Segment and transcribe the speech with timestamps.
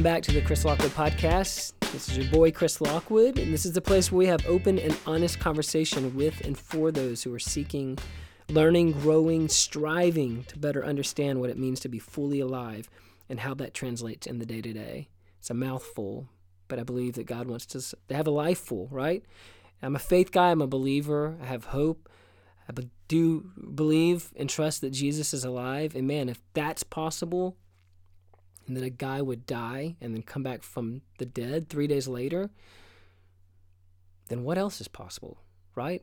[0.00, 1.74] Welcome back to the Chris Lockwood Podcast.
[1.92, 4.78] This is your boy, Chris Lockwood, and this is the place where we have open
[4.78, 7.98] and honest conversation with and for those who are seeking,
[8.48, 12.88] learning, growing, striving to better understand what it means to be fully alive
[13.28, 15.10] and how that translates in the day to day.
[15.38, 16.30] It's a mouthful,
[16.66, 19.22] but I believe that God wants us to have a life full, right?
[19.82, 22.08] I'm a faith guy, I'm a believer, I have hope.
[22.66, 22.72] I
[23.06, 25.94] do believe and trust that Jesus is alive.
[25.94, 27.58] And man, if that's possible,
[28.66, 32.06] and then a guy would die and then come back from the dead three days
[32.06, 32.50] later,
[34.28, 35.38] then what else is possible,
[35.74, 36.02] right?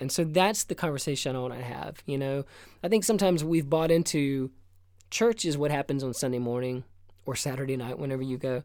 [0.00, 2.02] And so that's the conversation I want to have.
[2.06, 2.44] You know,
[2.82, 4.50] I think sometimes we've bought into
[5.10, 6.84] church is what happens on Sunday morning
[7.26, 8.62] or Saturday night, whenever you go.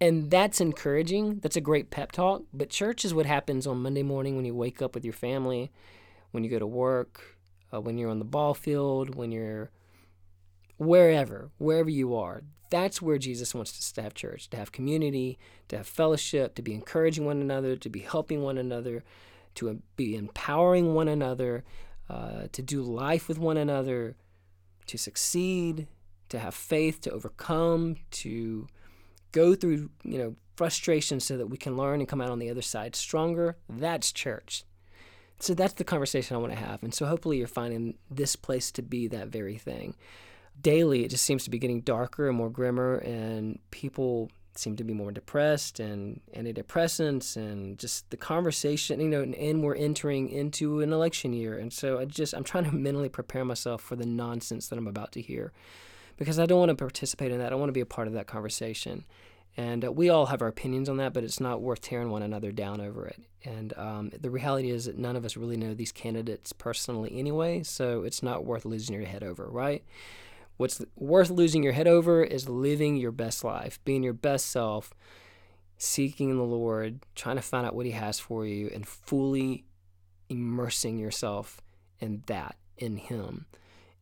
[0.00, 1.38] And that's encouraging.
[1.40, 2.42] That's a great pep talk.
[2.52, 5.72] But church is what happens on Monday morning when you wake up with your family,
[6.32, 7.38] when you go to work,
[7.72, 9.70] uh, when you're on the ball field, when you're
[10.76, 12.42] wherever, wherever you are.
[12.70, 16.62] That's where Jesus wants us to have church, to have community, to have fellowship, to
[16.62, 19.04] be encouraging one another, to be helping one another,
[19.56, 21.64] to be empowering one another,
[22.08, 24.16] uh, to do life with one another,
[24.86, 25.86] to succeed,
[26.28, 28.66] to have faith, to overcome, to
[29.32, 32.50] go through, you know, frustration so that we can learn and come out on the
[32.50, 33.56] other side stronger.
[33.68, 34.64] That's church.
[35.38, 36.82] So that's the conversation I want to have.
[36.82, 39.94] And so hopefully you're finding this place to be that very thing
[40.60, 44.84] daily it just seems to be getting darker and more grimmer and people seem to
[44.84, 50.28] be more depressed and antidepressants and just the conversation you know and, and, we're entering
[50.28, 51.58] into an election year.
[51.58, 54.86] And so i just i'm trying to mentally prepare myself for the nonsense that i'm
[54.86, 55.52] about to hear
[56.16, 57.52] because i don't want to participate in that.
[57.52, 59.04] I want to be a part of that conversation.
[59.58, 62.22] And uh, we all have our opinions on that but it's not worth tearing one
[62.22, 63.20] another down over it.
[63.44, 67.62] And um, the reality is that none of us really know these candidates personally anyway
[67.62, 69.84] so it's not worth losing your head over right
[70.56, 74.92] What's worth losing your head over is living your best life, being your best self,
[75.76, 79.64] seeking the Lord, trying to find out what He has for you, and fully
[80.28, 81.60] immersing yourself
[82.00, 83.46] in that, in Him.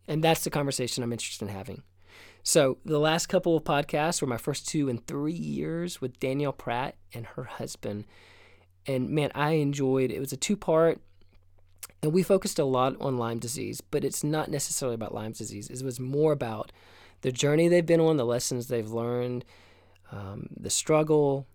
[0.06, 1.82] And that's the conversation I'm interested in having.
[2.42, 6.52] So, the last couple of podcasts were my first two in three years with Danielle
[6.52, 8.04] Pratt and her husband.
[8.86, 10.20] And man, I enjoyed it.
[10.20, 11.00] was a two part
[12.04, 15.70] and we focused a lot on Lyme disease, but it's not necessarily about Lyme disease.
[15.70, 16.70] It was more about
[17.22, 19.42] the journey they've been on, the lessons they've learned,
[20.12, 21.46] um, the struggle,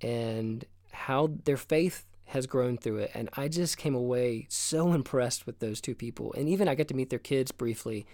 [0.00, 3.10] and how their faith has grown through it.
[3.14, 6.32] And I just came away so impressed with those two people.
[6.34, 8.06] And even I got to meet their kids briefly.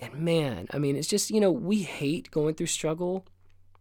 [0.00, 3.26] And man, I mean, it's just, you know, we hate going through struggle.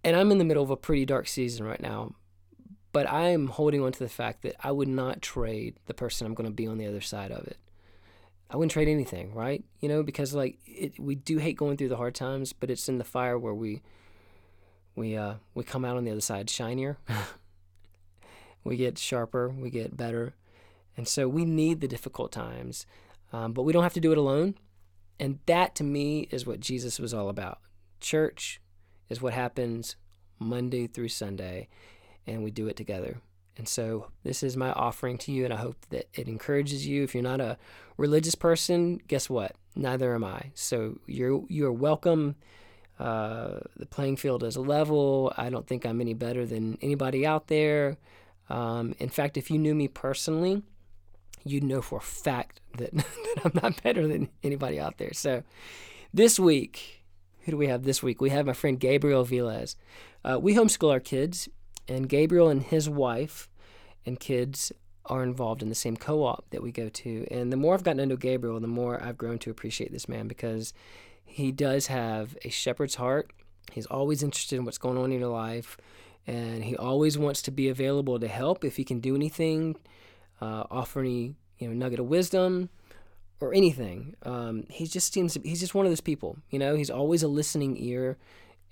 [0.03, 2.15] And I'm in the middle of a pretty dark season right now.
[2.91, 6.25] But I am holding on to the fact that I would not trade the person
[6.25, 7.57] I'm going to be on the other side of it.
[8.49, 9.63] I wouldn't trade anything, right?
[9.79, 12.89] You know, because like it, we do hate going through the hard times, but it's
[12.89, 13.81] in the fire where we
[14.95, 16.97] we uh we come out on the other side shinier.
[18.63, 20.33] we get sharper, we get better,
[20.97, 22.87] and so we need the difficult times,
[23.31, 24.55] um, but we don't have to do it alone.
[25.19, 27.59] And that to me is what Jesus was all about.
[27.99, 28.61] Church
[29.09, 29.95] is what happens
[30.39, 31.67] Monday through Sunday
[32.29, 33.17] and we do it together.
[33.57, 37.03] And so this is my offering to you, and I hope that it encourages you.
[37.03, 37.57] If you're not a
[37.97, 39.55] religious person, guess what?
[39.75, 40.51] Neither am I.
[40.53, 42.35] So you're you're welcome.
[42.97, 45.33] Uh, the playing field is level.
[45.37, 47.97] I don't think I'm any better than anybody out there.
[48.49, 50.63] Um, in fact, if you knew me personally,
[51.45, 53.05] you'd know for a fact that, that
[53.45, 55.13] I'm not better than anybody out there.
[55.13, 55.43] So
[56.13, 57.03] this week,
[57.41, 58.21] who do we have this week?
[58.21, 59.75] We have my friend Gabriel Aviles.
[60.23, 61.47] Uh, we homeschool our kids,
[61.89, 63.49] and Gabriel and his wife
[64.05, 64.71] and kids
[65.05, 67.27] are involved in the same co op that we go to.
[67.31, 70.07] And the more I've gotten to know Gabriel, the more I've grown to appreciate this
[70.07, 70.73] man because
[71.25, 73.31] he does have a shepherd's heart.
[73.71, 75.77] He's always interested in what's going on in your life,
[76.25, 79.75] and he always wants to be available to help if he can do anything,
[80.41, 82.69] uh, offer any you know nugget of wisdom
[83.39, 84.15] or anything.
[84.23, 86.37] Um, he just seems to, he's just one of those people.
[86.49, 88.17] You know, he's always a listening ear,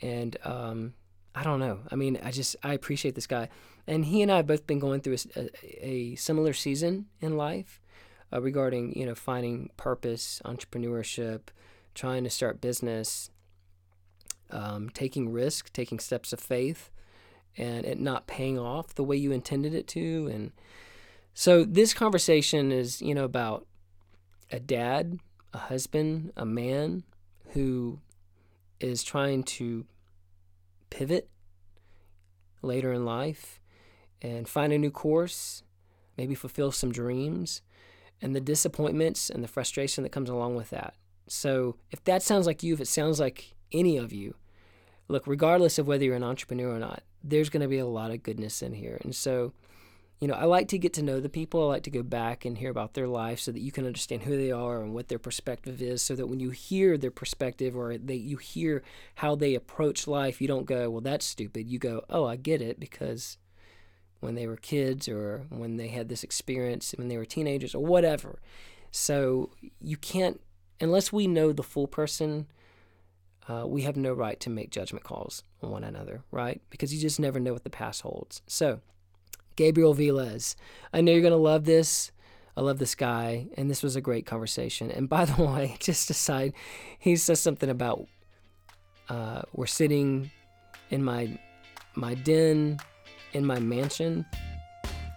[0.01, 0.93] and um,
[1.37, 1.81] I don't know.
[1.91, 3.49] I mean, I just I appreciate this guy,
[3.85, 7.79] and he and I have both been going through a, a similar season in life
[8.33, 11.49] uh, regarding you know finding purpose, entrepreneurship,
[11.93, 13.29] trying to start business,
[14.49, 16.89] um, taking risk, taking steps of faith,
[17.55, 20.51] and it not paying off the way you intended it to, and
[21.35, 23.67] so this conversation is you know about
[24.51, 25.19] a dad,
[25.53, 27.03] a husband, a man
[27.49, 27.99] who
[28.79, 29.85] is trying to
[30.89, 31.29] pivot
[32.61, 33.59] later in life
[34.21, 35.63] and find a new course,
[36.17, 37.61] maybe fulfill some dreams,
[38.21, 40.95] and the disappointments and the frustration that comes along with that.
[41.27, 44.35] So, if that sounds like you, if it sounds like any of you,
[45.07, 48.11] look, regardless of whether you're an entrepreneur or not, there's going to be a lot
[48.11, 48.97] of goodness in here.
[49.03, 49.53] And so,
[50.19, 51.63] you know, I like to get to know the people.
[51.63, 54.23] I like to go back and hear about their life so that you can understand
[54.23, 57.75] who they are and what their perspective is so that when you hear their perspective
[57.77, 58.81] or they you hear
[59.15, 62.61] how they approach life, you don't go, "Well, that's stupid." You go, "Oh, I get
[62.61, 63.37] it because
[64.19, 67.85] when they were kids or when they had this experience when they were teenagers or
[67.85, 68.39] whatever."
[68.89, 70.41] So, you can't
[70.81, 72.47] unless we know the full person,
[73.47, 76.61] uh, we have no right to make judgment calls on one another, right?
[76.69, 78.41] Because you just never know what the past holds.
[78.47, 78.81] So,
[79.57, 80.55] Gabriel Aviles,
[80.93, 82.11] I know you're going to love this.
[82.55, 84.89] I love this guy, and this was a great conversation.
[84.89, 86.53] And by the way, just aside,
[86.97, 88.07] he says something about
[89.09, 90.31] uh, we're sitting
[90.89, 91.37] in my
[91.95, 92.79] my den
[93.33, 94.25] in my mansion.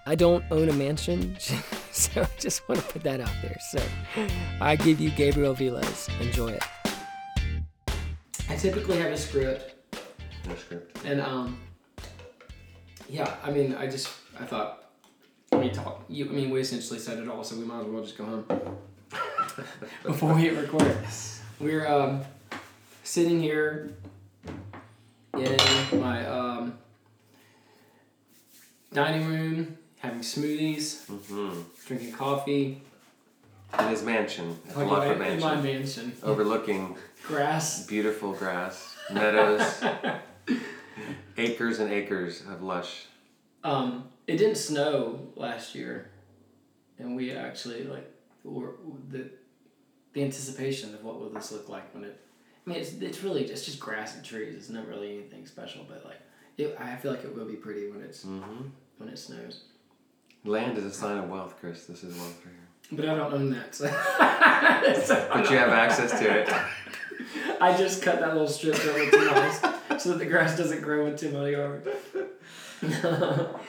[0.07, 1.37] I don't own a mansion,
[1.93, 3.59] so I just want to put that out there.
[3.71, 3.83] So
[4.61, 6.09] I give you Gabriel Aviles.
[6.21, 6.63] Enjoy it.
[8.49, 9.75] I typically have a script.
[10.49, 10.99] No script.
[11.05, 11.61] And um,
[13.09, 14.09] yeah, I mean, I just
[14.41, 14.85] I thought
[15.53, 16.05] we talk.
[16.09, 18.25] You, I mean, we essentially said it all, so we might as well just go
[18.25, 18.45] home
[20.05, 20.97] before we hit record.
[21.59, 22.23] We're um,
[23.05, 23.93] sitting here
[25.35, 26.79] in my um,
[28.93, 31.61] dining room, having smoothies, Mm-hmm.
[31.87, 32.83] drinking coffee.
[33.79, 36.13] In his mansion, at the in my, in my Mansion, mansion.
[36.25, 37.87] overlooking Grass.
[37.87, 39.63] beautiful grass, meadows,
[41.39, 43.05] acres and acres of lush.
[43.63, 46.11] Um, it didn't snow last year,
[46.99, 48.09] and we actually like
[48.45, 48.75] were
[49.11, 49.29] the
[50.13, 52.21] the anticipation of what will this look like when it.
[52.67, 54.55] I mean, it's it's really just just grass and trees.
[54.55, 56.21] It's not really anything special, but like
[56.57, 58.67] it, I feel like it will be pretty when it's Mm-hmm.
[58.99, 59.65] when it snows.
[60.45, 61.87] Land is a sign of wealth, Chris.
[61.87, 62.97] This is wealth right here.
[62.99, 63.87] But I don't own that, so.
[65.05, 66.49] So But you have access to it.
[67.61, 69.61] I just cut that little strip over two miles
[70.03, 71.87] so that the grass doesn't grow into my yard.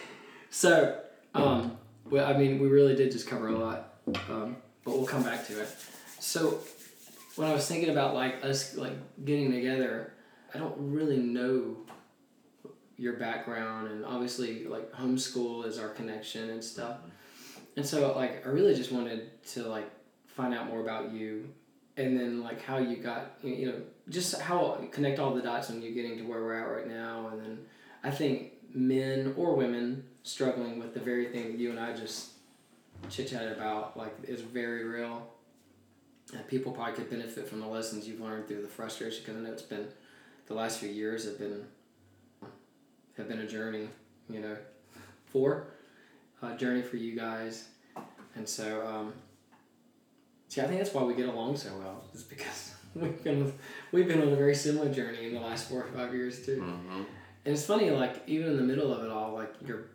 [0.51, 0.99] so,
[1.33, 1.77] um,
[2.09, 3.95] well, I mean, we really did just cover a lot,
[4.29, 5.69] um, but we'll come back to it.
[6.19, 6.59] So,
[7.35, 8.93] when I was thinking about like us like
[9.25, 10.13] getting together,
[10.53, 11.77] I don't really know
[12.97, 16.97] your background, and obviously like homeschool is our connection and stuff.
[17.77, 19.89] And so, like, I really just wanted to like
[20.27, 21.49] find out more about you
[21.97, 25.69] and then like how you got you you know just how connect all the dots
[25.69, 27.59] on you getting to where we're at right now and then
[28.03, 32.31] i think men or women struggling with the very thing that you and i just
[33.09, 35.27] chit chatted about like is very real
[36.33, 39.43] and people probably could benefit from the lessons you've learned through the frustration because i
[39.43, 39.87] know it's been
[40.47, 41.65] the last few years have been
[43.17, 43.89] have been a journey
[44.29, 44.55] you know
[45.25, 45.67] for
[46.43, 47.67] a journey for you guys
[48.35, 49.13] and so um,
[50.51, 52.03] See, I think that's why we get along so well.
[52.13, 53.53] Is because we've been
[53.93, 56.57] we've been on a very similar journey in the last four or five years too.
[56.57, 57.03] Mm-hmm.
[57.45, 59.85] And it's funny, like even in the middle of it all, like you're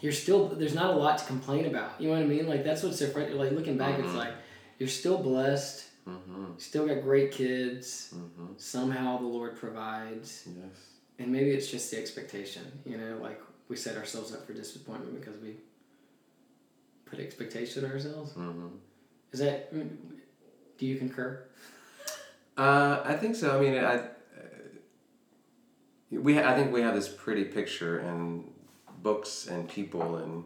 [0.00, 2.00] you're still there's not a lot to complain about.
[2.00, 2.46] You know what I mean?
[2.46, 3.30] Like that's what's so funny.
[3.30, 4.16] Like looking back, it's Mhm.
[4.16, 4.34] like
[4.78, 5.84] you're still blessed.
[6.08, 6.44] Mm-hmm.
[6.58, 8.12] Still got great kids.
[8.14, 8.46] Mm-hmm.
[8.58, 10.76] Somehow the Lord provides, Yes.
[11.18, 12.62] and maybe it's just the expectation.
[12.84, 15.56] You know, like we set ourselves up for disappointment because we
[17.06, 18.32] put expectation on ourselves.
[18.34, 18.66] Mm-hmm.
[19.32, 19.72] Is that?
[20.78, 21.42] Do you concur?
[22.56, 23.56] Uh, I think so.
[23.56, 24.02] I mean, I,
[26.10, 28.50] we I think we have this pretty picture, and
[29.02, 30.44] books and people and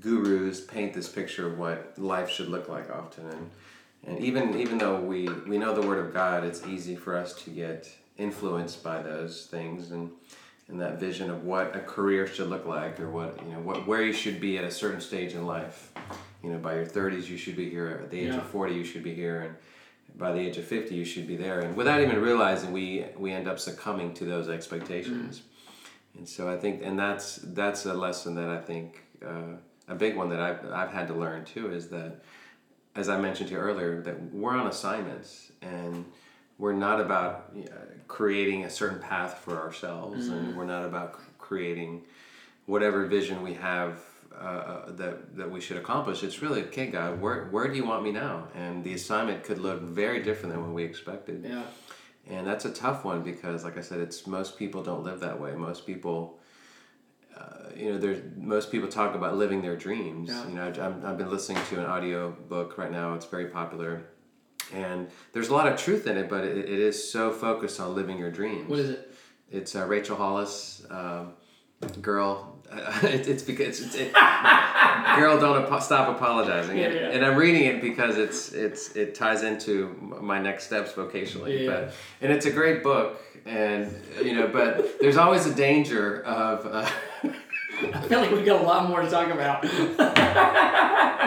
[0.00, 3.50] gurus paint this picture of what life should look like often, and
[4.06, 7.34] and even even though we we know the Word of God, it's easy for us
[7.44, 10.10] to get influenced by those things and
[10.68, 13.86] and that vision of what a career should look like, or what you know what
[13.86, 15.92] where you should be at a certain stage in life.
[16.42, 18.00] You know, by your thirties, you should be here.
[18.02, 18.38] At the age Yeah.
[18.38, 19.54] of forty, you should be here, and
[20.16, 21.60] by the age of 50 you should be there.
[21.60, 25.42] And without even realizing we we end up succumbing to those expectations.
[26.16, 29.56] And so i think and that's that's a lesson that i think uh,
[29.88, 32.22] a big one that I've, I've had to learn too is that
[32.94, 36.04] as i mentioned to you earlier that we're on assignments and
[36.62, 37.72] we're not about uh,
[38.06, 40.28] creating a certain path for ourselves.
[40.28, 42.02] And we're not about creating
[42.66, 44.00] whatever vision we have
[44.40, 46.22] uh, uh, that that we should accomplish.
[46.22, 47.20] It's really okay, God.
[47.20, 48.48] Where where do you want me now?
[48.54, 51.44] And the assignment could look very different than what we expected.
[51.48, 51.62] Yeah.
[52.28, 55.40] And that's a tough one because, like I said, it's most people don't live that
[55.40, 55.52] way.
[55.52, 56.38] Most people,
[57.36, 60.28] uh, you know, there's most people talk about living their dreams.
[60.30, 60.46] Yeah.
[60.48, 63.14] You know, I've, I've been listening to an audio book right now.
[63.14, 64.04] It's very popular,
[64.72, 67.94] and there's a lot of truth in it, but it, it is so focused on
[67.94, 68.68] living your dreams.
[68.68, 69.14] What is it?
[69.50, 70.86] It's uh, Rachel Hollis.
[70.90, 71.32] Um,
[72.00, 72.51] girl,
[73.02, 74.12] it, it's because it's, it,
[75.16, 76.78] girl, don't apo- stop apologizing.
[76.78, 77.10] Yeah, and, yeah.
[77.10, 81.64] and I'm reading it because it's it's it ties into my next steps vocationally.
[81.64, 81.70] Yeah.
[81.70, 86.66] But and it's a great book, and you know, but there's always a danger of.
[86.66, 86.90] Uh,
[87.94, 89.64] I feel like we got a lot more to talk about.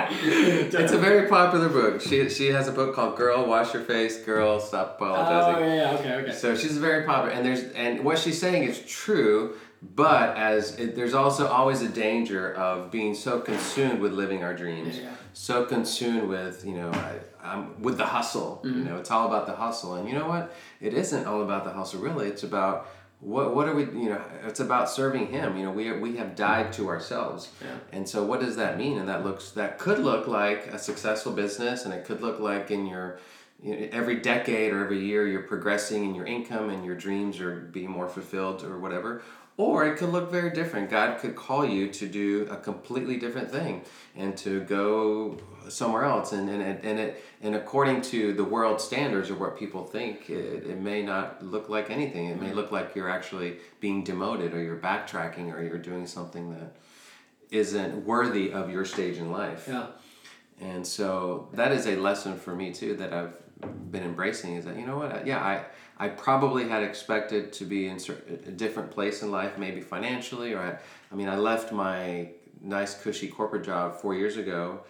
[0.10, 2.02] it's a very popular book.
[2.02, 5.36] She she has a book called "Girl, Wash Your Face." Girl, stop apologizing.
[5.36, 5.78] Oh apologizing.
[5.78, 6.32] yeah, okay, okay.
[6.38, 9.56] So she's very popular, and there's and what she's saying is true,
[9.94, 14.54] but as it, there's also always a danger of being so consumed with living our
[14.54, 15.10] dreams, Yeah.
[15.34, 18.62] so consumed with you know I, I'm with the hustle.
[18.64, 18.86] You mm-hmm.
[18.86, 20.56] know, it's all about the hustle, and you know what?
[20.82, 22.02] It isn't all about the hustle.
[22.02, 22.88] Really, it's about
[23.20, 23.84] what what are we?
[23.84, 25.58] You know, it's about serving Him.
[25.58, 27.76] You know, we we have died to ourselves, Yeah.
[27.92, 28.98] and so what does that mean?
[28.98, 32.72] And that looks that could look like a successful business, and it could look like
[32.72, 33.20] in your
[33.62, 37.40] you know, every decade or every year you're progressing in your income and your dreams
[37.40, 39.22] are being more fulfilled or whatever.
[39.58, 40.90] Or it could look very different.
[40.90, 43.84] God could call you to do a completely different thing
[44.14, 45.38] and to go
[45.70, 46.34] somewhere else.
[46.34, 50.66] And, and, and, it, and according to the world standards or what people think, it,
[50.66, 52.28] it may not look like anything.
[52.28, 56.52] It may look like you're actually being demoted or you're backtracking or you're doing something
[56.52, 56.76] that
[57.50, 59.68] isn't worthy of your stage in life.
[59.70, 59.88] Yeah.
[60.60, 63.38] And so that is a lesson for me too that I've
[63.92, 65.64] been embracing is that you know what yeah I
[65.98, 68.00] I probably had expected to be in
[68.48, 70.78] a different place in life maybe financially or I,
[71.12, 72.30] I mean I left my
[72.62, 74.82] nice cushy corporate job four years ago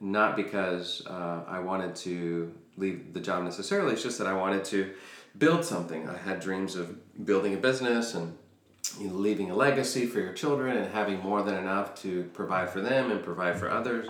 [0.00, 4.64] not because uh, I wanted to leave the job necessarily it's just that I wanted
[4.66, 4.92] to
[5.38, 6.08] build something.
[6.08, 8.36] I had dreams of building a business and
[9.00, 12.70] you know, leaving a legacy for your children and having more than enough to provide
[12.70, 14.08] for them and provide for others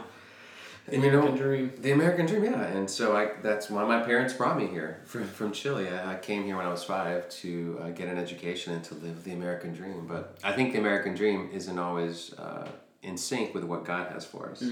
[0.91, 1.73] and you know, dream.
[1.81, 2.65] the American dream, yeah.
[2.65, 5.89] And so I that's why my parents brought me here from, from Chile.
[5.89, 8.95] I, I came here when I was five to uh, get an education and to
[8.95, 10.07] live the American dream.
[10.09, 12.69] But I think the American dream isn't always uh,
[13.03, 14.63] in sync with what God has for us.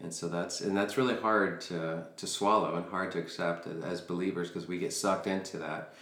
[0.00, 3.82] And so that's and that's really hard to, to swallow and hard to accept as,
[3.84, 5.94] as believers because we get sucked into that.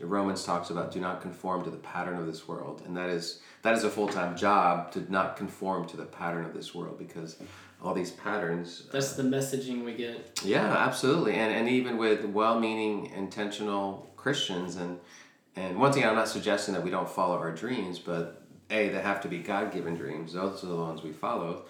[0.00, 3.40] Romans talks about do not conform to the pattern of this world, and that is
[3.62, 6.98] that is a full time job to not conform to the pattern of this world
[6.98, 7.36] because
[7.82, 10.40] all these patterns That's the messaging we get.
[10.44, 14.98] yeah, absolutely, and and even with well-meaning, intentional Christians, and
[15.56, 19.00] and once again, I'm not suggesting that we don't follow our dreams, but a they
[19.00, 20.32] have to be God-given dreams.
[20.32, 21.64] Those are the ones we follow,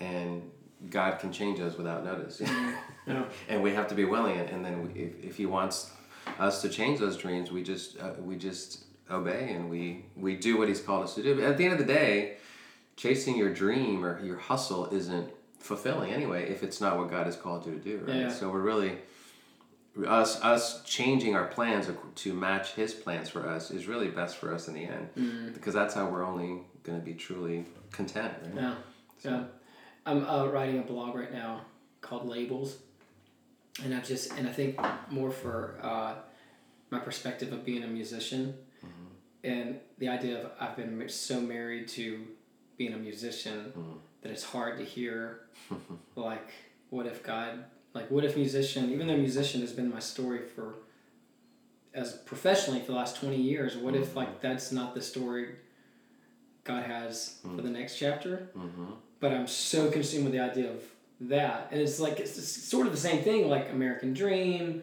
[0.00, 0.50] and
[0.90, 2.40] God can change us without notice,
[3.06, 3.24] Yeah.
[3.48, 4.38] and we have to be willing.
[4.38, 5.90] And then we, if if He wants
[6.38, 10.56] us to change those dreams, we just uh, we just obey and we we do
[10.58, 11.34] what He's called us to do.
[11.34, 12.36] But at the end of the day,
[12.96, 17.36] chasing your dream or your hustle isn't fulfilling anyway if it's not what God has
[17.36, 18.16] called you to do, right?
[18.16, 18.28] Yeah.
[18.30, 18.98] So we're really
[20.06, 24.54] us us changing our plans to match His plans for us is really best for
[24.54, 25.54] us in the end Mm.
[25.54, 28.32] because that's how we're only going to be truly content.
[28.42, 28.54] Right?
[28.54, 28.74] Yeah.
[29.24, 29.42] Yeah.
[30.06, 31.62] I'm uh, writing a blog right now
[32.00, 32.78] called Labels,
[33.82, 34.78] and I've just and I think
[35.10, 36.14] more for uh,
[36.90, 38.54] my perspective of being a musician,
[39.44, 42.24] and the idea of I've been so married to
[42.76, 43.72] being a musician
[44.22, 45.40] that it's hard to hear,
[46.16, 46.50] like
[46.90, 50.74] what if God, like what if musician, even though musician has been my story for
[51.94, 55.48] as professionally for the last 20 years what if like that's not the story
[56.64, 58.50] god has for the next chapter?
[58.56, 58.92] Mm-hmm.
[59.20, 60.82] but i'm so consumed with the idea of
[61.20, 61.66] that.
[61.72, 64.82] And it's like it's sort of the same thing like american dream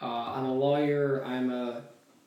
[0.00, 1.82] uh, i'm a lawyer i'm a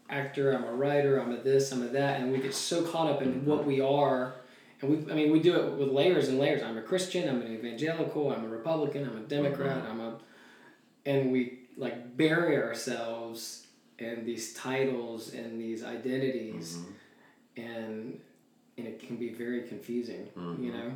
[0.10, 3.10] actor i'm a writer i'm a this i'm a that and we get so caught
[3.10, 4.36] up in what we are
[4.82, 7.42] and we i mean we do it with layers and layers i'm a christian i'm
[7.42, 10.18] an evangelical i'm a republican i'm a democrat i'm a
[11.06, 13.68] and we like bury ourselves
[14.00, 17.62] in these titles and these identities Mm-hmm.
[17.62, 18.20] and
[18.78, 20.28] and it can be very confusing
[20.66, 20.92] you know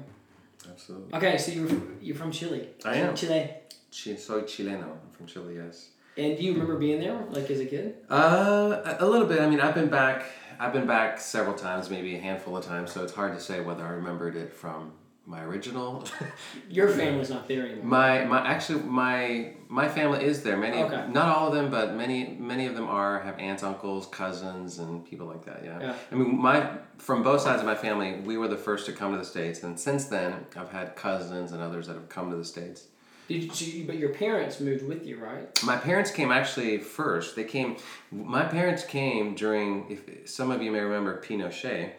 [0.71, 1.13] Absolutely.
[1.17, 1.69] okay so you're
[2.01, 3.15] you're from chile I am.
[3.15, 3.49] chile
[3.91, 4.89] Chi- soy chileno.
[5.03, 5.53] I'm from Chile.
[5.55, 5.89] Yes.
[6.17, 9.39] and do you remember being there like as a kid Uh, a little bit.
[9.39, 10.23] I mean, I've been back.
[10.59, 12.91] I've been back several times, maybe a handful of times.
[12.91, 14.93] So it's hard to say whether I remembered it from
[15.25, 16.05] my original.
[16.69, 20.57] your family's not there anymore my my actually my my family is there.
[20.57, 21.07] Many, Okay.
[21.09, 25.05] not all of them, but many many of them are have aunts, uncles, cousins, and
[25.05, 25.61] people like that.
[25.63, 25.79] Yeah.
[25.79, 25.95] Yeah.
[26.11, 29.11] I mean, my from both sides of my family, we were the first to come
[29.13, 32.35] to the states, and since then, I've had cousins and others that have come to
[32.35, 32.87] the states.
[33.27, 35.47] Did you, but your parents moved with you, right?
[35.63, 37.35] My parents came actually first.
[37.35, 37.77] They came.
[38.11, 39.89] My parents came during.
[39.89, 41.91] If some of you may remember Pinochet,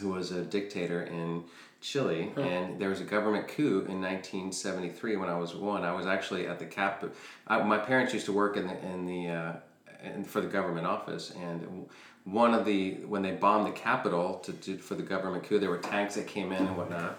[0.00, 1.44] who was a dictator in
[1.80, 5.84] Chile, and there was a government coup in 1973 when I was one.
[5.84, 7.04] I was actually at the cap.
[7.46, 9.52] I, my parents used to work in the in the uh,
[10.02, 11.32] and for the government office.
[11.40, 11.86] And
[12.24, 15.70] one of the when they bombed the Capitol to, to for the government coup, there
[15.70, 17.18] were tanks that came in and whatnot.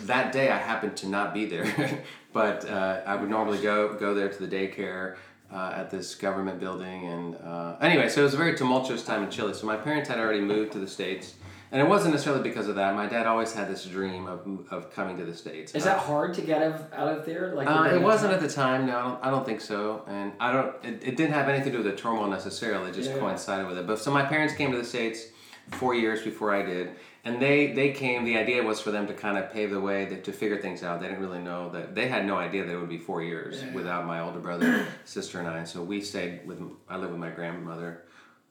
[0.00, 2.02] That day, I happened to not be there,
[2.34, 5.16] but uh, I would normally go go there to the daycare.
[5.52, 9.22] Uh, at this government building, and uh, anyway, so it was a very tumultuous time
[9.22, 9.54] in Chile.
[9.54, 11.34] So my parents had already moved to the states,
[11.70, 12.96] and it wasn't necessarily because of that.
[12.96, 14.40] My dad always had this dream of,
[14.72, 15.72] of coming to the states.
[15.74, 17.54] Is that hard to get out of, there?
[17.54, 18.86] Like Uh, it wasn't at the time.
[18.86, 20.02] No, I don't, I don't think so.
[20.08, 20.74] And I don't.
[20.82, 22.90] It, it didn't have anything to do with the turmoil necessarily.
[22.90, 23.18] It just Yeah.
[23.18, 23.86] coincided with it.
[23.86, 25.26] But so my parents came to the states
[25.72, 28.24] four years before I did, and they they came.
[28.24, 30.82] The idea was for them to kind of pave the way to, to figure things
[30.82, 31.00] out.
[31.00, 33.62] They didn't really know that they had no idea that it would be four years
[33.62, 33.72] Yeah.
[33.72, 35.64] without my older brother, sister, and I.
[35.64, 36.60] So we stayed with.
[36.88, 38.02] I lived with my grandmother.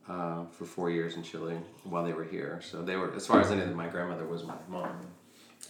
[0.05, 3.39] Uh, for four years in Chile while they were here, so they were as far
[3.39, 4.99] as I knew, my grandmother was my mom,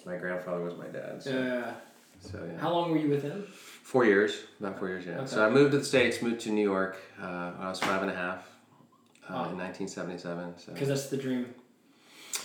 [0.08, 1.22] my grandfather was my dad.
[1.22, 1.74] So, Yeah.
[2.20, 2.58] so yeah.
[2.60, 3.44] How long were you with him?
[3.84, 5.18] Four years, about four years, yeah.
[5.20, 5.28] Okay.
[5.28, 8.02] So I moved to the States, moved to New York uh, when I was five
[8.02, 8.40] and a half
[9.30, 9.50] uh, Wow.
[9.52, 10.58] in 1977.
[10.58, 10.74] So.
[10.74, 11.54] Because that's the dream.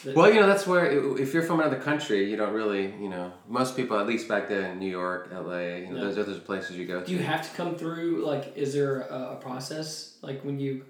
[0.04, 0.86] Well, you know, that's where,
[1.18, 4.48] if you're from another country, you don't really, you know, most people, at least back
[4.48, 6.00] then in New York, LA, you know, Yeah.
[6.04, 7.10] those other places you go to.
[7.10, 8.24] You have to come through?
[8.24, 10.16] Like, is there a, a process?
[10.22, 10.84] Like when you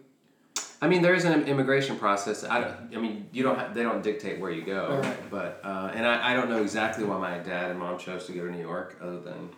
[0.81, 2.45] I mean, there is an immigration process.
[2.45, 3.59] I, don't, I mean, you don't.
[3.59, 4.87] Have, they don't dictate where you go.
[4.87, 5.31] Alright.
[5.31, 8.33] But uh, and I, I don't know exactly why my dad and mom chose to
[8.33, 9.49] go to New York, other than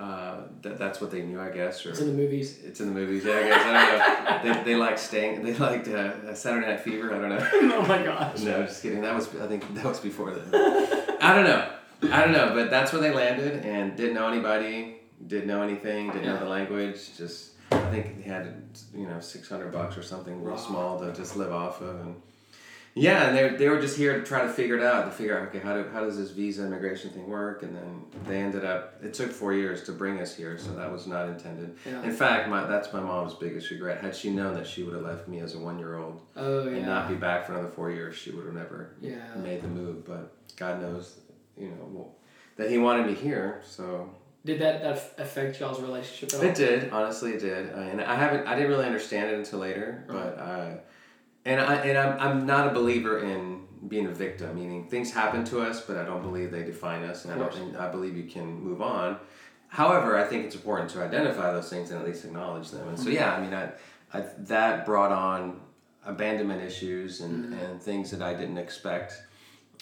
[0.00, 1.84] uh, that that's what they knew, I guess.
[1.84, 2.58] Or it's in the movies?
[2.64, 3.34] It's in the movies, yeah.
[3.34, 4.54] I guess I don't know.
[4.64, 5.42] They, they like staying.
[5.44, 7.14] They liked uh, Saturday Night Fever.
[7.14, 7.48] I don't know.
[7.78, 8.40] oh my gosh.
[8.40, 9.02] No, just kidding.
[9.02, 10.48] That was I think that was before then.
[11.20, 11.70] I don't know.
[12.10, 14.96] I don't know, but that's where they landed and didn't know anybody.
[15.26, 16.06] Didn't know anything.
[16.12, 17.14] Didn't know the language.
[17.18, 18.46] Just I think they had
[18.94, 20.60] you know six hundred bucks or something real Wow.
[20.60, 22.14] small to just live off of and.
[22.94, 25.38] Yeah, and they, they were just here to try to figure it out, to figure
[25.38, 27.62] out, okay, how, do, how does this visa immigration thing work?
[27.62, 30.90] And then they ended up, it took four years to bring us here, so that
[30.90, 31.76] was not intended.
[31.86, 32.02] Yeah.
[32.02, 34.02] In fact, my, that's my mom's biggest regret.
[34.02, 36.66] Had she known that she would have left me as a one year old Oh
[36.66, 39.34] and not be back for another four years, she would have never Yeah.
[39.36, 40.04] made the move.
[40.04, 41.20] But God knows,
[41.56, 42.16] you know, well,
[42.56, 43.62] that He wanted me here.
[43.64, 44.10] So
[44.44, 46.50] Did that that affect y'all's relationship at all?
[46.50, 46.90] it did.
[46.90, 47.70] Honestly, it did.
[47.72, 48.46] Uh, and I haven't.
[48.48, 50.04] I didn't really understand it until later.
[50.08, 50.70] But uh,
[51.44, 54.54] and I and I'm I'm not a believer in being a victim.
[54.54, 57.54] Meaning things happen to us, but I don't believe they define us, and I don't.
[57.56, 59.18] And I believe you can move on.
[59.68, 62.88] However, I think it's important to identify those things and at least acknowledge them.
[62.88, 63.14] And so, mm-hmm.
[63.14, 63.70] yeah, I mean, I,
[64.12, 65.60] I that brought on
[66.04, 67.64] abandonment issues and, mm-hmm.
[67.64, 69.22] and things that I didn't expect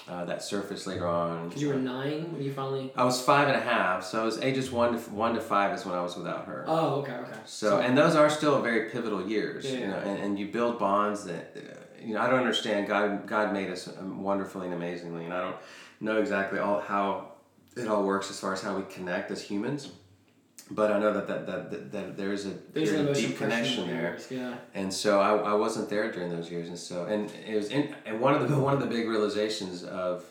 [0.08, 1.48] uh, that surfaced later on.
[1.48, 2.92] Because you were nine when you finally.
[2.96, 5.74] I was five and a half, so it was ages one to one to five
[5.74, 6.64] is when I was without her.
[6.66, 7.32] Oh, okay, okay.
[7.46, 10.08] So, and those are still very pivotal years, Yeah, you know, yeah.
[10.08, 12.87] and, and you build bonds that, uh, you know, I don't understand.
[12.87, 15.56] God, God made us um, wonderfully and amazingly, and I don't
[16.00, 17.32] know exactly all how
[17.76, 19.90] it all works as far as how we connect as humans.
[20.70, 23.87] But I know that that, that, that, that there is a There's the deep connection
[23.88, 24.54] there, Yeah.
[24.74, 27.94] and so I, I wasn't there during those years, and so and it was in,
[28.04, 30.24] and one of the one of the big realizations of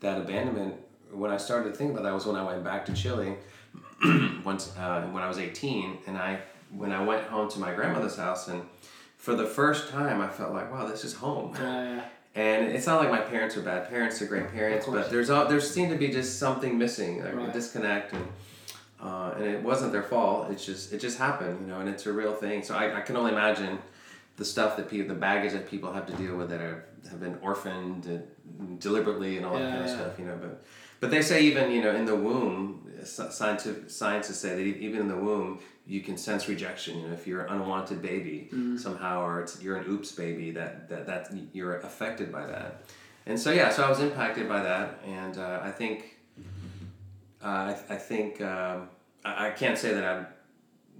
[0.00, 0.74] that abandonment
[1.12, 3.34] when I started to think about that was when I went back to Chile
[4.44, 8.16] once uh, when I was eighteen, and I when I went home to my grandmother's
[8.16, 8.62] house, and
[9.18, 11.54] for the first time I felt like wow this is home.
[11.54, 12.04] Yeah.
[12.34, 14.86] And it's not like my parents are bad parents; they're great parents.
[14.86, 17.50] But there's all there seemed to be just something missing, like Right.
[17.50, 18.26] a disconnect, and
[19.02, 20.50] uh, and it wasn't their fault.
[20.52, 21.80] It's just it just happened, you know.
[21.80, 22.62] And it's a real thing.
[22.62, 23.78] So I, I can only imagine
[24.36, 27.20] the stuff that people, the baggage that people have to deal with that are have
[27.20, 29.96] been orphaned uh, deliberately and all that Yeah, kind of yeah.
[29.96, 30.38] stuff, you know.
[30.40, 30.62] But
[31.00, 35.08] but they say even you know in the womb, scientific scientists say that even in
[35.08, 37.00] the womb you can sense rejection.
[37.00, 38.76] You know, if you're an unwanted baby Mm-hmm.
[38.76, 42.84] somehow, or it's, you're an oops baby, that, that that you're affected by that.
[43.26, 46.18] And so yeah, so I was impacted by that, and uh, I think
[47.42, 48.88] uh, I, I think um,
[49.24, 50.26] I, I can't say that I'm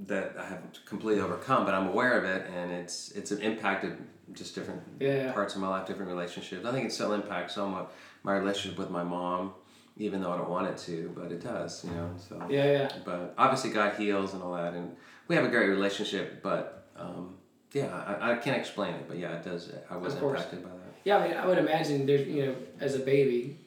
[0.06, 3.96] that I have completely overcome, but I'm aware of it, and it's it's impacted
[4.32, 5.32] just different Yeah.
[5.32, 6.64] parts of my life, different relationships.
[6.64, 9.52] I think it still impacts somewhat my relationship with my mom,
[9.98, 12.10] even though I don't want it to, but it does, you know.
[12.16, 12.92] So Yeah, yeah.
[13.04, 14.96] but obviously God heals and all that, and
[15.28, 16.42] we have a great relationship.
[16.42, 17.36] But um,
[17.72, 17.88] yeah,
[18.20, 19.70] I, I can't explain it, but yeah, it does.
[19.90, 20.78] I was impacted by that.
[21.04, 23.58] Yeah, I mean, I would imagine there's, you know, as a baby,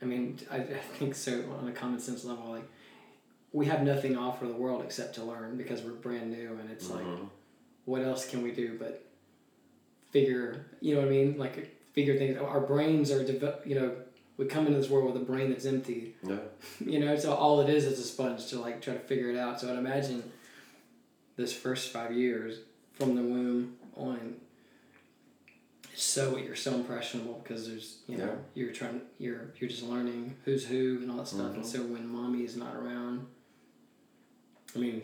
[0.00, 0.62] I mean, I, I
[0.98, 2.68] think so on a common sense level, like,
[3.52, 6.70] we have nothing to offer the world except to learn because we're brand new and
[6.70, 7.28] it's like, Mhm.
[7.86, 9.04] what else can we do but
[10.10, 11.38] figure, you know what I mean?
[11.38, 12.38] Like, figure things.
[12.38, 13.94] Our brains are, develop, you know,
[14.36, 16.36] we come into this world with a brain that's empty, Yeah.
[16.80, 19.36] you know, so all it is is a sponge to, like, try to figure it
[19.36, 19.60] out.
[19.60, 20.22] So I'd imagine
[21.36, 22.60] this first five years
[22.94, 24.36] from the womb on
[26.00, 28.36] so you're so impressionable because there's you know Yeah.
[28.54, 31.66] you're trying you're you're just learning who's who and all that stuff and Mhm.
[31.66, 33.26] so when mommy is not around
[34.74, 35.02] i mean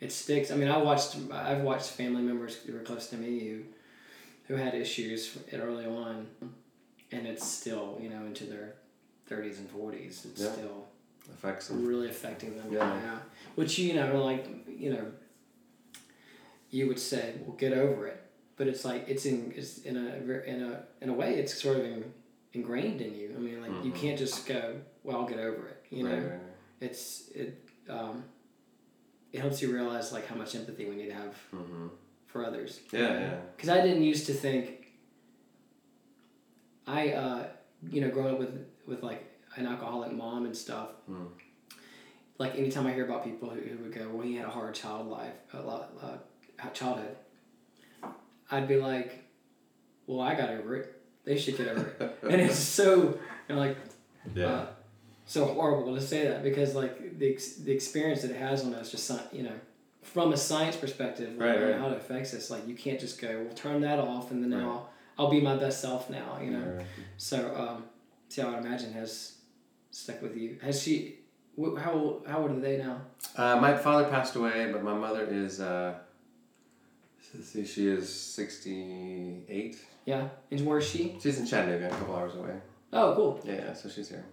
[0.00, 0.50] it sticks.
[0.50, 1.14] I mean, I watched.
[1.30, 3.62] I've watched family members who were close to me who,
[4.48, 6.26] who had issues early on,
[7.12, 8.74] and it's still you know into their
[9.28, 10.26] thirties and forties.
[10.28, 10.52] It's Yeah.
[10.54, 10.88] still
[11.32, 11.86] affects them.
[11.86, 12.72] really affecting them.
[12.72, 13.00] Yeah.
[13.00, 13.18] Yeah.
[13.54, 15.06] Which you know, like you know,
[16.70, 18.20] you would say, "Well, get over it,"
[18.56, 21.78] but it's like it's in it's in a in a in a way it's sort
[21.78, 22.12] of in,
[22.52, 23.34] ingrained in you.
[23.36, 23.96] I mean, like you Mhm.
[23.96, 26.40] can't just go, "Well, I'll get over it." You know, Right, right, right.
[26.80, 28.24] it's it um,
[29.32, 31.90] it helps you realize like how much empathy we need to have Mhm.
[32.26, 32.80] for others.
[32.92, 33.40] Yeah, yeah.
[33.56, 34.86] Because I didn't used to think.
[36.86, 37.46] I uh,
[37.90, 39.24] you know growing up with with like
[39.56, 40.88] an alcoholic mom and stuff.
[41.10, 41.28] Mm.
[42.38, 44.74] Like anytime I hear about people who, who would go, well, he had a hard
[44.74, 47.14] child life, a lot, uh, childhood.
[48.52, 49.24] I'd be like,
[50.06, 51.00] well, I got over it.
[51.24, 52.18] They should get over it.
[52.30, 52.94] and it's so
[53.48, 53.76] you know, like
[54.34, 54.46] Yeah.
[54.46, 54.66] uh,
[55.26, 58.74] so horrible to say that because like the, ex- the experience that it has on
[58.74, 59.52] us just you know
[60.02, 61.76] from a science perspective like, Right, right.
[61.76, 64.52] how it affects us like you can't just go well turn that off and then
[64.52, 64.64] Right.
[64.68, 66.86] I'll, I'll be my best self now you know Right,
[67.16, 67.84] so um
[68.28, 69.36] see I would imagine has
[69.92, 71.16] stuck with you has she
[71.56, 73.00] how how old are they now
[73.36, 75.60] Uh, my father passed away, but my mother is.
[75.60, 75.94] Uh,
[77.40, 79.76] see, she is sixty-eight.
[80.04, 82.54] yeah and where's she She's in Chattanooga, a couple hours away.
[82.92, 83.72] oh cool Yeah, yeah.
[83.74, 84.24] So she's here.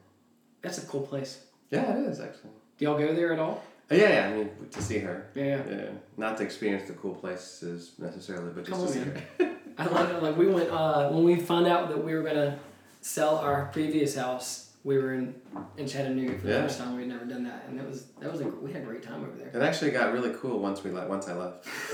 [0.62, 2.52] that's a cool place Yeah, it is actually.
[2.78, 4.28] do y'all go there at all Uh, yeah, yeah.
[4.30, 5.28] I mean, to see her.
[5.36, 5.64] yeah, yeah.
[5.76, 9.24] Yeah, not to experience the cool places necessarily, but just Come to see man.
[9.40, 9.56] her.
[9.78, 10.22] I love it.
[10.22, 12.60] Like we went uh, when we found out that we were gonna
[13.02, 14.69] sell our previous house.
[14.90, 15.36] We were in,
[15.78, 16.62] in Chattanooga for the Yeah.
[16.64, 16.98] first time.
[16.98, 19.22] We'd never done that, and that was that was a, we had a great time
[19.24, 19.50] over there.
[19.50, 21.08] It actually got really cool once we left.
[21.10, 21.68] once I left.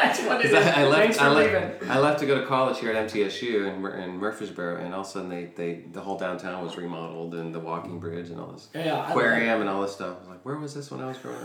[0.00, 0.54] That's what it is.
[0.54, 1.18] I, I left.
[1.18, 1.82] For I left.
[1.88, 5.06] I left to go to college here at MTSU in, in Murfreesboro, and all of
[5.08, 8.52] a sudden they, they the whole downtown was remodeled and the walking bridge and all
[8.52, 10.14] this Yeah, yeah, I love aquarium and all this stuff.
[10.18, 11.44] I was like, where was this when I was growing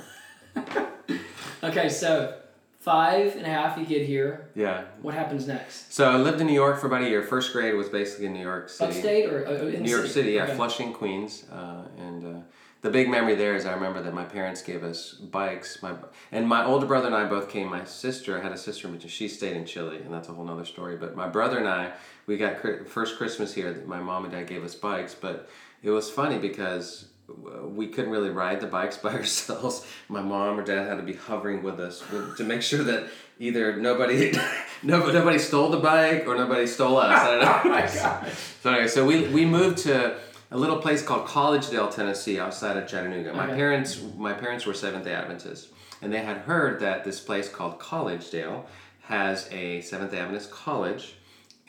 [0.57, 0.91] up?
[1.63, 2.37] Okay, so
[2.85, 3.77] five and a half.
[3.77, 4.49] You get here.
[4.55, 4.83] Yeah.
[5.01, 5.91] What happens next?
[5.91, 7.23] So I lived in New York for about a year.
[7.23, 8.91] First grade was basically in New York City.
[8.91, 10.55] Upstate or uh, in New York City, yeah, Okay.
[10.55, 12.39] Flushing, Queens, uh, and uh,
[12.83, 15.81] the big memory there is I remember that my parents gave us bikes.
[15.81, 15.95] My
[16.31, 17.67] and my older brother and I both came.
[17.71, 20.45] My sister I had a sister, but she stayed in Chile, and that's a whole
[20.45, 20.95] nother story.
[20.95, 21.91] But my brother and I,
[22.27, 23.73] we got first Christmas here.
[23.73, 25.49] that My mom and dad gave us bikes, but
[25.81, 29.85] it was funny because Uh, we couldn't really ride the bikes by ourselves.
[30.09, 32.03] My mom or dad had to be hovering with us
[32.37, 33.05] to make sure that
[33.39, 34.31] either nobody,
[34.83, 37.19] nobody, nobody stole the bike or nobody stole us.
[37.19, 37.61] I don't know.
[37.65, 38.31] Oh my god.
[38.61, 40.17] So anyway, so we, we moved to
[40.51, 43.33] a little place called Collegedale, Tennessee, outside of Chattanooga.
[43.33, 43.55] My Okay.
[43.55, 45.69] parents my parents were Seventh Day Adventists,
[46.01, 48.65] and they had heard that this place called Collegedale
[49.01, 51.15] has a Seventh Day Adventist college,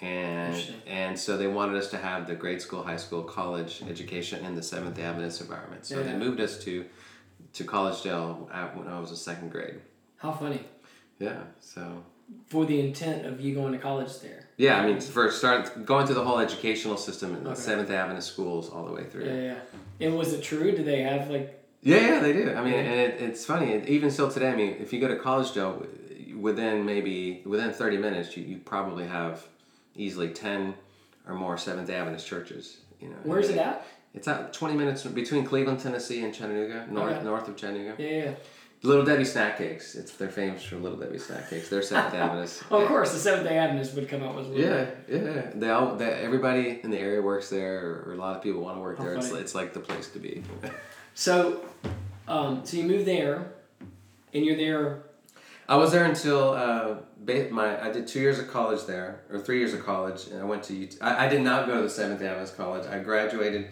[0.00, 4.44] and and so they wanted us to have the grade school, high school, college education
[4.44, 5.86] in the Seventh Adventist environment.
[5.86, 6.04] So Yeah.
[6.08, 6.84] they moved us to
[7.54, 9.80] to Collegedale at, when I was a second grade.
[10.18, 10.60] How funny.
[11.18, 12.02] Yeah, so
[12.48, 14.48] For the intent of you going to college there.
[14.58, 17.60] yeah, I mean, for start going through the whole educational system in the Okay.
[17.60, 19.24] Seventh Adventist schools all the way through.
[19.24, 19.40] Yeah,
[20.00, 20.06] yeah.
[20.06, 20.72] And was it true?
[20.76, 21.62] Do they have like?
[21.82, 22.52] Yeah, yeah, they do.
[22.52, 22.80] I mean, Yeah.
[22.80, 23.82] and it, it's funny.
[23.86, 25.86] Even still today, I mean, if you go to Collegedale,
[26.36, 29.46] within maybe within thirty minutes, you, you probably have
[29.96, 30.74] easily ten
[31.26, 32.78] or more Seventh Day Adventist churches.
[33.00, 33.86] You know, Where's it at?
[34.14, 37.24] It's at twenty minutes between Cleveland, Tennessee, and Chattanooga, north Okay.
[37.24, 38.02] north of Chattanooga.
[38.02, 38.34] Yeah, yeah.
[38.82, 39.94] Little Debbie snack cakes.
[39.94, 41.68] It's they're famous for Little Debbie snack cakes.
[41.68, 42.62] They're Seventh Day Adventists.
[42.70, 44.54] Oh, of course, the Seventh Day Adventists would come out with.
[44.56, 45.50] Yeah, yeah.
[45.54, 48.76] They all, they, everybody in the area works there, or, a lot of people want
[48.76, 49.14] to work How there.
[49.14, 49.40] It's, funny.
[49.40, 50.42] it's like the place to be.
[51.18, 51.64] So,
[52.28, 53.54] um, so you move there,
[54.34, 55.04] and you're there.
[55.66, 56.96] I was there until uh,
[57.50, 60.44] my I did two years of college there, or three years of college, and I
[60.44, 60.96] went to UT.
[61.00, 62.86] I, I did not go to the Seventh Adventist College.
[62.86, 63.68] I graduated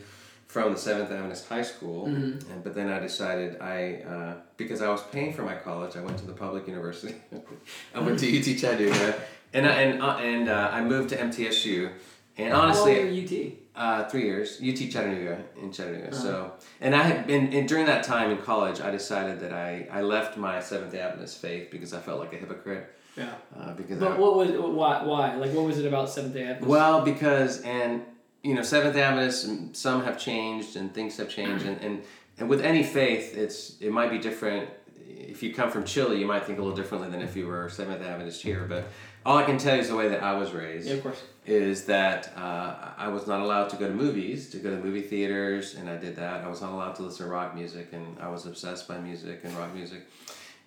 [0.47, 2.51] from the Seventh Adventist High School, Mm-hmm.
[2.53, 6.01] and but then I decided I uh, because I was paying for my college, I
[6.01, 7.14] went to the public university.
[7.95, 9.14] I went to UT Chattanooga,
[9.53, 11.90] and I, and uh, and uh, I moved to MTSU,
[12.38, 12.95] and honestly.
[12.95, 13.53] How long UT?
[13.77, 16.07] Uh, three years, UT Chattanooga in Chattanooga.
[16.12, 16.23] Uh-huh.
[16.23, 19.88] So, and I had been, and during that time in college, I decided that I,
[19.90, 22.95] I left my Seventh Adventist faith because I felt like a hypocrite.
[23.16, 23.33] Yeah.
[23.59, 26.42] Uh, because But I, what was why why like what was it about Seventh Day
[26.42, 26.68] Adventists?
[26.68, 28.03] well, because and
[28.42, 32.03] you know Seventh Day Adventists, mm, some have changed and things have changed, and, and
[32.38, 34.68] and with any faith, it's it might be different.
[35.07, 37.68] If you come from Chile, you might think a little differently than if you were
[37.68, 38.66] Seventh Day Adventist here.
[38.68, 38.88] But
[39.24, 40.87] all I can tell you is the way that I was raised.
[40.88, 41.22] yeah, of course.
[41.46, 45.00] is that uh, I was not allowed to go to movies, to go to movie
[45.03, 46.44] theaters, and I did that.
[46.44, 49.40] I was not allowed to listen to rock music, and I was obsessed by music
[49.44, 50.03] and rock music.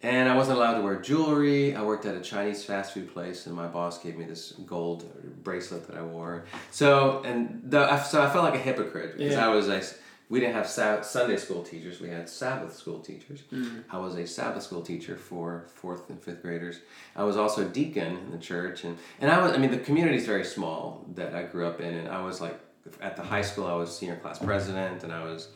[0.04, 1.76] And I wasn't allowed to wear jewelry.
[1.76, 5.06] I worked at a Chinese fast food place, and my boss gave me this gold
[5.44, 6.46] bracelet that I wore.
[6.72, 9.46] So, and the, I- so I felt like a hypocrite because Yeah.
[9.50, 9.84] I was like,
[10.30, 12.00] we didn't have Sab- Sunday school teachers.
[12.02, 13.44] We had Sabbath school teachers.
[13.52, 13.86] Mm.
[13.90, 16.80] I was a Sabbath school teacher for fourth and fifth graders.
[17.16, 19.54] I was also a deacon in the church, and and I was.
[19.54, 22.42] I mean, the community is very small that I grew up in, and I was
[22.42, 22.60] like
[23.02, 23.66] at the high school.
[23.68, 25.50] I was senior class president, and I was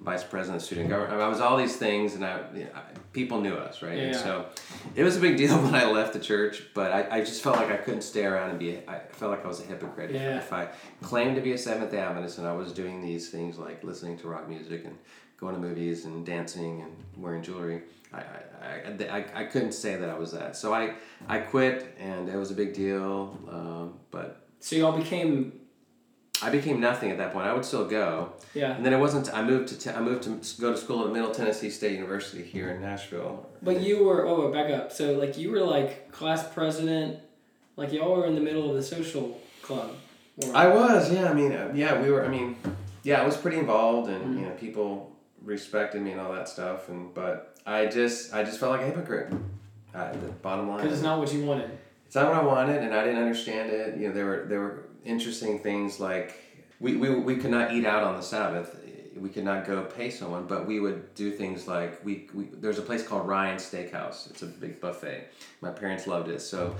[0.00, 1.20] vice president of student government.
[1.20, 2.80] I was all these things, and I, you know, I
[3.12, 3.98] people knew us, right?
[3.98, 4.22] And Yeah.
[4.22, 4.46] so
[4.94, 7.56] it was a big deal when I left the church, but I, I just felt
[7.56, 8.78] like I couldn't stay around and be.
[8.86, 10.38] I felt like I was a hypocrite if- Yeah.
[10.38, 10.68] if I
[11.02, 14.18] claimed to be a Seventh Day Adventist and I was doing these things like listening
[14.18, 14.96] to rock music and
[15.38, 17.82] going to movies and dancing and wearing jewelry.
[18.12, 18.22] I, I,
[18.62, 20.56] I, I, I couldn't say that I was that.
[20.56, 20.94] So I,
[21.28, 23.38] I quit and it was a big deal.
[23.50, 25.52] Um, but So y'all became
[26.42, 27.46] I became nothing at that point.
[27.46, 28.32] I would still go.
[28.54, 28.74] yeah.
[28.76, 31.12] And then it wasn't, I moved to, te- I moved to go to school at
[31.12, 33.46] Middle Tennessee State University here in Nashville.
[33.62, 34.92] But you were oh back up.
[34.92, 37.18] So like you were like class president,
[37.76, 39.90] like y'all were in the middle of the social club.
[40.44, 41.28] Or, I was, yeah.
[41.30, 42.24] I mean, uh, yeah, we were.
[42.24, 42.56] I mean,
[43.02, 45.10] yeah, I was pretty involved, and you know, people
[45.42, 46.88] respected me and all that stuff.
[46.88, 49.32] And but I just, I just felt like a hypocrite.
[49.94, 51.70] Uh, the bottom line, because it's not what you wanted.
[52.06, 53.98] it's not what I wanted, and I didn't understand it.
[53.98, 56.34] You know, there were there were interesting things like
[56.80, 58.78] we, we, we could not eat out on the Sabbath.
[59.16, 62.78] We could not go pay someone, but we would do things like we, we there's
[62.78, 64.30] a place called Ryan's Steakhouse.
[64.30, 65.28] It's a big buffet.
[65.60, 66.76] My parents loved it, so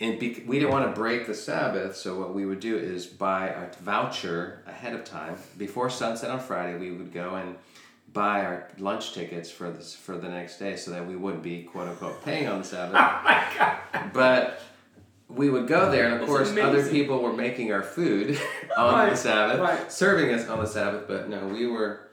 [0.00, 1.96] and bec- we didn't want to break the Sabbath.
[1.96, 6.40] So what we would do is buy a voucher ahead of time before sunset on
[6.40, 6.78] Friday.
[6.78, 7.56] We would go and
[8.12, 11.64] buy our lunch tickets for this for the next day, so that we wouldn't be
[11.64, 12.96] quote unquote paying on the Sabbath.
[12.98, 14.10] Oh my god.
[14.14, 14.60] But
[15.34, 18.38] we would go there, and of That's course, other people were making our food
[18.76, 19.92] on the Sabbath, right.
[19.92, 21.06] serving us on the Sabbath.
[21.06, 22.08] But no, we were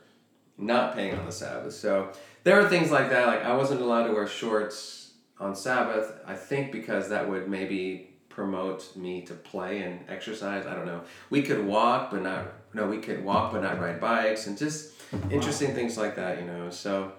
[0.58, 1.74] not paying on the Sabbath.
[1.74, 2.12] So
[2.44, 3.28] there were things like that.
[3.28, 6.14] Like I wasn't allowed to wear shorts on Sabbath.
[6.26, 10.66] I think because that would maybe promote me to play and exercise.
[10.66, 11.02] I don't know.
[11.30, 12.48] We could walk, but not.
[12.74, 14.94] No, we could walk, but not ride bikes, and just
[15.30, 16.40] interesting things like that.
[16.40, 17.12] You know, so.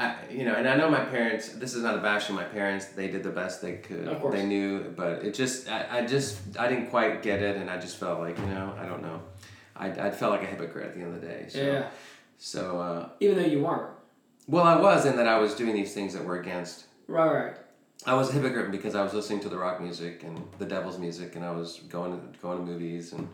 [0.00, 1.50] I, you know, and I know my parents.
[1.50, 2.86] This is not a bash on my parents.
[2.86, 4.08] They did the best they could.
[4.08, 4.34] Of course.
[4.34, 7.78] They knew, but it just, I, I just, I didn't quite get it, and I
[7.78, 9.20] just felt like, you know, I don't know.
[9.76, 11.46] I, I felt like a hypocrite at the end of the day.
[11.48, 11.88] So, Yeah.
[12.38, 13.90] So, uh, Even though you weren't.
[14.48, 16.86] well, I was in that I was doing these things that were against.
[17.06, 17.30] Right.
[17.30, 17.56] Right.
[18.06, 20.98] I was a hypocrite because I was listening to the rock music and the devil's
[20.98, 23.28] music, and I was going to, going to movies and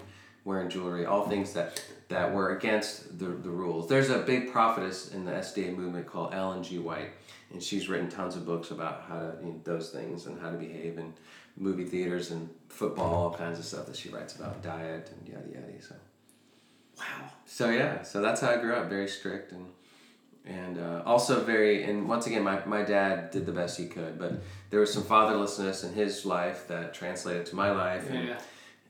[0.46, 3.88] wearing jewelry, all things that that were against the, the rules.
[3.88, 6.78] There's a big prophetess in the SDA movement called Ellen G.
[6.78, 7.10] White,
[7.52, 10.50] and she's written tons of books about how to you know, those things and how
[10.52, 11.12] to behave in
[11.56, 15.48] movie theaters and football, all kinds of stuff that she writes about diet and yada
[15.52, 15.82] yada.
[15.82, 15.94] So
[16.98, 17.28] Wow.
[17.44, 19.66] so yeah, so that's how I grew up, very strict and
[20.46, 24.16] and uh, also very and once again my, my dad did the best he could,
[24.16, 24.34] but
[24.70, 28.38] there was some fatherlessness in his life that translated to my life and Yeah.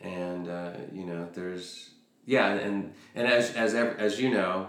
[0.07, 1.91] And uh, you know there's
[2.25, 4.69] yeah and and as as as you know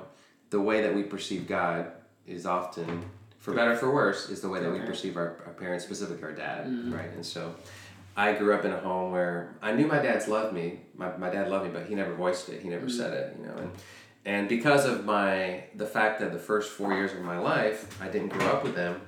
[0.49, 1.91] the way that we perceive God
[2.25, 3.03] is often
[3.39, 6.23] for better or for worse is the way that we perceive our, our parents specifically
[6.23, 6.93] our dad Mhm.
[6.97, 7.11] right?
[7.15, 7.55] And so
[8.15, 11.29] I grew up in a home where I knew my dad's loved me my, my
[11.29, 13.55] dad loved me but he never voiced it he never said it you know?
[13.63, 13.71] And
[14.25, 18.07] and because of my the fact that the first four years of my life I
[18.09, 19.01] didn't grow up with them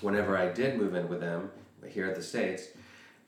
[0.00, 1.50] whenever I did move in with them
[1.88, 2.62] here at the States,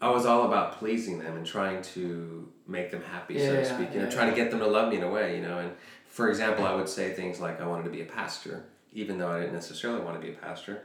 [0.00, 3.92] I was all about pleasing them and trying to make them happy, so to speak.
[3.92, 5.36] You know, yeah, trying to get them to love me in a way.
[5.36, 5.72] You know, and
[6.08, 9.30] for example, I would say things like I wanted to be a pastor, even though
[9.30, 10.82] I didn't necessarily want to be a pastor.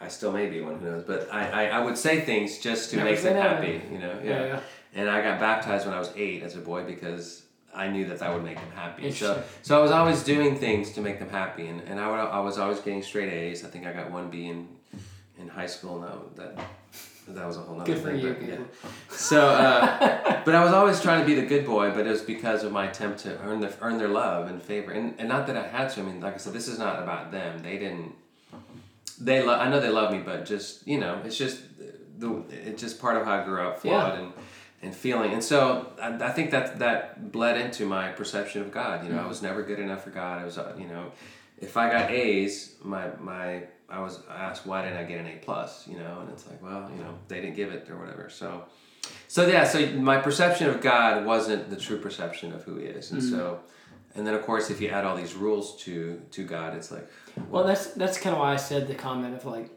[0.00, 1.04] I still may be one, who knows?
[1.04, 3.80] But I, I, I would say things just to Never make them happy.
[3.90, 4.44] You know, Yeah.
[4.46, 4.60] yeah.
[4.94, 8.18] and I got baptized when I was eight as a boy because I knew that
[8.18, 9.10] that would make them happy.
[9.12, 12.16] So, so I was always doing things to make them happy, and, and I, would,
[12.18, 13.64] I was always getting straight A's.
[13.64, 14.68] I think I got one B in,
[15.38, 16.00] in high school.
[16.00, 16.66] No, that that
[17.28, 18.20] was a whole nother Good for thing.
[18.20, 18.36] you.
[18.38, 18.90] but, yeah.
[19.10, 22.22] So, uh, but I was always trying to be the good boy, but it was
[22.22, 25.46] because of my attempt to earn the earn their love and favor, and, and not
[25.46, 26.00] that I had to.
[26.00, 27.62] I mean, like I said, this is not about them.
[27.62, 28.14] They didn't.
[29.20, 29.60] They love.
[29.60, 31.60] I know they love me, but just you know, it's just
[32.18, 34.32] the it's just part of how I grew up, flawed and
[34.82, 39.04] and feeling, and so I, I think that that bled into my perception of God.
[39.04, 40.42] You know, I was never good enough for God.
[40.42, 41.12] I was, uh, you know,
[41.58, 45.36] if I got A's, my my I was asked why didn't I get an A
[45.36, 45.86] plus?
[45.86, 48.28] You know, and it's like, well, you know, they didn't give it or whatever.
[48.30, 48.64] So,
[49.28, 53.10] so yeah, so my perception of God wasn't the true perception of who He is,
[53.12, 54.18] and so, mm-hmm.
[54.18, 57.06] and then of course, if you add all these rules to to God, it's like,
[57.50, 59.70] Well, that's that's kind of why I said the comment of like,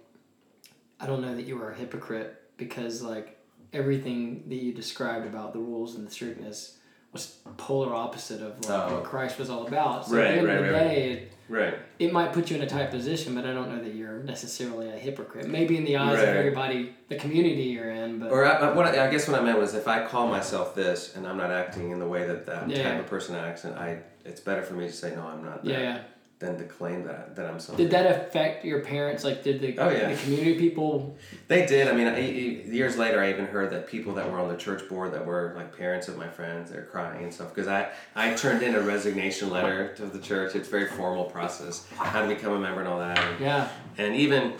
[0.99, 3.37] I don't know that you were a hypocrite because like
[3.73, 6.77] everything that you described about the rules and the strictness
[7.11, 8.95] was polar opposite of like, Oh.
[8.95, 10.07] what Christ was all about.
[10.07, 11.75] So Right, at the end right, of the right, day, it, Right.
[11.99, 14.89] it might put you in a tight position, but I don't know that you're necessarily
[14.89, 15.47] a hypocrite.
[15.47, 18.85] Maybe in the eyes of everybody, the community you're in, but Or I, I- what
[18.85, 21.51] I, I guess what I meant was if I call myself this and I'm not
[21.51, 22.83] acting in the way that that Yeah.
[22.91, 25.63] type of person acts, and I, it's better for me to say no, I'm not.
[25.63, 25.99] That, yeah, yeah.
[26.39, 27.83] Than to claim that that I'm something.
[27.83, 29.23] Did that affect your parents?
[29.23, 30.11] Like, did the, Oh, yeah.
[30.11, 31.17] the community people?
[31.47, 31.87] They did.
[31.87, 34.87] I mean, I, years later, I even heard that people that were on the church
[34.87, 38.35] board that were like parents of my friends, they're crying and stuff because I I
[38.35, 40.53] turned in a resignation letter to the church.
[40.53, 43.17] It's a very formal process, how to become a member and all that.
[43.17, 44.53] And, Yeah, and even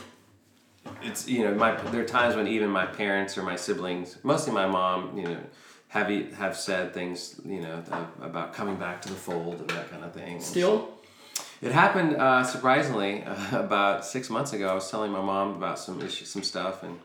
[1.04, 4.52] it's you know my there are times when even my parents or my siblings, mostly
[4.52, 5.38] my mom, you know.
[5.90, 7.82] Have, have said things you know
[8.22, 10.42] about coming back to the fold and that kind of thing.
[10.42, 10.97] Still.
[11.62, 14.68] It happened uh, surprisingly uh, about six months ago.
[14.70, 17.00] I was telling my mom about some issues, some stuff, and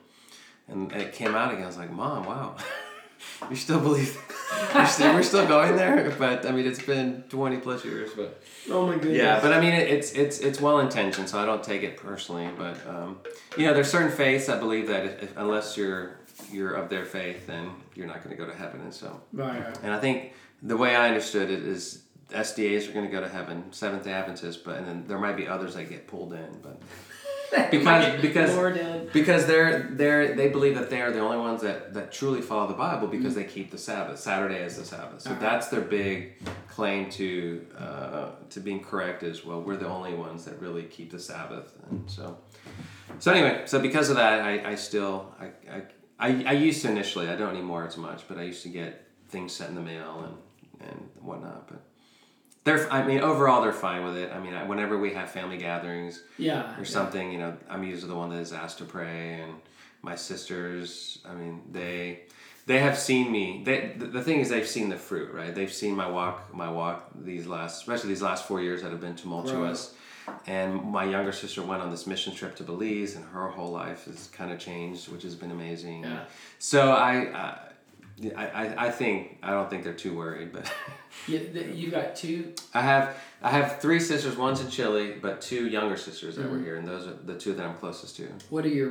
[0.69, 1.65] and it came out again.
[1.65, 2.57] I was like, "Mom, wow,
[3.51, 4.17] you still believe?
[4.75, 8.11] You're still, we're still going there?" But I mean, it's been twenty plus years.
[8.15, 9.17] But Oh my goodness.
[9.19, 11.97] yeah, but I mean, it, it's it's it's well intentioned, so I don't take it
[11.97, 12.49] personally.
[12.57, 13.19] But um,
[13.57, 16.19] you know, there's certain faiths that believe that if, if, unless you're
[16.51, 19.21] you're of their faith, then you're not going to go to heaven, and so.
[19.33, 19.65] Right.
[19.83, 22.02] And I think the way I understood it is
[22.33, 25.37] SDAs are going to go to heaven, Seventh Day Adventists, but and then there might
[25.37, 26.81] be others that get pulled in, but
[27.71, 32.11] because because because they're they're they believe that they are the only ones that that
[32.11, 34.19] truly follow the Bible because they keep the Sabbath.
[34.19, 35.41] Saturday is the Sabbath, so Uh-huh.
[35.41, 39.23] that's their big claim to uh, to being correct.
[39.23, 42.39] Is well, we're the only ones that really keep the Sabbath, and so.
[43.19, 45.83] So anyway, so because of that, I, I still I, I,
[46.19, 49.07] I, I used to initially I don't anymore as much, but I used to get
[49.29, 50.25] things sent in the mail
[50.81, 51.69] and and whatnot.
[51.69, 51.83] But
[52.65, 54.33] they're I mean overall they're fine with it.
[54.33, 56.79] I mean whenever we have family gatherings Yeah.
[56.81, 59.55] or something, you know, I'm usually the one that is asked to pray, and
[60.03, 61.19] my sisters.
[61.29, 62.21] I mean they
[62.67, 63.63] they have seen me.
[63.65, 65.53] They, the, the thing is they've seen the fruit, right?
[65.53, 69.01] They've seen my walk my walk these last especially these last four years that have
[69.01, 69.95] been tumultuous.
[70.47, 74.05] And my younger sister went on this mission trip to Belize, and her whole life
[74.05, 76.05] has kind of changed, which has been amazing.
[76.05, 76.25] Yeah.
[76.61, 77.59] So I, uh,
[78.37, 80.73] I, I, I think I don't think they're too worried, but
[81.27, 82.53] You, th- you got two.
[82.75, 84.37] I have I have three sisters.
[84.37, 86.65] One's in Chile, but two younger sisters that were Mm-hmm.
[86.65, 88.29] here, and those are the two that I'm closest to.
[88.51, 88.91] What are your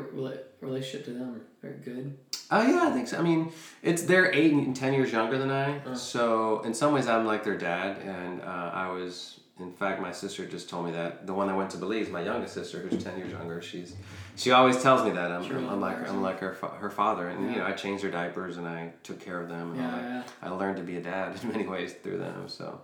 [0.62, 1.42] relationship to them?
[1.62, 2.18] Very good.
[2.52, 3.18] Oh yeah, I think so.
[3.18, 5.96] I mean, it's they're eight and ten years younger than I, Uh.
[5.96, 9.38] so in some ways I'm like their dad, and uh, I was.
[9.60, 12.24] In fact, my sister just told me that the one that went to Belize, my
[12.24, 13.94] youngest sister, who's ten years younger, she's
[14.36, 15.32] she always tells me that.
[15.32, 18.12] I'm, Sure, I'm like I'm like her her father, and you know I changed her
[18.12, 20.24] diapers and I took care of them, and Yeah, I, yeah.
[20.44, 22.48] I learned to be a dad in many ways through them.
[22.48, 22.82] So,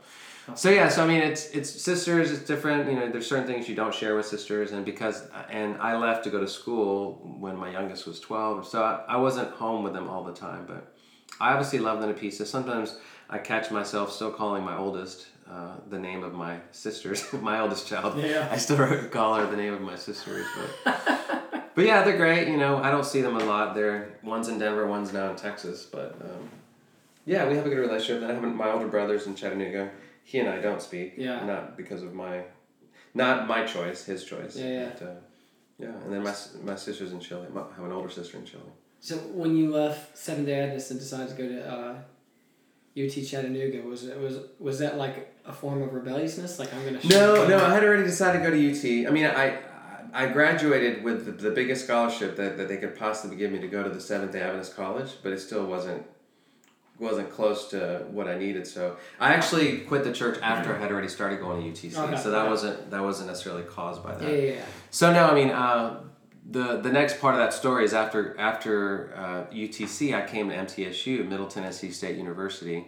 [0.56, 2.90] so yeah, so I mean it's it's sisters, it's different.
[2.90, 6.24] You know, there's certain things you don't share with sisters, and because and I left
[6.26, 9.94] to go to school when my youngest was twelve, so I, I wasn't home with
[9.94, 10.94] them all the time, but
[11.40, 12.50] I obviously love them to pieces.
[12.50, 12.98] Sometimes
[13.30, 17.88] I catch myself still calling my oldest uh, the name of my sisters, my oldest
[17.88, 18.20] child.
[18.20, 18.48] Yeah.
[18.52, 18.78] I still
[19.12, 20.46] call her the name of my sisters,
[20.84, 22.48] but but yeah, they're great.
[22.48, 23.76] You know, I don't see them a lot.
[23.76, 26.50] They're one's in Denver, one's now in Texas, but um,
[27.26, 28.24] yeah, we have a good relationship.
[28.24, 29.92] And I have my older brother's in Chattanooga.
[30.24, 31.14] He and I don't speak.
[31.18, 31.46] Yeah.
[31.46, 32.44] Not because of my,
[33.14, 34.58] not my choice, his choice.
[34.58, 34.90] Yeah, yeah.
[35.00, 35.14] But, uh,
[35.80, 36.34] yeah, and then my
[36.64, 37.46] my sister's in Chile.
[37.56, 38.64] I have an older sister in Chile.
[39.00, 41.96] So when you left Seventh Day Adventist and decided to go to uh,
[42.98, 46.60] UT Chattanooga, was it was was that like a form of rebelliousness?
[46.60, 47.00] Like I'm gonna.
[47.06, 49.08] No, no, I had already decided to go to UT.
[49.08, 49.60] I mean, I
[50.14, 53.68] I graduated with the, the biggest scholarship that, that they could possibly give me to
[53.68, 56.06] go to the Seventh Day Adventist College, but it still wasn't
[57.00, 58.66] wasn't close to what I needed.
[58.66, 61.96] So I actually quit the church after I had already started going to UTC.
[61.96, 62.50] Okay, so that okay.
[62.50, 64.28] wasn't that wasn't necessarily caused by that.
[64.28, 64.66] Yeah, yeah, yeah.
[64.90, 66.04] So no, I mean, uh,
[66.50, 70.56] the the next part of that story is after after uh, UTC, I came to
[70.56, 72.88] MTSU, Middle Tennessee State University,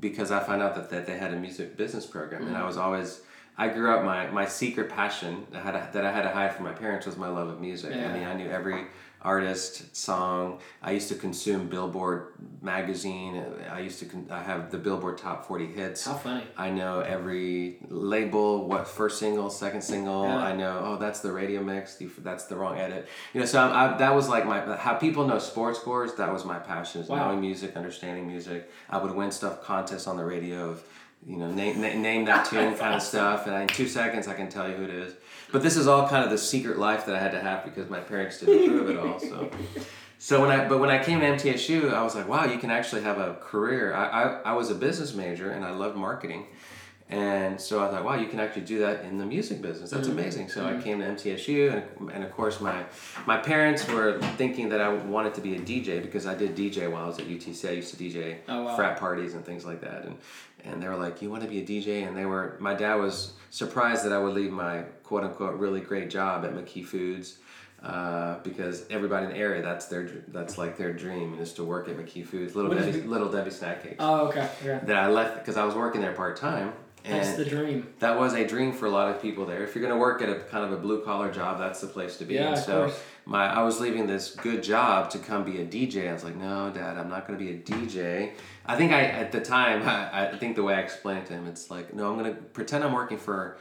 [0.00, 2.66] because I found out that, that they had a music business program, and I mm-hmm.
[2.66, 3.20] was always.
[3.60, 6.54] I grew up my, my secret passion that I, had that I had to hide
[6.54, 7.92] from my parents was my love of music.
[7.92, 8.08] Yeah.
[8.08, 8.84] I mean, I knew every
[9.22, 10.60] artist, song.
[10.82, 12.28] I used to consume Billboard
[12.62, 13.42] magazine.
[13.70, 16.04] I used to con- I have the Billboard Top Forty hits.
[16.04, 16.44] How funny.
[16.56, 20.24] I know every label, what first single, second single.
[20.24, 20.38] Yeah.
[20.38, 21.98] I know, oh, that's the radio mix.
[22.18, 23.08] That's the wrong edit.
[23.34, 26.14] You know, so I, I, that was like my how people know sports scores.
[26.14, 27.26] That was my passion, is Wow.
[27.28, 28.70] knowing music, understanding music.
[28.88, 30.82] I would win stuff contests on the radio of,
[31.26, 34.48] you know, name name that tune kind of stuff, and in two seconds I can
[34.48, 35.14] tell you who it is.
[35.52, 37.88] But this is all kind of the secret life that I had to have because
[37.88, 39.18] my parents didn't approve it all.
[39.18, 39.50] So.
[40.20, 42.70] So when I but when I came to MTSU, I was like, wow, you can
[42.70, 43.94] actually have a career.
[43.94, 46.46] I, I, I was a business major and I loved marketing,
[47.08, 49.90] And so I thought, wow, you can actually do that in the music business.
[49.90, 50.18] That's Mm-hmm.
[50.18, 50.48] amazing.
[50.50, 52.84] So I came to MTSU, and, and of course, my
[53.26, 56.90] my parents were thinking that I wanted to be a DJ because I did DJ
[56.90, 57.68] while I was at UTC.
[57.68, 58.76] I used to DJ Oh, wow.
[58.76, 60.04] frat parties and things like that.
[60.04, 60.18] And
[60.64, 62.56] and they were like, "You want to be a DJ?" And they were.
[62.58, 66.52] My dad was surprised that I would leave my quote unquote really great job at
[66.54, 67.38] McKee Foods.
[67.82, 71.88] Uh, because everybody in the area, that's their that's like their dream is to work
[71.88, 73.08] at McKee Foods, Little What Debbie, it?
[73.08, 73.96] Little Debbie Snack Cakes.
[74.00, 74.48] Oh, okay.
[74.64, 74.80] Yeah.
[74.80, 76.72] that I left because I was working there part time,
[77.04, 77.86] That's the dream.
[78.00, 79.62] that was a dream for a lot of people there.
[79.62, 81.86] If you're going to work at a kind of a blue collar job, that's the
[81.86, 82.34] place to be.
[82.34, 83.00] Yeah, and of so course.
[83.26, 86.10] my I was leaving this good job to come be a DJ.
[86.10, 88.32] I was like, no, Dad, I'm not going to be a DJ.
[88.66, 91.34] I think I at the time I, I think the way I explained it to
[91.34, 93.56] him, it's like, no, I'm going to pretend I'm working for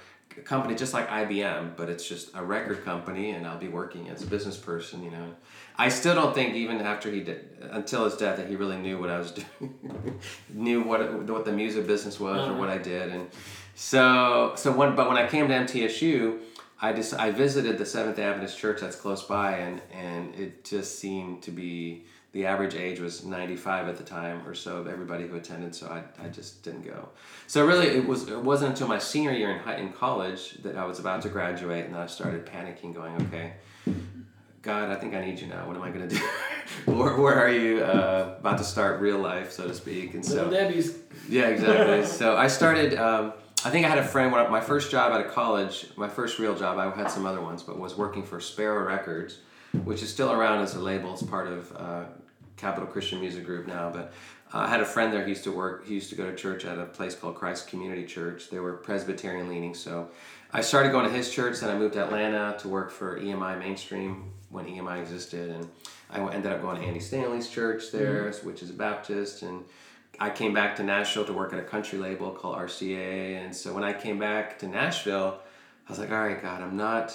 [0.46, 4.24] company just like IBM, but it's just a record company, and I'll be working as
[4.24, 5.04] a business person.
[5.04, 5.36] You know,
[5.78, 9.00] I still don't think even after he did until his death that he really knew
[9.00, 10.20] what I was doing,
[10.50, 12.60] knew what it, what the music business was or uh-huh.
[12.60, 13.30] what I did, and
[13.76, 16.40] so so when but when I came to MTSU.
[16.80, 21.00] I just I visited the Seventh Adventist Church that's close by, and and it just
[21.00, 22.06] seemed to be
[22.38, 25.74] the average age was 95 at the time or so of everybody who attended.
[25.74, 27.10] So I, I just didn't go.
[27.48, 30.78] So really, it was it wasn't until my senior year in high, in college that
[30.78, 33.54] I was about to graduate, and I started panicking, going, okay.
[34.62, 35.66] God, I think I need you now.
[35.66, 36.22] What am I going to do?
[36.86, 40.14] where, where are you uh, about to start real life, so to speak?
[40.14, 40.96] And so, Little Debbie's.
[41.28, 42.06] yeah, exactly.
[42.20, 43.00] so I started.
[43.00, 43.34] Um,
[43.66, 44.32] I think I had a friend.
[44.32, 47.26] When I- my first job out of college, my first real job, I had some
[47.26, 49.40] other ones, but was working for Sparrow Records,
[49.86, 51.14] which is still around as a label.
[51.14, 52.04] It's part of uh,
[52.58, 53.90] Capitol Christian Music Group now.
[53.90, 54.14] But
[54.54, 55.24] uh, I had a friend there.
[55.24, 55.88] He used to work.
[55.88, 58.50] He used to go to church at a place called Christ Community Church.
[58.50, 59.74] They were Presbyterian leaning.
[59.74, 60.10] So
[60.52, 61.60] I started going to his church.
[61.60, 65.68] Then I moved to Atlanta to work for EMI Mainstream when EMI existed, and
[66.10, 69.66] I ended up going to Andy Stanley's church there, which is a Baptist, and
[70.20, 73.44] I came back to Nashville to work at a country label called RCA.
[73.44, 75.40] And so when I came back to Nashville,
[75.88, 77.14] I was like, all right, God, I'm not,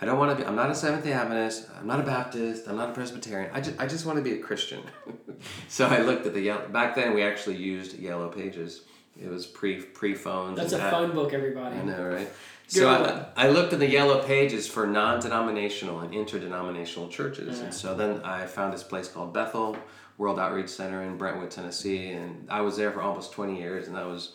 [0.00, 2.66] I don't want to be, I'm not a Seventh day Adventist, I'm not a Baptist,
[2.66, 3.50] I'm not a Presbyterian.
[3.52, 4.82] I just, I just want to be a Christian.
[5.68, 8.82] so I looked at the yellow, back then we actually used Yellow Pages.
[9.20, 10.56] It was pre pre phones.
[10.56, 11.76] That's a phone book, everybody.
[11.76, 12.28] I know, right?
[12.72, 13.30] Good So.
[13.36, 18.22] I, I looked in the yellow pages for non-denominational and interdenominational churches, and so then
[18.22, 19.76] I found this place called Bethel
[20.16, 23.96] World Outreach Center in Brentwood, Tennessee, and I was there for almost twenty years, and
[23.96, 24.32] that was,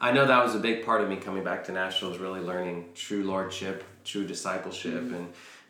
[0.00, 2.40] I know that was a big part of me coming back to Nashville was really
[2.40, 5.14] learning true lordship, true discipleship, Mm-hmm.
[5.14, 5.28] and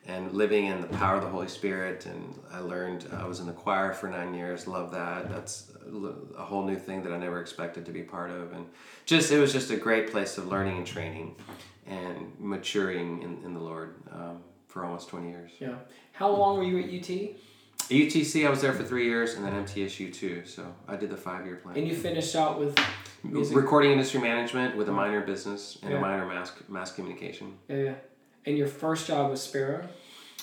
[0.08, 2.06] and living in the power of the Holy Spirit.
[2.06, 5.28] And I learned I was in the choir for nine years, love that.
[5.28, 5.72] That's
[6.38, 8.66] a whole new thing that I never expected to be part of, and
[9.04, 11.34] just it was just a great place of learning and training
[11.88, 15.50] and maturing in, in the Lord um, for almost 20 years.
[15.58, 15.74] Yeah.
[16.12, 17.36] How long were you at UT?
[17.90, 20.44] UTC, I was there for three years, and then MTSU too.
[20.44, 21.76] So I did the five year plan.
[21.76, 22.76] And you finished out with
[23.24, 23.56] music.
[23.56, 25.98] Recording industry management with a minor business and Yeah.
[25.98, 27.54] a minor mass mass communication.
[27.68, 27.94] Yeah, yeah.
[28.46, 29.86] And your first job was Sparrow.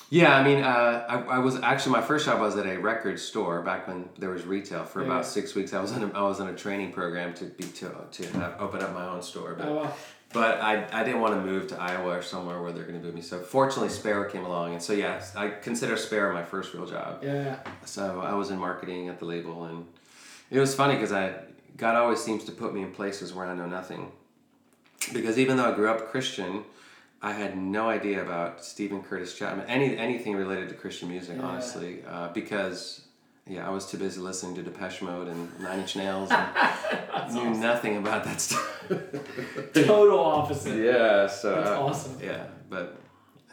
[0.09, 3.19] Yeah, I mean, uh, I, I was actually my first job was at a record
[3.19, 5.07] store back when there was retail for Yeah.
[5.07, 5.73] about six weeks.
[5.73, 8.55] I was in a, I was in a training program to be to to have,
[8.59, 9.93] open up my own store, but Oh wow.
[10.31, 13.03] but I, I didn't want to move to Iowa or somewhere where they're going to
[13.03, 13.21] move me.
[13.21, 17.23] So fortunately, Sparrow came along, and so yeah, I consider Sparrow my first real job.
[17.23, 17.59] Yeah, yeah.
[17.85, 19.87] So I was in marketing at the label, and
[20.51, 21.33] it was funny because I
[21.75, 24.11] God always seems to put me in places where I know nothing.
[25.11, 26.63] Because even though I grew up Christian,
[27.23, 31.45] I had no idea about Steven Curtis Chapman, any anything related to Christian music, Yeah.
[31.45, 32.99] honestly, uh, because.
[33.45, 37.49] Yeah, I was too busy listening to Depeche Mode and Nine Inch Nails and knew
[37.55, 38.87] nothing about that stuff.
[39.73, 40.77] Total opposite.
[40.81, 42.17] Yeah, so That's uh, awesome.
[42.23, 42.95] Yeah, but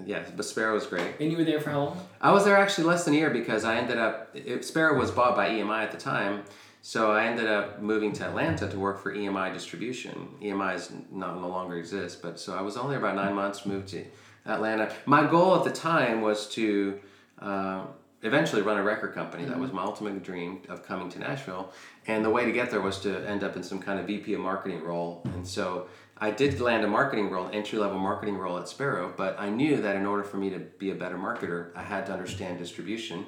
[0.06, 1.16] yeah, but Sparrow was great.
[1.18, 2.06] And you were there for how long?
[2.20, 5.10] I was there actually less than a year because I ended up it, Sparrow was
[5.10, 6.44] bought by EMI at the time,
[6.82, 10.28] so I ended up moving to Atlanta to work for EMI Distribution.
[10.40, 13.66] EMI is not no longer exists, but so I was only about nine months.
[13.66, 14.04] Moved to
[14.46, 14.92] Atlanta.
[15.04, 17.00] My goal at the time was to.
[17.38, 17.84] Uh,
[18.22, 21.72] eventually run a record company that was my ultimate dream of coming to nashville
[22.06, 24.34] and the way to get there was to end up in some kind of vp
[24.34, 25.86] of marketing role and so
[26.18, 29.80] i did land a marketing role entry level marketing role at sparrow but i knew
[29.80, 33.24] that in order for me to be a better marketer i had to understand distribution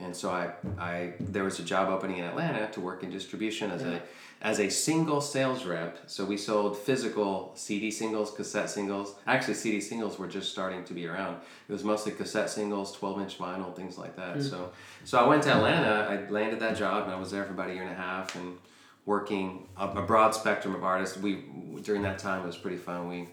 [0.00, 3.70] and so I, I there was a job opening in Atlanta to work in distribution
[3.70, 4.00] as a
[4.42, 5.98] as a single sales rep.
[6.06, 9.14] So we sold physical CD singles, cassette singles.
[9.26, 11.40] Actually, CD singles were just starting to be around.
[11.68, 14.36] It was mostly cassette singles, twelve inch vinyl, things like that.
[14.36, 14.42] Hmm.
[14.42, 14.72] So
[15.04, 16.06] so I went to Atlanta.
[16.10, 18.34] I landed that job, and I was there for about a year and a half,
[18.36, 18.56] and
[19.04, 21.16] working a, a broad spectrum of artists.
[21.18, 21.44] We
[21.82, 23.08] during that time it was pretty fun.
[23.08, 23.28] We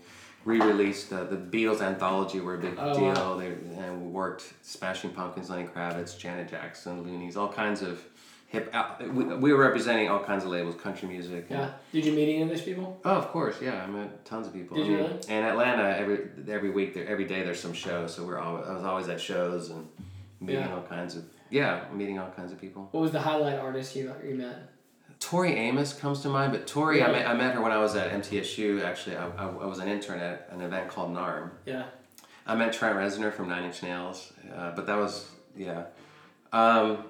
[0.48, 3.04] re-released uh, the Beatles anthology were a big Oh, deal.
[3.14, 3.38] wow.
[3.38, 8.02] They, and we worked Smashing Pumpkins, Lenny Kravitz, Janet Jackson, Luniz, all kinds of
[8.48, 8.70] hip.
[8.74, 11.48] Uh, we, we were representing all kinds of labels, country music.
[11.50, 11.72] and- Yeah.
[11.92, 12.98] Did you meet any of those people?
[13.04, 13.84] Oh, of course, yeah.
[13.84, 14.78] I met tons of people.
[14.78, 15.20] Did I you really?
[15.28, 18.74] And Atlanta, every every week, there every day, there's some show, So we're always, I
[18.74, 19.86] was always at shows and
[20.40, 20.76] meeting Yeah.
[20.76, 22.88] all kinds of yeah, meeting all kinds of people.
[22.92, 24.58] What was the highlight artist you you met?
[25.20, 27.96] Tori Amos comes to mind, but Tori, I met I met her when I was
[27.96, 28.84] at MTSU.
[28.84, 31.50] Actually, I, I, I was an intern at an event called NARM.
[31.66, 31.84] Yeah.
[32.46, 35.86] I met Trent Reznor from Nine Inch Nails, uh, but that was yeah.
[36.54, 37.04] Um,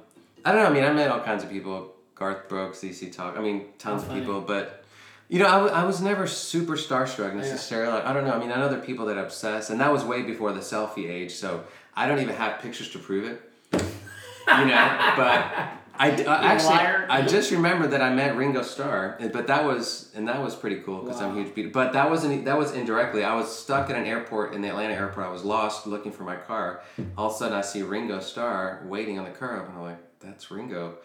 [0.46, 0.70] I don't know.
[0.70, 1.94] I mean, I met all kinds of people.
[2.16, 3.38] Garth Brooks, dc Talk.
[3.38, 4.22] I mean, tons of funny.
[4.22, 4.84] people, but
[5.30, 7.94] you know, I, w- I was never super starstruck necessarily.
[7.94, 8.32] Like, I don't know.
[8.34, 10.62] I mean, I know there are people that obsess, and that was way before the
[10.62, 11.34] selfie age.
[11.34, 13.42] So I don't even have pictures to prove it.
[13.74, 15.74] You know, but.
[16.00, 17.08] I, I actually liar.
[17.10, 20.82] I just remembered that I met Ringo Starr, but that was and that was pretty
[20.82, 21.74] cool because I'm a huge Beatle.
[21.74, 23.24] But that wasn't that was indirectly.
[23.24, 25.26] I was stuck at an airport in the Atlanta airport.
[25.28, 26.82] I was lost looking for my car.
[27.18, 30.20] All of a sudden, I see Ringo Starr waiting on the curb, and I'm like,
[30.20, 30.98] "That's Ringo."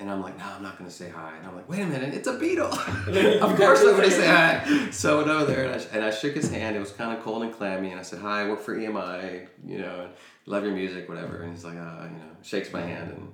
[0.00, 1.36] And I'm like, no, I'm not gonna say hi.
[1.36, 2.72] And I'm like, wait a minute, it's a Beatle.
[3.42, 4.90] of course I'm gonna say hi.
[4.90, 6.74] So I went over there and I, and I shook his hand.
[6.74, 7.90] It was kind of cold and clammy.
[7.90, 10.12] And I said, hi, I work for EMI, you know, and
[10.46, 11.42] love your music, whatever.
[11.42, 13.10] And he's like, uh, you know, shakes my hand.
[13.10, 13.30] And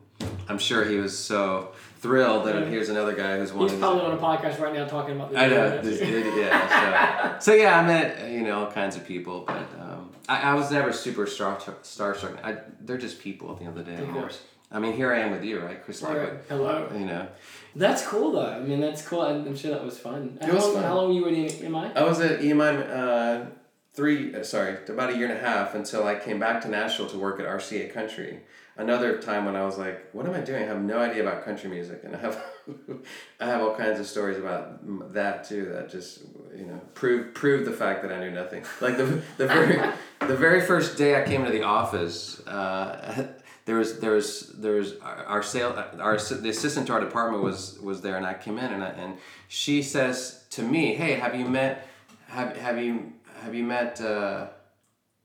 [0.49, 3.69] I'm sure he was so thrilled that here's another guy who's one.
[3.69, 5.83] He's probably on a podcast right now talking about the I know.
[5.83, 7.39] This, yeah.
[7.39, 10.55] So, so yeah, I met you know all kinds of people, but um, I, I
[10.55, 12.43] was never super star starstruck.
[12.45, 14.03] I, they're just people at the end of the day.
[14.03, 14.41] Of course.
[14.71, 16.03] I mean, here I am with you, right, Chris?
[16.03, 16.33] Right.
[16.49, 16.89] Hello.
[16.93, 17.29] You know,
[17.77, 18.47] That's cool though.
[18.47, 19.23] I mean, that's cool.
[19.23, 20.39] I'm I'm sure that was fun.
[20.41, 20.83] It how, was long, fun.
[20.83, 21.97] how long were you at EMI?
[21.97, 23.47] I was at EMI uh,
[23.95, 27.09] three, uh, sorry, about a year and a half until I came back to Nashville
[27.09, 28.41] to work at RCA Country.
[28.79, 30.63] Another time when I was like, "What am I doing?
[30.63, 32.45] I have no idea about country music," and I have,
[33.41, 35.71] I have all kinds of stories about that too.
[35.73, 36.25] That just
[36.55, 38.65] you know prove prove the fact that I knew nothing.
[38.83, 39.81] Like the the very
[40.21, 42.47] the very first day I came into the office.
[42.47, 43.29] Uh,
[43.65, 47.43] there was there was there was our, our sale our the assistant to our department
[47.43, 49.17] was was there and I came in and I, and
[49.49, 51.89] she says to me, "Hey, have you met
[52.29, 54.49] have have you have you met uh,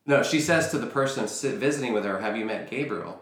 [0.06, 3.22] no?" She says to the person sit, visiting with her, "Have you met Gabriel?"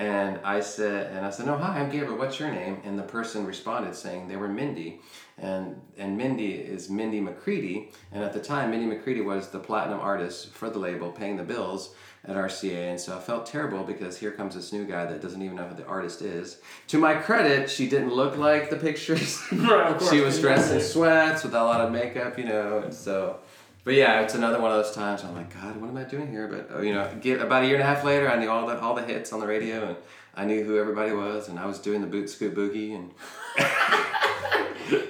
[0.00, 2.16] And I said, and I said, no, hi, I'm Gabriel.
[2.16, 2.80] What's your name?
[2.84, 5.02] And the person responded saying they were Mindy,
[5.36, 7.92] and and Mindy is Mindy McCready.
[8.10, 11.42] And at the time, Mindy McCready was the platinum artist for the label, paying the
[11.42, 11.94] bills
[12.24, 12.92] at RCA.
[12.92, 15.66] And so I felt terrible because here comes this new guy that doesn't even know
[15.66, 16.62] who the artist is.
[16.88, 19.38] To my credit, she didn't look like the pictures.
[19.52, 22.78] Right, she was dressed in sweats with a lot of makeup, you know.
[22.78, 23.40] And so,
[23.84, 25.24] but yeah, it's another one of those times.
[25.24, 26.46] I'm like, God, what am I doing here?
[26.48, 28.66] But uh, you know, get, about a year and a half later, I knew all
[28.66, 29.96] the all the hits on the radio, and
[30.34, 33.12] I knew who everybody was, and I was doing the boot scoot boogie, and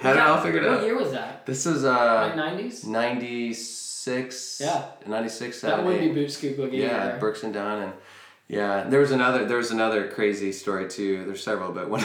[0.02, 0.76] had it all figured What out.
[0.78, 1.46] What year was that?
[1.46, 2.86] This is uh, 90s?
[2.86, 4.84] 96, Yeah.
[5.06, 6.78] 96, That would be Boot Scoop Boogie.
[6.78, 7.16] Yeah.
[7.18, 7.92] Brooks and Dunn, and
[8.48, 11.24] yeah, there was another there was another crazy story too.
[11.24, 12.04] There's several, but one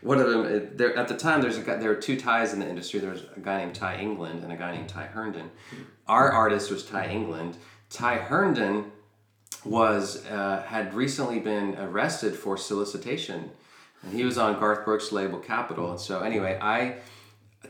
[0.00, 2.60] one of them there at the time there's a guy, there were two ties in
[2.60, 3.00] the industry.
[3.00, 5.50] There was a guy named Ty England and a guy named Ty Herndon.
[6.06, 7.56] Our artist was Ty England.
[7.90, 8.92] Ty Herndon
[9.64, 13.50] was uh, had recently been arrested for solicitation,
[14.02, 15.90] and he was on Garth Brooks' label Capitol.
[15.90, 16.96] And so anyway, I.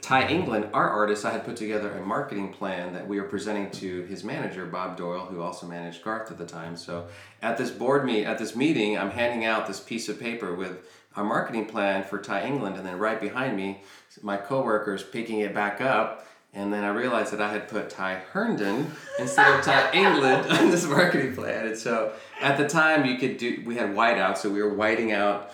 [0.02, 3.70] Ty England, our artist, I had put together a marketing plan that we were presenting
[3.72, 6.76] to his manager, Bob Doyle, who also managed Garth at the time.
[6.76, 7.06] So
[7.40, 10.86] at this board meet, at this meeting, I'm handing out this piece of paper with
[11.16, 13.80] our marketing plan for Ty England, and then right behind me,
[14.22, 16.26] my coworkers picking it back up.
[16.52, 20.70] And then I realized that I had put Ty Herndon instead of Ty England on
[20.70, 21.66] this marketing plan.
[21.66, 25.12] And so at the time, you could do, we had whiteout, so we were whiting
[25.12, 25.52] out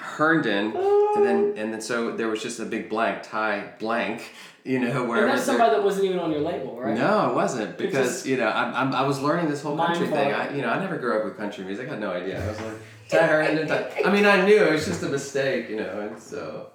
[0.00, 4.32] Herndon, and then and then so there was just a big blank, Ty blank,
[4.68, 5.26] you know, And wherever.
[5.28, 6.94] that's there- somebody that wasn't even on your label, right?
[6.94, 10.06] no, it wasn't because just- you know I'm, I'm, I was learning this whole country
[10.06, 10.32] thing.
[10.32, 11.86] I you know I never grew up with country music.
[11.88, 12.44] I had no idea.
[12.44, 12.74] I was like
[13.08, 13.66] Ty Herndon.
[13.68, 16.00] Ty, I mean I knew it was just a mistake, you know.
[16.00, 16.70] And so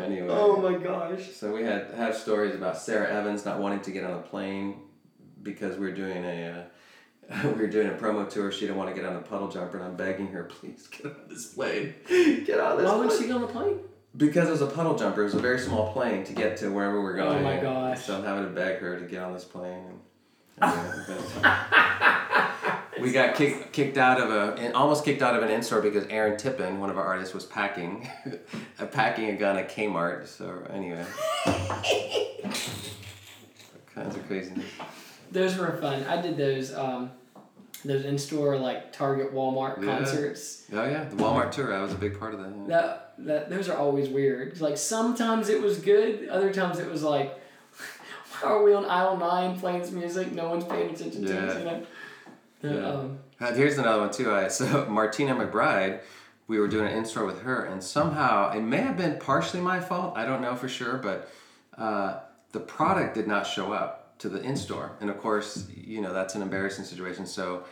[0.00, 0.28] anyway.
[0.30, 1.30] Oh my gosh.
[1.32, 4.80] So we had have stories about Sara Evans not wanting to get on a plane
[5.42, 6.62] because we were doing a uh,
[7.44, 8.50] we were doing a promo tour.
[8.50, 11.06] She didn't want to get on a puddle jumper, and I'm begging her, please get
[11.06, 12.86] on this plane, get on this.
[12.86, 13.78] Why would plane." she get on the plane?
[14.16, 15.20] Because it was a puddle jumper.
[15.20, 17.38] It was a very small plane to get to wherever we're going.
[17.38, 18.04] Oh my gosh.
[18.04, 19.84] So I'm having to beg her to get on this plane.
[20.60, 20.72] And,
[21.44, 25.82] uh, we got kicked kicked out of a and almost kicked out of an in-store
[25.82, 28.08] because Aaron Tippin, one of our artists, was packing,
[28.80, 30.26] uh, packing a gun at Kmart.
[30.26, 31.04] So anyway,
[33.94, 34.64] kinds of craziness.
[35.30, 36.02] Those were fun.
[36.04, 37.10] I did those um,
[37.84, 39.98] those in store like Target, Walmart Yeah.
[39.98, 40.64] concerts.
[40.72, 41.72] Oh yeah, the Walmart tour.
[41.74, 42.50] I was a big part of that.
[42.50, 42.66] yeah.
[42.66, 44.60] That that those are always weird.
[44.60, 47.38] Like sometimes it was good, other times it was like,
[48.40, 50.32] why are we on aisle nine playing this music?
[50.32, 51.54] No one's paying attention to us.
[51.54, 51.58] Yeah.
[51.58, 51.86] You know.
[52.62, 52.88] Yeah.
[52.88, 54.32] Um, Uh, here's another one too.
[54.32, 56.00] I so Martina McBride
[56.48, 59.60] we were doing an in store with her, and somehow it may have been partially
[59.60, 60.16] my fault.
[60.16, 61.30] I don't know for sure, but
[61.76, 62.20] uh,
[62.52, 66.12] the product did not show up to the in store, and of course, you know
[66.12, 67.26] that's an embarrassing situation.
[67.26, 67.64] So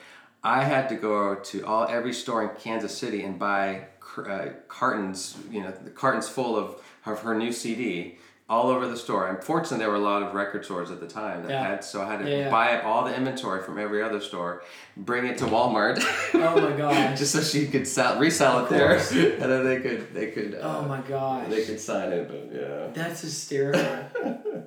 [0.44, 3.86] I had to go to all every store in Kansas City and buy
[4.18, 8.96] uh, cartons, you know, the cartons full of, of her new CD all over the
[8.96, 9.26] store.
[9.26, 11.66] Unfortunately, there were a lot of record stores at the time that Yeah.
[11.66, 14.62] had, so I had to Yeah, buy up all the inventory from every other store,
[14.96, 15.98] bring it to Walmart.
[16.34, 17.16] Oh my god!
[17.16, 20.78] just so she could sell, resell it there, and then they could they could uh,
[20.78, 21.50] Oh my god!
[21.50, 22.28] they could sign it.
[22.28, 22.86] But yeah.
[22.94, 24.64] That's hysterical.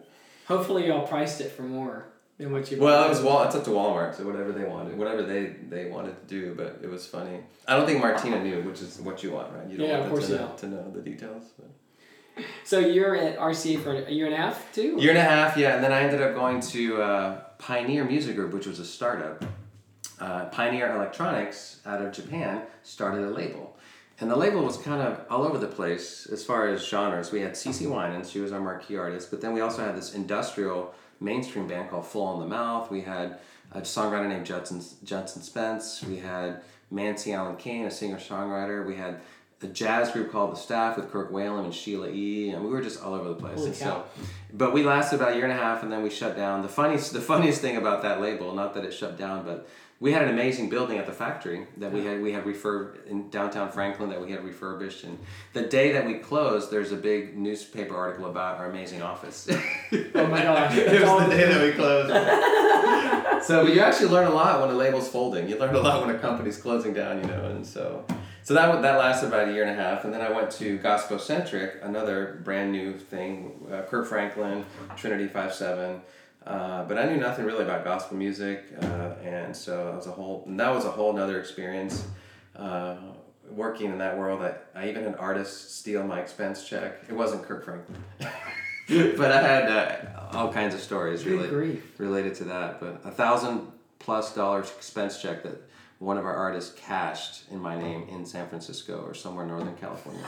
[0.47, 2.05] Hopefully, y'all priced it for more
[2.39, 2.79] than what you.
[2.79, 3.43] Well, it was Wal.
[3.43, 6.55] It's up to Walmart, so whatever they wanted, whatever they they wanted to do.
[6.55, 7.41] But it was funny.
[7.67, 9.69] I don't think Martina knew, which is what you want, right?
[9.69, 11.43] You don't Yeah, want them course to know, to know the details.
[11.57, 12.45] But.
[12.63, 14.95] So you're at RCA for a year and a half too.
[14.97, 18.35] Year and a half, yeah, and then I ended up going to uh, Pioneer Music
[18.35, 19.43] Group, which was a startup.
[20.19, 23.77] Uh, Pioneer Electronics out of Japan started a label.
[24.21, 27.31] And the label was kind of all over the place as far as genres.
[27.31, 30.13] We had CeCe Winans, she was our marquee artist, but then we also had this
[30.13, 32.89] industrial mainstream band called Full on the Mouth.
[32.91, 33.39] We had
[33.71, 36.03] a songwriter named Judson, Judson Spence.
[36.03, 36.61] We had
[36.91, 38.85] Mancy Allen Kane, a singer songwriter.
[38.85, 39.21] We had
[39.61, 42.49] a jazz group called The Staff with Kirk Whalum and Sheila E.
[42.49, 43.57] And we were just all over the place.
[43.57, 43.75] Holy cow.
[43.75, 44.05] so
[44.53, 46.61] but we lasted about a year and a half and then we shut down.
[46.61, 49.67] The funniest the funniest thing about that label, not that it shut down, but
[50.01, 53.29] we had an amazing building at the factory that we had we had refurb in
[53.29, 55.19] downtown Franklin that we had refurbished and
[55.53, 59.47] the day that we closed there's a big newspaper article about our amazing office.
[60.15, 60.75] Oh my gosh.
[60.77, 62.09] it That's was the day that we closed.
[63.45, 65.49] so but you actually learn a lot when a label's folding.
[65.49, 68.05] You learn a lot when a company's closing down, you know, and so
[68.43, 70.77] so that that lasted about a year and a half, and then I went to
[70.79, 73.67] GospoCentric, another brand new thing.
[73.71, 76.01] Uh, Kirk Franklin, Trinity Five Seven,
[76.45, 80.11] uh, but I knew nothing really about gospel music, uh, and so that was a
[80.11, 82.05] whole and that was a whole nother experience.
[82.55, 82.97] Uh,
[83.51, 87.03] working in that world, I, I even had artists steal my expense check.
[87.09, 87.97] It wasn't Kirk Franklin,
[89.17, 92.79] but I had uh, all kinds of stories really related to that.
[92.79, 93.67] But a thousand
[93.99, 95.61] plus dollars expense check that
[95.99, 99.75] one of our artists cashed in my name in San Francisco or somewhere in Northern
[99.75, 100.25] California.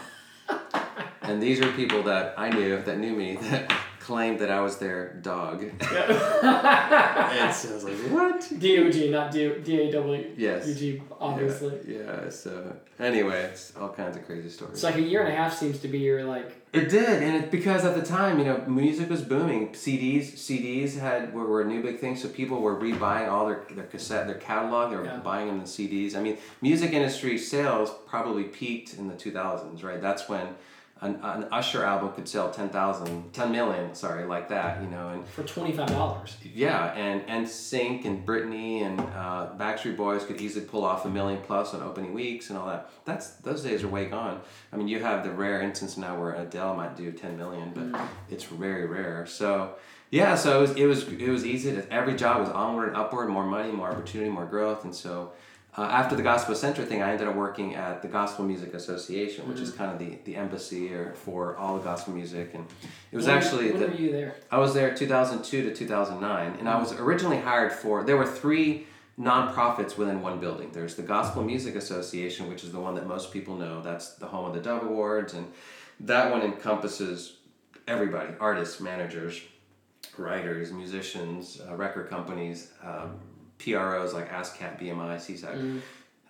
[1.22, 3.72] and these are people that I knew that knew me that
[4.06, 5.62] claimed that I was their dog.
[5.64, 5.82] and
[7.54, 8.39] so I was like, what?
[8.60, 10.32] DOG, not D D A W.
[10.38, 10.68] Yes.
[10.68, 11.80] UG, obviously.
[11.88, 14.74] Yeah, yeah, so anyway, it's all kinds of crazy stories.
[14.76, 16.58] It's like a year and a half seems to be your like.
[16.74, 19.70] It did, and it's because at the time, you know, music was booming.
[19.74, 23.64] CDs, CDs had were, were a new big thing, so people were rebuying all their,
[23.72, 24.89] their cassette, their catalog.
[24.91, 25.18] They were Yeah.
[25.18, 26.16] buying them in CDs.
[26.16, 30.02] I mean, music industry sales probably peaked in the two thousands, right?
[30.02, 30.47] That's when
[31.02, 35.28] an, an Usher album could sell 10,000, 10 million, sorry, like that, you know, and
[35.28, 36.38] For twenty five dollars.
[36.54, 41.10] yeah, and and Sync and Britney and uh, Backstreet Boys could easily pull off a
[41.10, 42.89] million plus on opening weeks and all that.
[43.06, 44.41] That's those days are way gone.
[44.72, 47.99] I mean, you have the rare instance now where Adele might do ten million, but
[48.30, 49.26] it's very rare.
[49.26, 49.76] So
[50.12, 51.72] yeah, so it was it was it was easy.
[51.74, 55.32] To, every job was onward and upward, more money, more opportunity, more growth, and so.
[55.78, 59.48] Uh, after the gospel Center thing, I ended up working at the Gospel Music Association,
[59.48, 62.66] which is kind of the, the embassy or for all the gospel music, and
[63.12, 64.36] it was When- actually When the, were you there?
[64.52, 68.04] I was there 2002 to 2009, and I was originally hired for.
[68.04, 68.86] There were three
[69.18, 70.72] nonprofits within one building.
[70.74, 73.82] There's the Gospel Music Association, which is the one that most people know.
[73.82, 75.50] That's the home of the Dove Awards, and
[76.02, 77.38] that one encompasses
[77.88, 79.40] everybody: artists, managers,
[80.18, 83.20] writers, musicians, uh, record companies, um,
[83.64, 85.82] PROs like ASCAP, BMI, SESAC.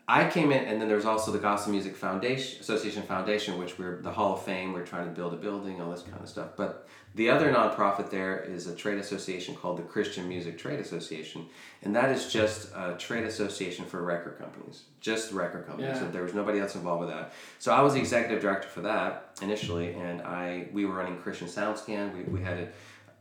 [0.07, 4.01] I came in, and then there's also the Gospel Music Foundation Association Foundation, which we're
[4.01, 4.73] the Hall of Fame.
[4.73, 6.49] We're trying to build a building, all this kind of stuff.
[6.57, 11.45] But the other nonprofit there is a trade association called the Christian Music Trade Association,
[11.83, 15.95] and that is just a trade association for record companies, just record companies.
[15.95, 15.99] Yeah.
[15.99, 17.31] So there was nobody else involved with that.
[17.59, 21.47] So I was the executive director for that initially, and I we were running Christian
[21.47, 22.13] SoundScan.
[22.13, 22.57] We we had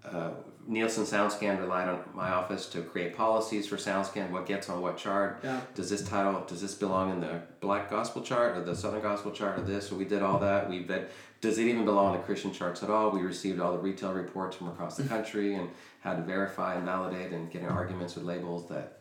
[0.05, 0.31] a uh,
[0.67, 4.31] Nielsen SoundScan relied on my office to create policies for SoundScan.
[4.31, 5.41] What gets on what chart?
[5.43, 5.61] Yeah.
[5.75, 9.33] Does this title does this belong in the Black Gospel chart or the Southern Gospel
[9.33, 9.89] chart or this?
[9.89, 10.69] So we did all that.
[10.69, 11.11] We vet.
[11.41, 13.11] Does it even belong in the Christian charts at all?
[13.11, 16.85] We received all the retail reports from across the country and had to verify and
[16.85, 19.01] validate and get in arguments with labels that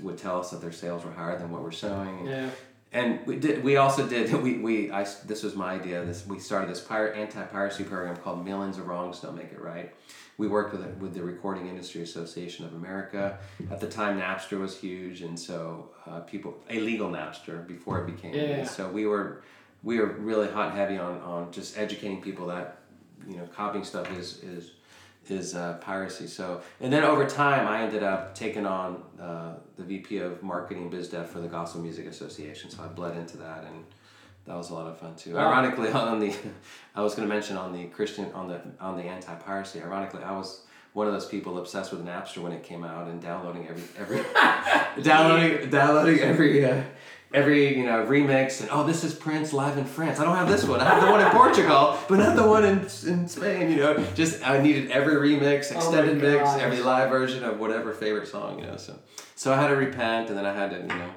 [0.00, 2.26] would tell us that their sales were higher than what we're showing.
[2.26, 2.48] Yeah.
[2.92, 3.64] And we did.
[3.64, 4.32] We also did.
[4.42, 6.04] We, we I this was my idea.
[6.04, 9.60] This we started this pirate anti piracy program called Millions of Wrongs Don't Make It
[9.60, 9.94] Right.
[10.38, 13.38] We worked with it, with the Recording Industry Association of America.
[13.70, 18.34] At the time, Napster was huge, and so uh, people illegal Napster before it became.
[18.34, 18.64] Yeah, yeah.
[18.64, 19.42] So we were
[19.82, 22.78] we were really hot and heavy on on just educating people that
[23.28, 24.72] you know copying stuff is is
[25.28, 26.26] is uh, piracy.
[26.26, 30.90] So and then over time, I ended up taking on uh, the VP of Marketing
[30.90, 32.70] Biz Dev for the Gospel Music Association.
[32.70, 33.84] So I bled into that and
[34.46, 35.34] that was a lot of fun too.
[35.34, 35.48] Wow.
[35.48, 36.34] Ironically, on the,
[36.94, 39.80] I was going to mention on the Christian on the on the anti piracy.
[39.80, 40.62] Ironically, I was
[40.92, 45.02] one of those people obsessed with Napster when it came out and downloading every every
[45.02, 46.82] downloading downloading every uh,
[47.34, 50.20] every you know remix and oh this is Prince live in France.
[50.20, 50.80] I don't have this one.
[50.80, 53.70] I have the one in Portugal, but not the one in in Spain.
[53.70, 57.92] You know, just I needed every remix, Oh extended mix, every live version of whatever
[57.92, 58.58] favorite song.
[58.58, 58.98] You know, so
[59.34, 61.10] so I had to repent and then I had to you know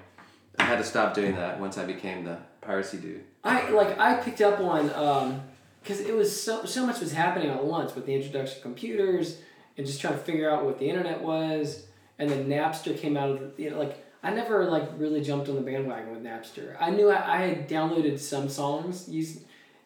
[0.60, 3.24] I had to stop doing that once I became the piracy dude.
[3.44, 5.42] I like I picked up on um
[5.82, 9.40] because it was so so much was happening at once with the introduction of computers
[9.78, 11.86] and just trying to figure out what the internet was
[12.18, 15.48] and then Napster came out of the you know like I never like really jumped
[15.50, 16.76] on the bandwagon with Napster.
[16.80, 19.36] I knew I, I had downloaded some songs used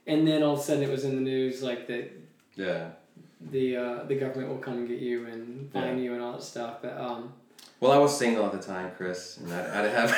[0.07, 2.05] and then all of a sudden it was in the news like that
[2.55, 2.83] Yeah.
[3.51, 6.43] the uh, the government will come and get you and find you and all that
[6.43, 7.21] stuff but um
[7.81, 10.09] Well, I was single at the time, Chris, and I, I'd have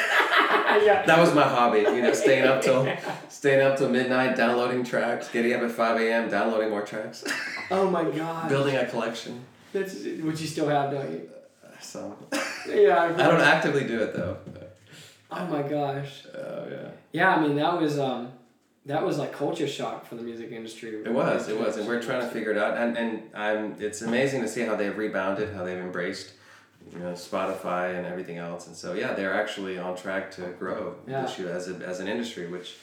[0.88, 1.80] yeah that was my hobby.
[1.96, 2.82] You know, staying up till
[3.40, 7.24] staying up till midnight, downloading tracks, getting up at five a.m., downloading more tracks,
[7.72, 9.34] oh my god building a collection.
[9.74, 9.94] that's
[10.28, 11.22] what you still have don't you
[11.92, 12.16] So
[12.70, 14.38] yeah I don't actively do it though.
[15.32, 16.90] oh my gosh Oh yeah.
[17.12, 18.32] Yeah, I mean that was um,
[18.86, 20.90] that was like culture shock for the music industry.
[21.06, 22.78] It was, it was, and we're trying to figure it out.
[22.78, 26.32] And and I'm, it's amazing to see how they've rebounded, how they've embraced,
[26.94, 28.68] you know, Spotify and everything else.
[28.68, 31.22] And so yeah, they're actually on track to grow Yeah.
[31.24, 32.48] this year as a, as an industry.
[32.48, 32.78] Which,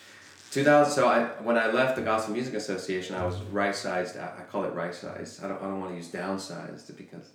[0.50, 0.92] two thousand.
[0.94, 4.16] So I when I left the Gospel Music Association, I was right sized.
[4.16, 5.44] I call it right sized.
[5.44, 7.30] I don't I don't want to use downsized because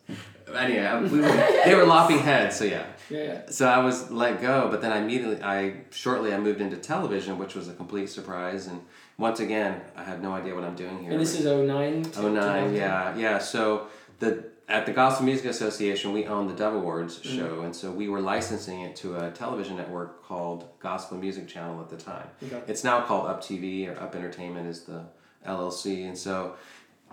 [0.56, 2.58] anyway I, we were, they were lopping heads.
[2.58, 2.86] So yeah.
[3.10, 3.42] Yeah, yeah.
[3.50, 7.38] So I was let go, but then I immediately, I shortly I moved into television,
[7.38, 8.68] which was a complete surprise.
[8.68, 8.82] And
[9.18, 11.12] once again, I had no idea what I'm doing here.
[11.12, 12.04] And this is 09?
[12.04, 13.38] to- oh nine, yeah, yeah.
[13.40, 13.88] So
[14.20, 17.38] the at the Gospel Music Association, we own the Dove Awards Mm-hmm.
[17.38, 21.80] show, and so we were licensing it to a television network called Gospel Music Channel
[21.82, 22.28] at the time.
[22.44, 22.62] Okay.
[22.68, 25.04] It's now called Up TV or Up Entertainment is the
[25.46, 26.56] LLC, and so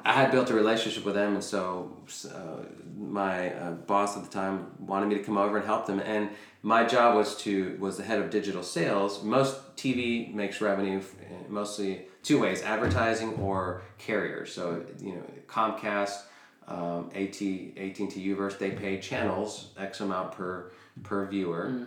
[0.03, 1.95] I had built a relationship with them, and so
[2.35, 2.65] uh,
[2.97, 6.01] my uh, boss at the time wanted me to come over and help them.
[6.01, 6.31] And
[6.63, 9.23] my job was to was the head of digital sales.
[9.23, 11.03] Most TV makes revenue
[11.49, 14.53] mostly two ways: advertising or carriers.
[14.55, 16.23] So you know, Comcast,
[16.71, 20.71] um, AT AT and T Uverse, they pay channels X amount per
[21.03, 21.87] per viewer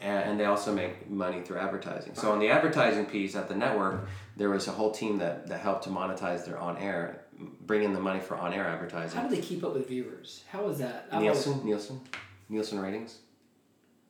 [0.00, 2.14] and, and they also make money through advertising.
[2.14, 5.60] So on the advertising piece at the network, there was a whole team that, that
[5.60, 7.24] helped to monetize their on air,
[7.66, 9.20] bring in the money for on air advertising.
[9.20, 10.44] How do they keep up with viewers?
[10.50, 11.08] How is that?
[11.10, 12.00] Always- Nielsen, Nielsen,
[12.48, 13.18] Nielsen ratings.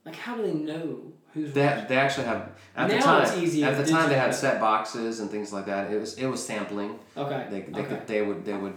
[0.04, 1.88] Like, how do they know who's They, watching?
[1.88, 3.22] they actually have at the time.
[3.22, 5.92] it's easy at the time, they had set boxes and things like that.
[5.92, 6.98] It was it was sampling.
[7.14, 7.46] Okay.
[7.50, 7.88] They, they, okay.
[7.88, 8.72] could, they would they would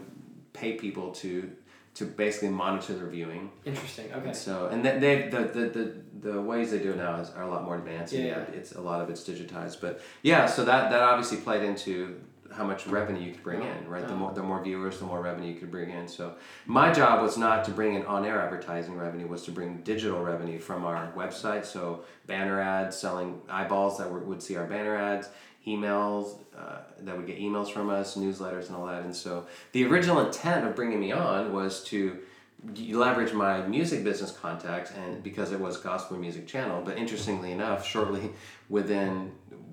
[0.54, 1.52] pay people to
[1.93, 3.52] to basically monitor their viewing.
[3.66, 4.12] Interesting.
[4.14, 4.32] Okay.
[4.34, 7.43] So and then they the, the, the, the ways they do it now is, are
[7.43, 8.14] a lot more advanced.
[8.14, 8.39] Yeah, yeah.
[8.54, 10.45] It's a lot of it's digitized, but yeah.
[10.45, 12.22] So that that obviously played into
[12.54, 14.06] how much revenue you could bring in, right?
[14.06, 14.18] The Oh.
[14.18, 16.08] more the more viewers, the more revenue you could bring in.
[16.08, 16.36] So
[16.66, 20.22] my job was not to bring in on air advertising revenue, was to bring digital
[20.22, 21.66] revenue from our website.
[21.66, 25.30] So banner ads, selling eyeballs that were, would see our banner ads,
[25.68, 29.03] emails uh, that would get emails from us, newsletters, and all that.
[29.03, 32.20] And so the original intent of bringing me on was to
[32.78, 37.84] leverage my music business contacts and because it was gospel music channel but interestingly enough
[37.84, 38.30] shortly
[38.70, 39.32] within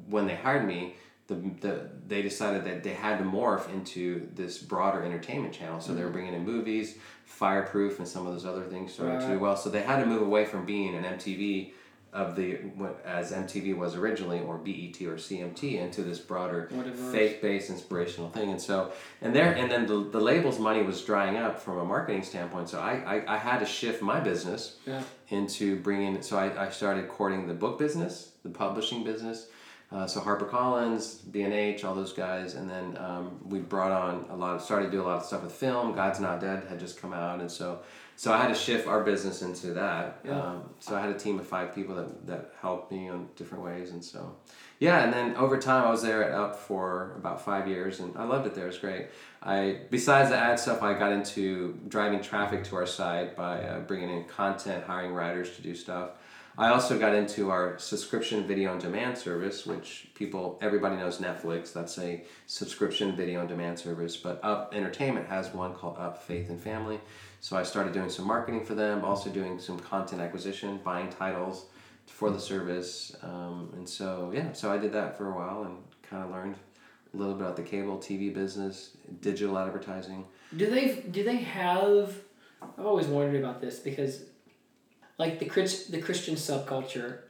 [0.08, 0.94] when they hired me
[1.28, 5.78] the, the they decided that they had to morph into this broader entertainment channel.
[5.78, 9.34] So they were bringing in movies fireproof and some of those other things started to
[9.34, 9.54] do well.
[9.54, 11.72] So they had to move away from being an mtv
[12.12, 16.68] of the what- as mtv was originally or bet or cmt into this broader
[17.12, 18.90] faith-based inspirational thing and so
[19.20, 22.68] and there and then the, the labels money was drying up from a marketing standpoint
[22.68, 22.92] so I,
[23.26, 25.02] I, I had to shift my business Yeah.
[25.28, 29.48] into bringing so I, I started courting the book business the publishing business
[29.90, 34.54] uh, so HarperCollins, B&H, all those guys, and then um, we brought on a lot.
[34.56, 35.94] Of, started to do a lot of stuff with film.
[35.94, 37.78] God's Not Dead had just come out, and so
[38.18, 40.18] so I had to shift our business into that.
[40.24, 40.42] Yeah.
[40.42, 43.62] Um, so I had a team of five people that that helped me in different
[43.62, 44.34] ways, and so
[44.80, 45.04] yeah.
[45.04, 48.24] And then over time, I was there at Up for about five years, and I
[48.24, 48.64] loved it there.
[48.64, 49.06] It was great.
[49.40, 53.80] I besides the ad stuff, I got into driving traffic to our site by uh,
[53.82, 56.10] bringing in content, hiring writers to do stuff.
[56.58, 61.72] I also got into our subscription video on demand service, which people, everybody knows Netflix.
[61.72, 64.16] That's a subscription video on demand service.
[64.16, 66.98] But Up Entertainment has one called Up Faith and Family.
[67.40, 71.66] So I started doing some marketing for them, also doing some content acquisition, buying titles
[72.06, 73.14] for the service.
[73.22, 76.56] Um, and so, yeah, so I did that for a while and kind of learned
[77.14, 80.24] a little bit about the cable TV business, digital advertising.
[80.56, 82.14] Do they do they have?
[82.60, 84.24] I've always wondered about this because,
[85.16, 87.20] like the Chris, the Christian subculture,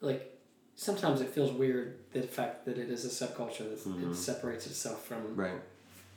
[0.00, 0.38] like
[0.76, 5.04] sometimes it feels weird the fact that it is a subculture that it separates itself
[5.04, 5.60] from Right.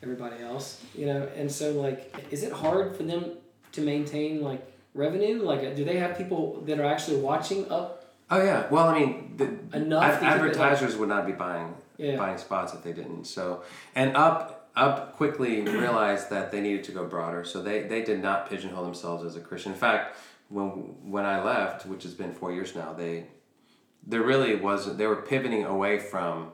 [0.04, 0.82] Everybody else.
[0.95, 3.32] You know, and so like, is it hard for them
[3.72, 4.62] to maintain like
[4.93, 5.41] revenue?
[5.41, 8.68] Like, uh, do they have people that are actually watching up Oh yeah.
[8.72, 10.04] Well, I mean, the, enough?
[10.04, 12.16] ad- advertisers would not be buying Yeah.
[12.18, 13.26] buying spots if they didn't.
[13.26, 13.64] So,
[13.95, 17.43] and up up quickly realized that they needed to go broader.
[17.43, 19.74] So they they did not pigeonhole themselves as a Christian.
[19.74, 20.16] In fact,
[20.49, 20.68] when
[21.16, 23.28] when I left, which has been four years now, they
[24.08, 26.53] there really was they were pivoting away from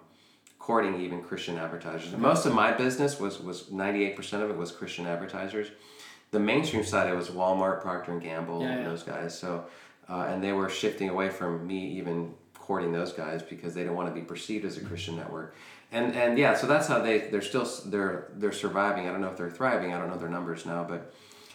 [0.70, 2.16] courting even Christian advertisers.
[2.16, 5.68] Most of my business was was ninety eight percent of it was Christian advertisers.
[6.30, 8.88] The mainstream side it was Walmart, Procter and Gamble, Yeah, and yeah.
[8.90, 9.36] those guys.
[9.36, 9.66] So,
[10.08, 13.96] uh, and they were shifting away from me even courting those guys because they didn't
[13.96, 15.56] want to be perceived as a Christian network.
[15.92, 19.08] And and yeah, so that's how they they're still they're they're surviving.
[19.08, 19.92] I don't know if they're thriving.
[19.96, 21.12] I don't know their numbers now, but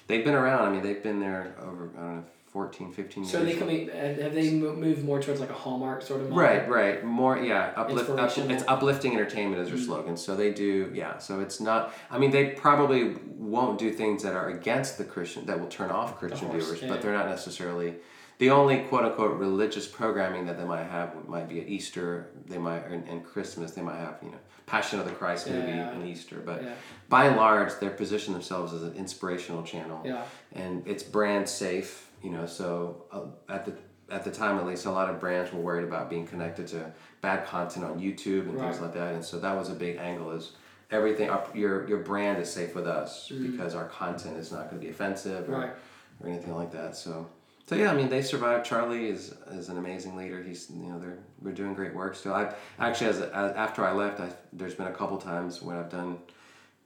[0.08, 0.62] they've been around.
[0.66, 2.24] I mean, they've been there over I don't know
[2.54, 3.32] 14, 15 years.
[3.32, 3.88] So they coming?
[3.88, 6.30] Have they moved more towards like a Hallmark sort of?
[6.30, 6.44] model?
[6.44, 7.04] Right, right.
[7.04, 7.72] More, yeah.
[7.74, 9.84] Uplift, up, it's uplifting entertainment is their Mm-hmm.
[9.86, 10.16] slogan.
[10.16, 11.18] So they do, yeah.
[11.18, 11.92] So it's not.
[12.12, 15.90] I mean, they probably won't do things that are against the Christian that will turn
[15.90, 16.88] off Christian viewers, yeah.
[16.88, 17.96] but they're not necessarily.
[18.38, 22.28] The only quote unquote religious programming that they might have might be at Easter.
[22.46, 23.72] They might and, and Christmas.
[23.72, 25.90] They might have you know Passion of the Christ movie Yeah.
[25.90, 26.74] and Easter, but Yeah.
[27.08, 30.22] by and large, they're positioned themselves as an inspirational channel Yeah.
[30.52, 33.72] and it's brand safe you know so uh, at the
[34.10, 36.78] at the time at least a lot of brands were worried about being connected to
[37.20, 40.30] bad content on youtube and things like that and so that was a big angle
[40.38, 40.52] is
[40.90, 43.10] everything our, your your brand is safe with us
[43.48, 45.62] because our content is not going to be offensive or, Mm-hmm.
[45.62, 45.72] Right.
[46.20, 47.26] or anything like that so
[47.66, 49.22] so yeah i mean they survived charlie is
[49.60, 52.44] is an amazing leader he's you know they're we're doing great work still i
[52.78, 56.18] actually as, as after i left I, there's been a couple times when i've done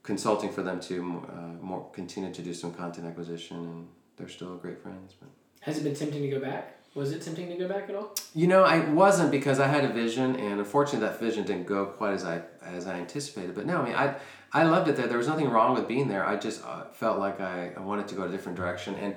[0.03, 0.97] consulting for them to
[1.37, 3.89] uh, more continue to do some content acquisition and
[4.19, 5.29] they're still great friends but
[5.61, 6.75] Has it been tempting to go back?
[6.95, 8.15] Was it tempting to go back at all?
[8.35, 11.87] you know i wasn't because i had a vision and unfortunately that vision didn't go
[11.87, 14.15] quite as i as i anticipated but no i mean i
[14.53, 17.19] i loved it there there was nothing wrong with being there i just uh, felt
[17.19, 19.15] like I, I wanted to go a different direction and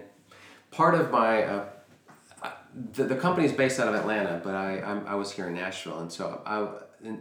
[0.71, 1.65] part of my uh,
[2.43, 2.53] I-
[2.93, 5.99] the, company is based out of Atlanta, but I I'm, I was here in Nashville,
[5.99, 6.57] and so I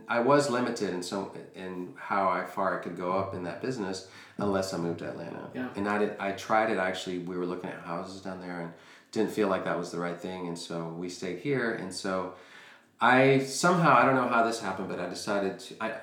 [0.09, 3.63] I was limited in so in how I far I could go up in that
[3.63, 4.09] business
[4.39, 5.49] unless I moved to Atlanta.
[5.55, 5.69] Yeah.
[5.77, 7.19] And I did I tried it actually.
[7.19, 8.73] We were looking at houses down there and
[9.13, 11.75] didn't feel like that was the right thing, and so we stayed here.
[11.75, 12.35] And so
[13.01, 15.75] I somehow I don't know how this happened, but I decided to.
[15.81, 15.95] I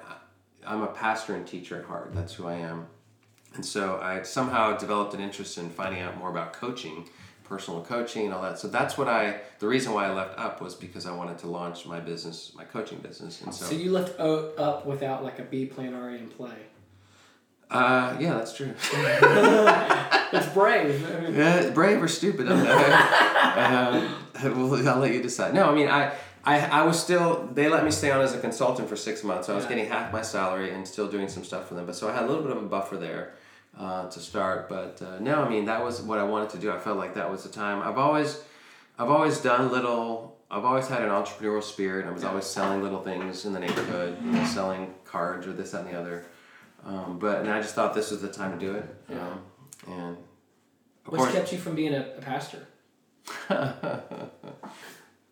[0.66, 2.12] I'm a pastor and teacher at heart.
[2.14, 2.88] That's who I am.
[3.56, 7.10] And so I somehow developed an interest in finding out more about coaching,
[7.48, 8.60] personal coaching, and all that.
[8.60, 11.48] So that's what I, the reason why I left Up was because I wanted to
[11.48, 13.42] launch my business, my coaching business.
[13.42, 16.52] And So so, you left o- up without like a B plan already in play.
[17.70, 18.74] uh, yeah, that's true.
[20.34, 21.08] It's brave.
[21.38, 22.64] Yeah, brave or stupid, I don't
[24.44, 24.50] know.
[24.50, 25.54] um, well, I'll let you decide.
[25.54, 28.40] No, I mean, I, I, I was still, they let me stay on as a
[28.40, 29.48] consultant for six months.
[29.48, 29.70] So I was Yeah.
[29.70, 31.86] getting half my salary and still doing some stuff for them.
[31.86, 33.34] But so I had a little bit of a buffer there
[33.80, 34.70] uh, to start.
[34.70, 36.72] But uh, no, I mean, that was what I wanted to do.
[36.72, 37.82] I felt like that was the time.
[37.82, 38.42] I've always,
[38.98, 42.06] I've always done little, I've always had an entrepreneurial spirit.
[42.06, 45.72] I was always selling little things in the neighborhood, you know, selling cards or this,
[45.72, 46.26] that, and the other.
[46.86, 48.96] Um, but, and I just thought this was the time to do it.
[49.10, 49.28] Yeah.
[49.28, 49.42] Um,
[49.88, 50.18] and
[51.06, 52.68] What's course, kept you from being a, a pastor?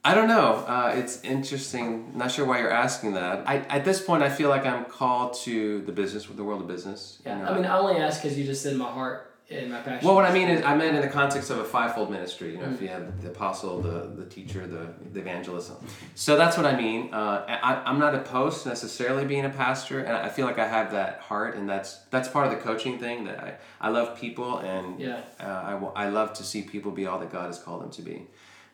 [0.06, 0.64] I don't know.
[0.68, 2.12] Uh, it's interesting.
[2.16, 3.50] Not sure why you're asking that.
[3.50, 6.68] I, at this point, I feel like I'm called to the business, the world of
[6.68, 7.18] business.
[7.26, 7.40] you Yeah.
[7.42, 7.46] know.
[7.50, 10.06] I mean, I only ask because you just said my heart and my passion.
[10.06, 12.52] well, what I mean is, I meant in the context of a fivefold ministry.
[12.52, 12.74] You know, Mm.
[12.76, 14.84] if you have the apostle, the, the teacher, the,
[15.14, 15.72] the evangelist.
[16.14, 17.12] So that's what I mean.
[17.12, 20.68] Uh, I, I'm not opposed to necessarily being a pastor, and I feel like I
[20.68, 23.26] have that heart, and that's that's part of the coaching thing.
[23.26, 23.50] That I,
[23.88, 25.22] I love people, and Yeah.
[25.40, 28.02] uh, I, I love to see people be all that God has called them to
[28.04, 28.28] be.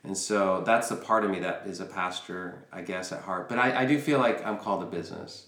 [0.03, 3.47] And so that's the part of me that is a pastor, I guess, at heart.
[3.49, 5.45] But I, I do feel like I'm called to business.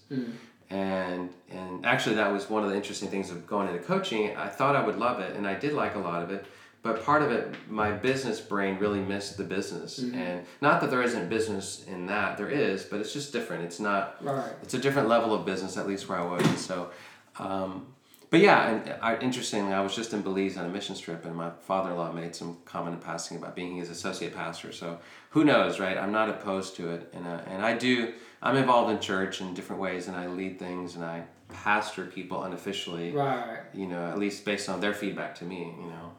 [0.70, 4.34] And and actually that was one of the interesting things of going into coaching.
[4.36, 6.46] I thought I would love it and I did like a lot of it.
[6.82, 9.98] But part of it, my business brain really missed the business.
[10.00, 13.64] And not that there isn't business in that, there is, but it's just different.
[13.64, 14.52] It's not Right.
[14.62, 16.46] it's a different level of business, at least where I was.
[16.46, 16.90] And so,
[17.38, 17.86] um,
[18.34, 21.36] but yeah, and I, interestingly, I was just in Belize on a mission trip, and
[21.36, 24.72] my father-in-law made some comment in passing about being his associate pastor.
[24.72, 24.98] So
[25.30, 25.96] who knows, right?
[25.96, 28.12] I'm not opposed to it, and uh, and I do.
[28.42, 32.42] I'm involved in church in different ways, and I lead things, and I pastor people
[32.42, 33.60] unofficially Right.
[33.72, 36.10] you know, at least based on their feedback to me, you know.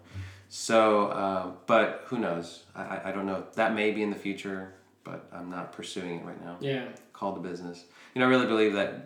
[0.48, 2.64] So, uh, but who knows?
[2.74, 3.44] I, I, I don't know.
[3.56, 6.56] That may be in the future, but I'm not pursuing it right now.
[6.62, 6.86] Yeah.
[7.12, 7.84] Call to business.
[8.14, 9.04] You know, I really believe that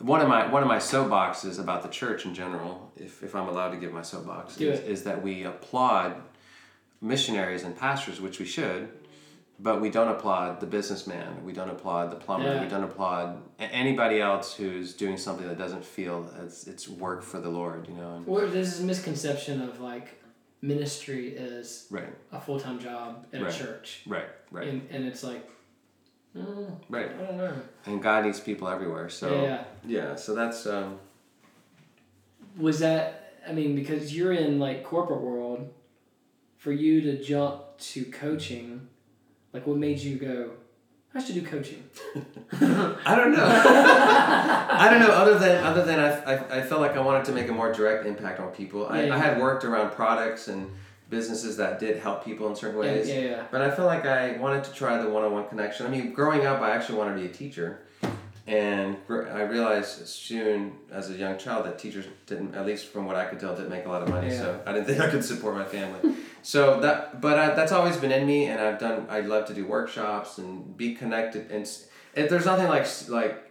[0.00, 3.48] one of my one of my soapboxes about the church in general, if, if I'm
[3.48, 6.16] allowed to give my soapbox, Do is, that we applaud
[7.00, 8.88] missionaries and pastors, which we should,
[9.58, 11.44] but we don't applaud the businessman.
[11.44, 12.54] We don't applaud the plumber.
[12.54, 12.62] Yeah.
[12.62, 17.40] We don't applaud anybody else who's doing something that doesn't feel it's, it's work for
[17.40, 17.88] the Lord.
[17.88, 18.16] You know.
[18.16, 20.20] And, Or there's this misconception of like
[20.62, 22.08] ministry is right.
[22.32, 23.54] a full time job at Right.
[23.54, 24.28] a church, Right.
[24.50, 24.68] Right.
[24.68, 25.48] and and it's like,
[26.36, 27.10] mm, right.
[27.10, 27.54] I don't know.
[27.86, 29.08] And God needs people everywhere.
[29.08, 29.64] So yeah.
[29.86, 30.14] yeah.
[30.16, 30.98] So that's um,
[32.58, 33.34] Was that?
[33.48, 35.72] I mean, because you're in like corporate world,
[36.56, 38.88] for you to jump to coaching,
[39.52, 40.50] like what made you go?
[41.14, 41.82] I should do coaching.
[42.52, 43.46] I don't know.
[43.46, 45.14] I don't know.
[45.14, 47.72] Other than other than I, I, I felt like I wanted to make a more
[47.72, 48.86] direct impact on people.
[48.86, 50.70] I, Yeah, I had worked around products and
[51.08, 53.08] businesses that did help people in certain ways.
[53.08, 53.44] Yeah, yeah.
[53.50, 55.86] But I felt like I wanted to try the one-on-one connection.
[55.86, 57.80] I mean, growing up, I actually wanted to be a teacher,
[58.46, 63.16] and I realized soon as a young child that teachers didn't, at least from what
[63.16, 64.30] I could tell, didn't make a lot of money.
[64.30, 66.16] So I didn't think I could support my family.
[66.42, 69.06] so that, but I, that's always been in me, and I've done.
[69.08, 71.50] I love to do workshops and be connected.
[71.50, 71.68] And
[72.14, 73.42] if there's nothing like like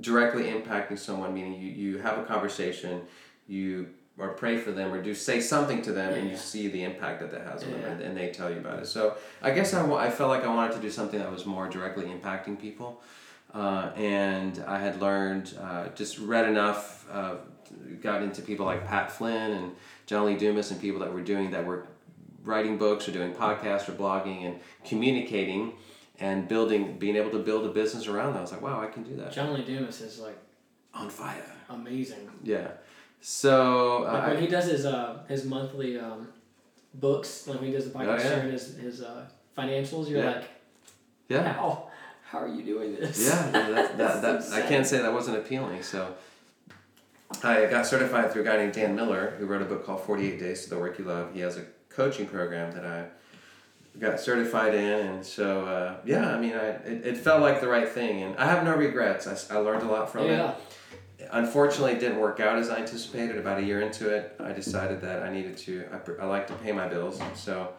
[0.00, 3.02] directly impacting someone, meaning you you have a conversation,
[3.46, 3.90] you
[4.20, 6.36] or pray for them or do say something to them and you Yeah.
[6.52, 7.88] see the impact that that has on them Yeah.
[7.92, 10.54] and, and they tell you about it so i guess I, I felt like i
[10.54, 13.02] wanted to do something that was more directly impacting people
[13.54, 17.34] uh, and i had learned uh, just read enough uh,
[18.00, 19.72] got into people like pat flynn and
[20.06, 21.86] john lee dumas and people that were doing that were
[22.44, 25.72] writing books or doing podcasts or blogging and communicating
[26.20, 28.86] and building being able to build a business around that i was like wow i
[28.86, 30.38] can do that John Lee Dumas is like
[30.94, 32.28] on fire amazing.
[32.42, 32.68] yeah
[33.20, 36.28] so uh, Like when he does his uh his monthly um
[36.94, 38.22] books, like when he does the podcast Oh, yeah.
[38.22, 40.30] sharing his his uh financials, you're Yeah.
[40.30, 40.44] like,
[41.28, 41.88] yeah how
[42.30, 43.26] how are you doing this?
[43.26, 45.82] Yeah, that, that, that, That's I can't say that wasn't appealing.
[45.82, 46.14] So
[47.42, 50.38] I got certified through a guy named Dan Miller who wrote a book called 48
[50.38, 51.32] Days to the Work You Love.
[51.34, 53.06] He has a coaching program that I
[53.98, 55.06] got certified in.
[55.06, 58.22] And so, uh, yeah, I mean, I, it, it felt like the right thing.
[58.22, 59.26] And I have no regrets.
[59.26, 60.50] i, I learned a lot from yeah.
[60.52, 60.56] it.
[61.32, 63.38] Unfortunately, it didn't work out as I anticipated.
[63.38, 66.54] About a year into it, I decided that I needed to, I, I like to
[66.54, 67.20] pay my bills.
[67.34, 67.72] So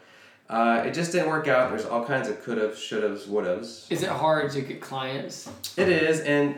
[0.49, 1.69] uh, it just didn't work out.
[1.69, 3.87] There's all kinds of could have, should have, would haves.
[3.89, 5.49] Is it hard to get clients?
[5.77, 6.55] It is, and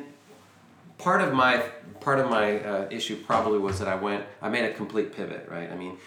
[0.98, 1.64] part of my
[2.00, 5.48] part of my uh, issue probably was that I went, I made a complete pivot,
[5.50, 5.72] right?
[5.72, 5.98] I mean,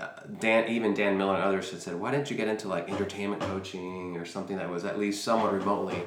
[0.00, 0.08] uh,
[0.40, 3.42] Dan, even Dan Miller and others had said, why didn't you get into like entertainment
[3.42, 6.02] coaching or something that was at least somewhat remotely?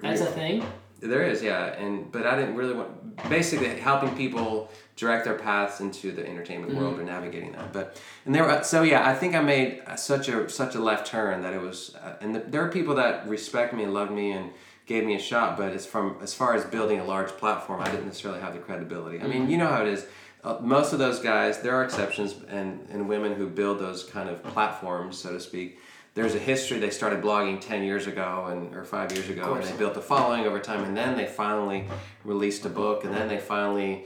[0.00, 0.64] That's a thing.
[1.00, 5.80] There is, yeah, and but I didn't really want basically helping people direct their paths
[5.80, 7.72] into the entertainment world or navigating that.
[7.72, 11.06] But and there, were, so yeah, I think I made such a such a left
[11.06, 14.10] turn that it was, uh, and the, there are people that respect me and love
[14.10, 14.50] me and
[14.86, 15.58] gave me a shot.
[15.58, 18.60] But as from as far as building a large platform, I didn't necessarily have the
[18.60, 19.20] credibility.
[19.20, 20.06] I mean, you know how it is.
[20.42, 24.30] Uh, most of those guys, there are exceptions, and and women who build those kind
[24.30, 25.78] of platforms, so to speak
[26.16, 29.62] there's a history they started blogging 10 years ago and or 5 years ago and
[29.64, 31.86] they built a following over time and then they finally
[32.24, 34.04] released a book and then they finally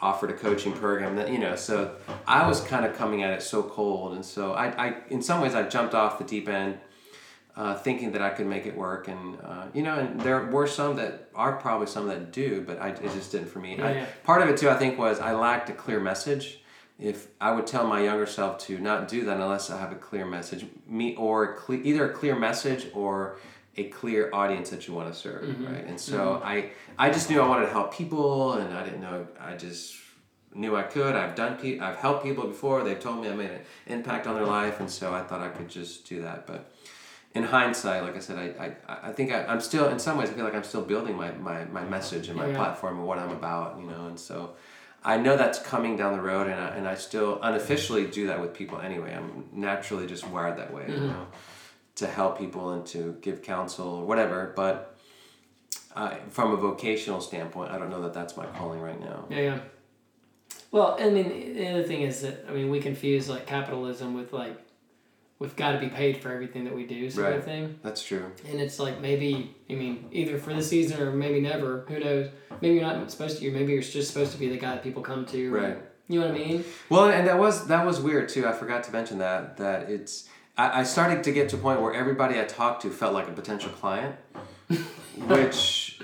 [0.00, 1.94] offered a coaching program that you know so
[2.26, 5.40] i was kind of coming at it so cold and so i, I in some
[5.42, 6.78] ways i jumped off the deep end
[7.54, 10.66] uh, thinking that i could make it work and uh, you know and there were
[10.66, 13.86] some that are probably some that do but I, it just didn't for me Yeah,
[13.86, 14.06] I, yeah.
[14.24, 16.61] part of it too i think was i lacked a clear message
[17.02, 19.96] if I would tell my younger self to not do that unless I have a
[19.96, 23.38] clear message, me or cle- either a clear message or
[23.76, 25.66] a clear audience that you want to serve, mm-hmm.
[25.66, 25.84] right?
[25.84, 26.46] And so mm-hmm.
[26.46, 29.96] I I just knew I wanted to help people, and I didn't know I just
[30.54, 31.16] knew I could.
[31.16, 32.84] I've done pe- I've helped people before.
[32.84, 35.48] They've told me I made an impact on their life, and so I thought I
[35.48, 36.46] could just do that.
[36.46, 36.70] But
[37.34, 40.28] in hindsight, like I said, I, I, I think I, I'm still in some ways
[40.30, 42.56] I feel like I'm still building my, my, my message and my Yeah.
[42.56, 44.50] platform and what I'm about, you know, and so
[45.04, 48.40] I know that's coming down the road, and I, and I still unofficially do that
[48.40, 49.14] with people anyway.
[49.14, 51.26] I'm naturally just wired that way, you know,
[51.96, 54.52] to help people and to give counsel or whatever.
[54.54, 54.96] But
[55.96, 59.24] uh, from a vocational standpoint, I don't know that that's my calling right now.
[59.28, 59.58] Yeah, yeah.
[60.70, 64.32] Well, I mean, the other thing is that I mean, we confuse like capitalism with
[64.32, 64.56] like
[65.42, 67.44] we've got to be paid for everything that we do, sort of Right.
[67.44, 67.78] thing.
[67.82, 68.24] That's true.
[68.50, 71.84] And it's like maybe I mean either for the season or maybe never.
[71.88, 72.28] Who knows?
[72.60, 73.50] Maybe you're not supposed to.
[73.50, 75.50] Maybe you're just supposed to be the guy that people come to.
[75.52, 75.78] Right.
[76.08, 76.64] You know what I mean?
[76.88, 78.46] Well, and that was that was weird too.
[78.46, 81.80] I forgot to mention that that it's I, I started to get to a point
[81.82, 84.14] where everybody I talked to felt like a potential client,
[85.16, 85.98] which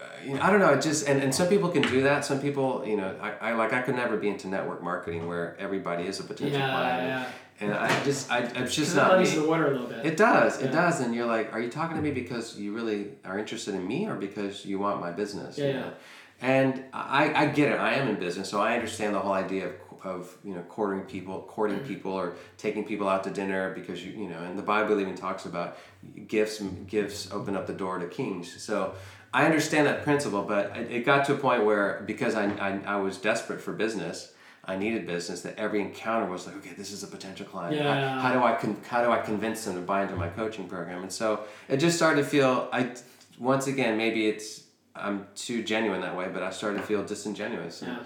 [0.00, 0.72] uh, you know, I don't know.
[0.72, 2.24] It just and, and some people can do that.
[2.24, 5.56] Some people, you know, I, I like I could never be into network marketing where
[5.58, 7.06] everybody is a potential Yeah, client.
[7.08, 7.28] yeah.
[7.62, 9.42] And I just I it's just not muddies me.
[9.42, 10.04] the water a little bit.
[10.04, 10.60] It does.
[10.60, 11.00] It does.
[11.00, 14.06] And you're like, are you talking to me because you really are interested in me
[14.06, 15.58] or because you want my business?
[15.58, 15.80] Yeah, you yeah.
[15.80, 15.92] know?
[16.40, 17.78] And I, I get it.
[17.78, 21.02] I am in business, so I understand the whole idea of of you know courting
[21.02, 21.86] people, courting mm-hmm.
[21.86, 25.14] people, or taking people out to dinner because you you know, and the Bible even
[25.14, 25.78] talks about
[26.26, 26.60] gifts.
[26.86, 28.60] Gifts open up the door to kings.
[28.62, 28.94] So
[29.32, 32.96] I understand that principle, but it got to a point where because I I, I
[32.96, 34.32] was desperate for business.
[34.64, 37.74] I needed business that every encounter was like, okay, this is a potential client.
[37.74, 38.20] Yeah.
[38.20, 40.68] How, how do I con- how do I convince them to buy into my coaching
[40.68, 41.02] program?
[41.02, 42.94] And so it just started to feel I
[43.38, 47.82] once again maybe it's I'm too genuine that way, but I started to feel disingenuous.
[47.82, 48.02] And Yeah.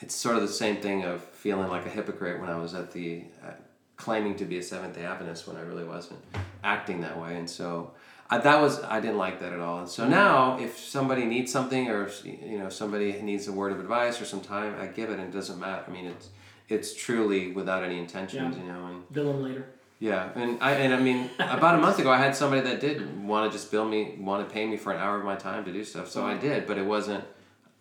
[0.00, 2.92] It's sort of the same thing of feeling like a hypocrite when I was at
[2.92, 3.52] the uh,
[3.96, 6.20] claiming to be a Seventh Day Adventist when I really wasn't
[6.62, 7.92] acting that way, and so.
[8.28, 9.78] I, that was I didn't like that at all.
[9.80, 10.10] And so mm-hmm.
[10.12, 14.20] now, if somebody needs something, or if, you know somebody needs a word of advice
[14.20, 15.84] or some time, I give it, and it doesn't matter.
[15.86, 16.28] I mean, it's
[16.68, 18.62] it's truly without any intentions, Yeah.
[18.62, 18.86] you know.
[18.86, 19.66] And Bill them later.
[20.00, 23.22] yeah, and I and I mean, about a month ago, I had somebody that did
[23.24, 25.64] want to just bill me, want to pay me for an hour of my time
[25.64, 26.08] to do stuff.
[26.10, 26.40] So I mm-hmm.
[26.40, 27.24] did, but it wasn't.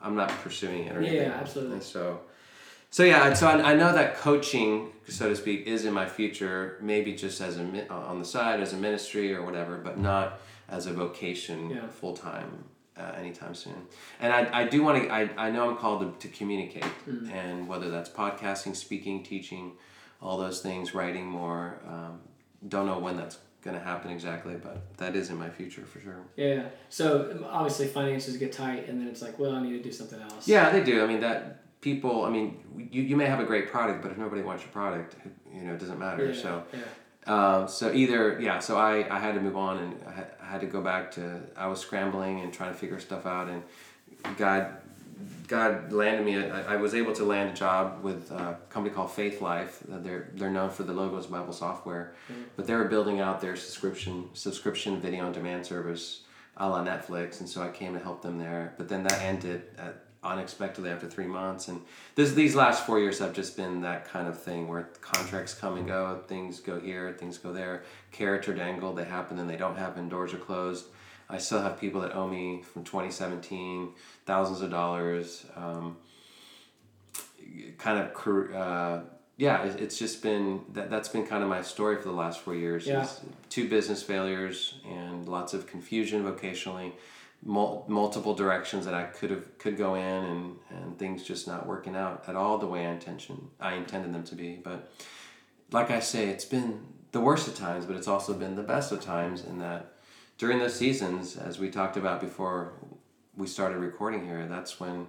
[0.02, 1.32] I'm not pursuing it or Yeah, anything.
[1.32, 1.74] absolutely.
[1.76, 2.20] And so,
[2.96, 6.78] so yeah, so I, I know that coaching, so to speak, is in my future.
[6.82, 10.40] Maybe just as a on the side as a ministry or whatever, but not
[10.70, 11.88] as a vocation Yeah.
[11.90, 12.64] full time.
[12.98, 13.76] Uh, anytime soon,
[14.22, 15.10] and I, I do want to.
[15.10, 17.30] I, I know I'm called to, to communicate, Mm.
[17.34, 19.74] and whether that's podcasting, speaking, teaching,
[20.22, 21.82] all those things, writing more.
[21.86, 22.22] Um,
[22.70, 26.00] don't know when that's going to happen exactly, but that is in my future for
[26.00, 26.22] sure.
[26.38, 26.70] Yeah.
[26.88, 30.22] So obviously finances get tight, and then it's like, well, I need to do something
[30.22, 30.48] else.
[30.48, 31.04] Yeah, they do.
[31.04, 32.26] I mean, that people.
[32.26, 32.48] I mean,
[32.92, 35.16] you, you may have a great product, but if nobody wants your product,
[35.54, 36.26] you know, it doesn't matter.
[36.32, 36.42] Yeah.
[36.46, 37.34] So, yeah.
[37.34, 38.60] um, so either yeah.
[38.60, 41.12] So I, I had to move on, and I had, I had to go back
[41.18, 41.22] to.
[41.56, 43.62] I was scrambling and trying to figure stuff out, and
[44.38, 44.62] God,
[45.48, 46.34] God landed me.
[46.38, 49.74] I, I was able to land a job with a company called Faithlife.
[49.92, 52.16] Uh, They're they're known for the Logos Bible software,
[52.56, 56.22] but they were building out their subscription subscription video on demand service
[56.58, 58.74] a la Netflix, and so I came to help them there.
[58.78, 61.82] But then that ended at, unexpectedly after three months, and
[62.16, 65.78] this these last four years have just been that kind of thing where contracts come
[65.78, 69.58] and go, things go here, things go there, carrots are dangled, they happen and they
[69.58, 70.86] don't happen, doors are closed.
[71.30, 73.90] I still have people that owe me from 2017
[74.26, 75.46] thousands of dollars.
[75.56, 75.98] Um,
[77.78, 79.02] kind of, uh,
[79.38, 82.40] yeah, it, it's just been that that's been kind of my story for the last
[82.42, 82.86] four years.
[82.86, 83.02] Yeah.
[83.50, 86.92] two business failures and lots of confusion vocationally,
[87.44, 91.66] mul- multiple directions that I could have could go in and and things just not
[91.66, 94.56] working out at all the way I intention I intended them to be.
[94.56, 94.92] But
[95.72, 98.92] like I say, it's been the worst of times, but it's also been the best
[98.92, 99.94] of times in that
[100.38, 102.74] during those seasons, as we talked about before
[103.38, 105.08] we started recording here, that's when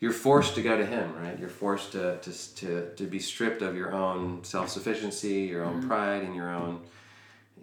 [0.00, 1.38] you're forced to go to him, right?
[1.38, 5.80] You're forced to, to, to, to be stripped of your own self sufficiency, your own
[5.80, 5.88] mm-hmm.
[5.88, 6.80] pride, and your own,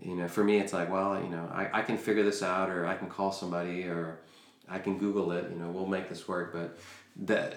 [0.01, 2.69] you know, for me, it's like, well, you know, I, I can figure this out,
[2.69, 4.19] or I can call somebody, or
[4.69, 6.53] I can Google it, you know, we'll make this work.
[6.53, 6.77] But
[7.25, 7.55] that,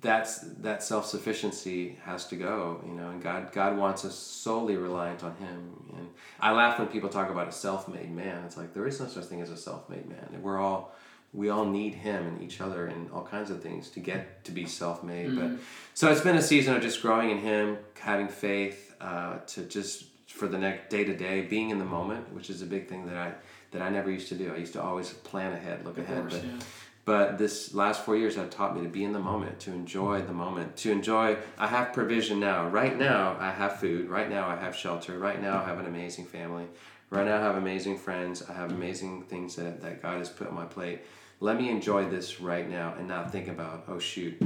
[0.00, 4.76] that's that self sufficiency has to go, you know, and God God wants us solely
[4.76, 5.72] reliant on Him.
[5.96, 6.08] And
[6.40, 8.44] I laugh when people talk about a self made man.
[8.44, 10.38] It's like there is no such thing as a self made man.
[10.40, 10.94] We're all
[11.32, 14.52] we all need Him and each other and all kinds of things to get to
[14.52, 15.36] be self made.
[15.36, 15.50] But
[15.94, 20.04] so it's been a season of just growing in Him, having faith, uh, to just
[20.40, 23.04] for the next day to day, being in the moment, which is a big thing
[23.06, 23.32] that I
[23.72, 24.52] that I never used to do.
[24.52, 26.58] I used to always plan ahead, look ahead, course, but yeah.
[27.04, 30.22] but this last four years have taught me to be in the moment, to enjoy
[30.22, 31.36] the moment, to enjoy.
[31.58, 32.66] I have provision now.
[32.68, 34.08] Right now, I have food.
[34.08, 35.18] Right now, I have shelter.
[35.18, 36.66] Right now, I have an amazing family.
[37.10, 38.42] Right now, I have amazing friends.
[38.48, 41.00] I have amazing things that, that God has put on my plate.
[41.40, 44.40] Let me enjoy this right now and not think about, oh, shoot.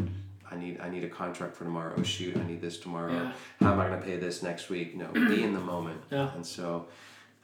[0.54, 1.94] I need I need a contract for tomorrow.
[1.96, 3.12] Oh shoot, I need this tomorrow.
[3.12, 3.32] Yeah.
[3.60, 4.96] How am I going to pay this next week?
[4.96, 6.00] No, be in the moment.
[6.10, 6.32] Yeah.
[6.34, 6.86] And so,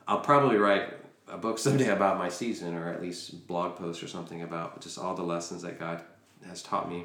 [0.06, 0.94] I'll probably write
[1.28, 4.98] a book someday about my season, or at least blog post or something about just
[4.98, 6.02] all the lessons that God
[6.46, 7.04] has taught me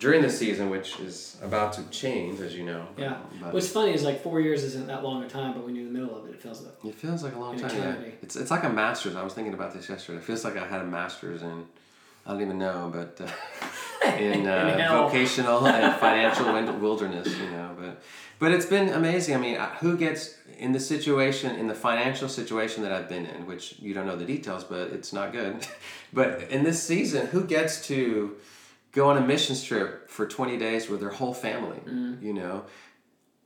[0.00, 2.86] during the season, which is about to change, as you know.
[2.96, 3.18] Yeah.
[3.40, 5.86] But What's funny is like four years isn't that long a time, but when you're
[5.86, 6.74] in the middle of it, it feels like.
[6.84, 7.76] it feels like a long time.
[7.76, 7.94] Yeah.
[8.22, 9.14] It's it's like a master's.
[9.14, 10.18] I was thinking about this yesterday.
[10.18, 11.66] It feels like I had a master's in.
[12.28, 17.74] I don't even know, but uh, in uh, vocational and financial wilderness, you know.
[17.78, 18.02] But
[18.38, 19.34] but it's been amazing.
[19.34, 23.46] I mean, who gets in the situation, in the financial situation that I've been in,
[23.46, 25.66] which you don't know the details, but it's not good.
[26.12, 28.36] but in this season, who gets to
[28.92, 31.80] go on a mission trip for twenty days with their whole family?
[32.20, 32.66] You know,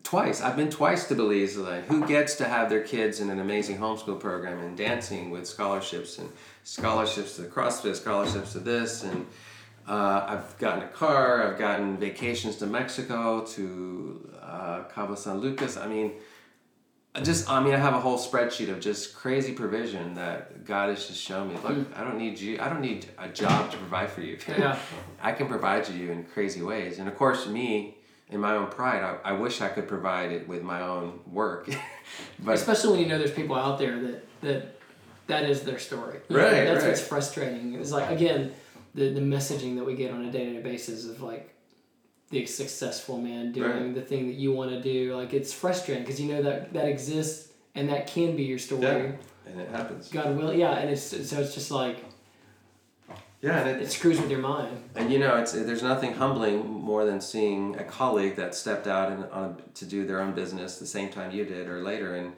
[0.03, 0.41] twice.
[0.43, 1.57] I've been twice to Belize.
[1.57, 5.47] Like, who gets to have their kids in an amazing homeschool program and dancing with
[5.47, 6.31] scholarships and
[6.65, 9.27] scholarships to the CrossFit, scholarships to this, and
[9.87, 11.47] uh, I've gotten a car.
[11.47, 15.77] I've gotten vacations to Mexico, to uh, Cabo San Lucas.
[15.77, 16.13] I mean,
[17.15, 20.89] I just I mean I have a whole spreadsheet of just crazy provision that God
[20.89, 21.57] has just shown me.
[21.63, 22.59] Look, I don't need you.
[22.61, 24.39] I don't need a job to provide for you.
[24.49, 24.79] Yeah.
[25.23, 27.99] I can provide you in crazy ways, and of course me
[28.31, 31.69] in my own pride, I, I wish I could provide it with my own work.
[32.39, 34.79] but especially when you know there's people out there that that
[35.33, 36.21] that is their story.
[36.29, 36.51] Right.
[36.51, 36.89] That's right.
[36.91, 37.75] what's frustrating.
[37.75, 38.53] It's like again,
[38.95, 41.55] the the messaging that we get on a day to day basis of like
[42.31, 43.95] the successful man doing right.
[43.95, 45.17] the thing that you want to do.
[45.17, 48.83] Like it's frustrating because you know that that exists and that can be your story.
[48.83, 49.13] Yeah.
[49.45, 50.09] And it happens.
[50.09, 52.05] God will, yeah, and it's so it's just like
[53.43, 54.85] yeah, and it, it screws with your mind.
[54.95, 59.11] And you know, it's there's nothing humbling more than seeing a colleague that stepped out
[59.11, 62.35] and on to do their own business the same time you did or later, and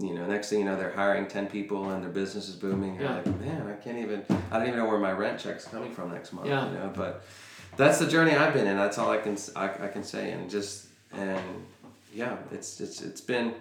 [0.00, 2.94] you know, next thing you know, they're hiring ten people and their business is booming.
[2.94, 3.16] You're yeah.
[3.16, 6.10] like, man, I can't even, I don't even know where my rent check's coming from
[6.10, 6.48] next month.
[6.48, 6.66] Yeah.
[6.66, 7.24] You know, but
[7.76, 8.76] that's the journey I've been in.
[8.76, 11.66] That's all I can I, I can say, and just and
[12.12, 13.54] yeah, it's it's it's been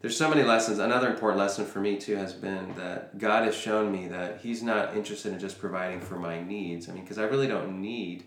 [0.00, 0.78] there's so many lessons.
[0.78, 4.62] Another important lesson for me too has been that God has shown me that He's
[4.62, 6.88] not interested in just providing for my needs.
[6.88, 8.24] I mean, because I really don't need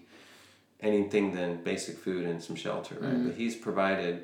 [0.82, 3.14] anything than basic food and some shelter, right?
[3.14, 3.28] Mm-hmm.
[3.28, 4.24] But He's provided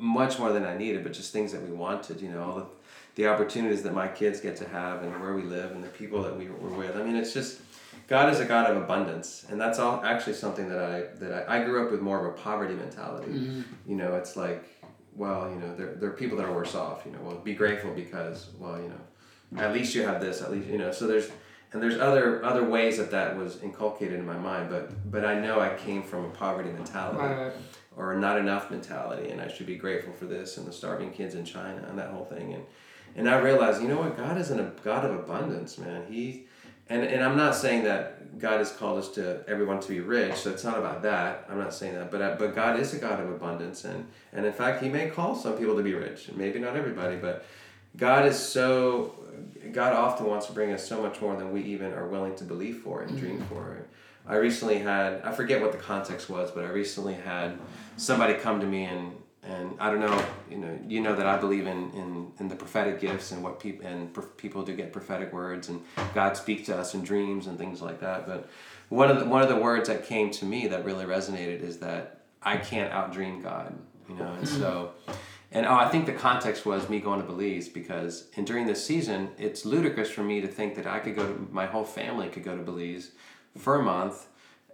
[0.00, 2.20] much more than I needed, but just things that we wanted.
[2.20, 2.66] You know, all the
[3.16, 6.22] the opportunities that my kids get to have and where we live and the people
[6.22, 6.96] that we were with.
[6.96, 7.60] I mean, it's just
[8.08, 11.60] God is a God of abundance, and that's all actually something that I that I,
[11.60, 13.32] I grew up with more of a poverty mentality.
[13.32, 13.62] Mm-hmm.
[13.86, 14.80] You know, it's like
[15.14, 17.54] well, you know, there, there are people that are worse off, you know, well, be
[17.54, 21.06] grateful because, well, you know, at least you have this, at least, you know, so
[21.06, 21.28] there's,
[21.72, 25.38] and there's other, other ways that that was inculcated in my mind, but, but I
[25.38, 27.52] know I came from a poverty mentality right.
[27.96, 31.34] Or not enough mentality and I should be grateful for this and the starving kids
[31.34, 32.54] in China and that whole thing.
[32.54, 32.64] And,
[33.16, 36.04] and I realized, you know what, God isn't a God of abundance, man.
[36.08, 36.46] He,
[36.88, 40.36] and, and I'm not saying that God has called us to everyone to be rich,
[40.36, 41.46] so it's not about that.
[41.48, 44.44] I'm not saying that, but uh, but God is a God of abundance, and and
[44.46, 47.44] in fact, He may call some people to be rich, And maybe not everybody, but
[47.96, 49.14] God is so.
[49.72, 52.44] God often wants to bring us so much more than we even are willing to
[52.44, 53.86] believe for and dream for.
[54.30, 57.58] I recently had I forget what the context was, but I recently had
[57.96, 61.36] somebody come to me and and I don't know, you know, you know that I
[61.36, 65.32] believe in in, in the prophetic gifts and what people and people do get prophetic
[65.32, 65.82] words and
[66.14, 68.24] God speaks to us in dreams and things like that.
[68.24, 68.48] But
[68.88, 71.78] one of the one of the words that came to me that really resonated is
[71.78, 73.74] that I can't outdream God,
[74.08, 74.92] you know, and so.
[75.52, 78.86] And oh, I think the context was me going to Belize because, and during this
[78.86, 82.28] season, it's ludicrous for me to think that I could go to my whole family
[82.28, 83.10] could go to Belize
[83.58, 84.26] for a month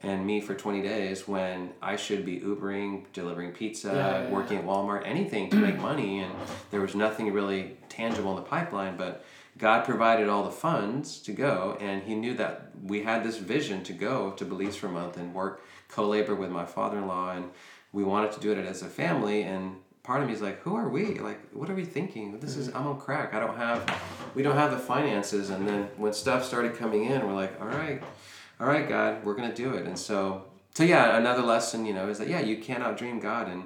[0.03, 4.57] and me for 20 days when I should be Ubering, delivering pizza, yeah, yeah, working
[4.57, 4.63] yeah.
[4.63, 6.21] at Walmart, anything to make money.
[6.21, 6.33] And
[6.71, 9.25] there was nothing really tangible in the pipeline, but
[9.59, 11.77] God provided all the funds to go.
[11.81, 15.17] And He knew that we had this vision to go to Belize for a month
[15.17, 17.33] and work, co labor with my father in law.
[17.33, 17.51] And
[17.93, 19.45] we wanted to do it as a family.
[19.45, 21.19] And part of me is like, who are we?
[21.19, 22.39] Like, what are we thinking?
[22.39, 23.33] This is, I'm on crack.
[23.33, 23.99] I don't have,
[24.35, 25.49] we don't have the finances.
[25.49, 28.03] And then when stuff started coming in, we're like, all right
[28.59, 29.87] all right, God, we're gonna do it.
[29.87, 33.49] And so, so yeah, another lesson, you know, is that yeah, you cannot dream God.
[33.49, 33.65] And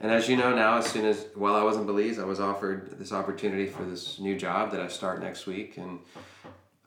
[0.00, 2.40] and as you know now, as soon as while I was in Belize, I was
[2.40, 5.98] offered this opportunity for this new job that I start next week, and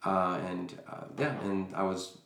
[0.05, 2.17] uh, and uh, yeah, and I was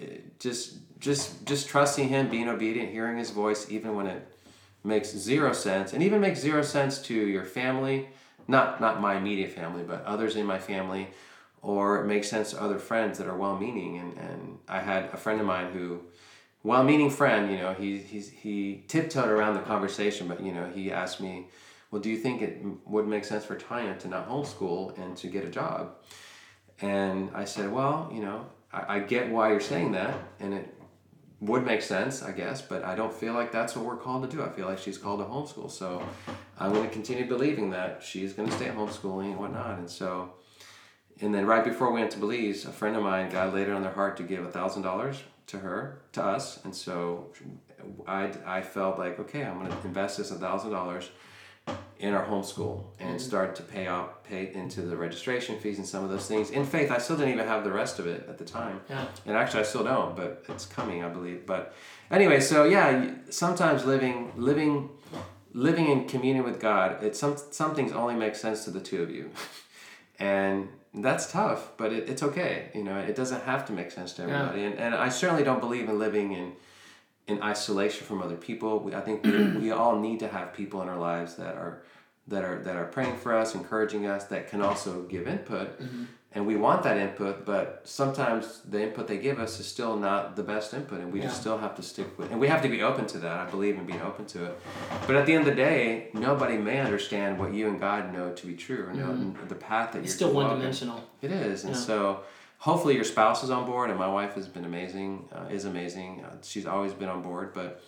[0.00, 4.26] eh, just just just trusting Him, being obedient, hearing His voice, even when it
[4.82, 8.08] makes zero sense, and even makes zero sense to your family,
[8.48, 11.08] not not my immediate family, but others in my family
[11.62, 13.98] or it makes sense to other friends that are well-meaning.
[13.98, 16.00] And, and i had a friend of mine who
[16.62, 20.92] well-meaning friend you know he, he's, he tiptoed around the conversation but you know he
[20.92, 21.46] asked me
[21.90, 25.26] well do you think it would make sense for tanya to not homeschool and to
[25.26, 25.92] get a job?
[26.80, 30.74] And i said well you know I, I get why you're saying that and it
[31.40, 34.36] would make sense i guess but i don't feel like that's what we're called to
[34.36, 34.42] do.
[34.42, 35.70] I feel like she's called to homeschool.
[35.70, 36.02] So
[36.58, 39.78] i'm going to continue believing that she's going to stay homeschooling and whatnot.
[39.78, 40.34] And so
[41.20, 43.72] and then right before we went to Belize, a friend of mine, God laid it
[43.72, 47.26] on their heart to give a thousand dollars to her, to us, and so
[48.06, 51.10] I, I felt like okay, I'm going to invest this a thousand dollars
[51.98, 53.18] in our homeschool and mm-hmm.
[53.18, 56.50] start to pay off, pay into the registration fees and some of those things.
[56.50, 59.04] In faith, I still didn't even have the rest of it at the time, yeah.
[59.26, 61.44] and actually I still don't, but it's coming, I believe.
[61.46, 61.74] But
[62.10, 64.90] anyway, so yeah, sometimes living living
[65.52, 69.02] living in communion with God, it some some things only make sense to the two
[69.02, 69.30] of you,
[70.18, 72.70] and that's tough, but it, it's okay.
[72.74, 74.62] You know, it doesn't have to make sense to everybody.
[74.62, 74.66] Yeah.
[74.68, 76.52] And, and I certainly don't believe in living in
[77.28, 78.80] in isolation from other people.
[78.80, 81.82] We, I think we, we all need to have people in our lives that are
[82.28, 85.80] that are that are praying for us, encouraging us, that can also give input.
[85.80, 89.96] Mm-hmm and we want that input but sometimes the input they give us is still
[89.96, 91.26] not the best input and we yeah.
[91.26, 93.50] just still have to stick with and we have to be open to that i
[93.50, 94.58] believe in being open to it
[95.06, 98.32] but at the end of the day nobody may understand what you and god know
[98.32, 99.48] to be true or know mm-hmm.
[99.48, 101.80] the path that it's you're still one dimensional it is and yeah.
[101.80, 102.20] so
[102.58, 106.24] hopefully your spouse is on board and my wife has been amazing uh, is amazing
[106.24, 107.82] uh, she's always been on board but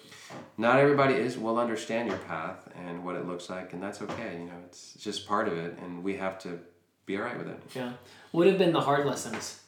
[0.56, 4.38] not everybody is will understand your path and what it looks like and that's okay
[4.38, 6.58] you know it's just part of it and we have to
[7.06, 7.92] be all right with it yeah
[8.30, 9.60] what have been the hard lessons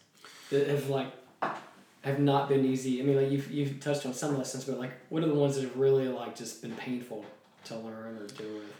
[0.50, 1.08] that have like
[2.02, 4.92] have not been easy i mean like you've, you've touched on some lessons but like
[5.08, 7.24] what are the ones that have really like just been painful
[7.64, 8.72] to learn or deal with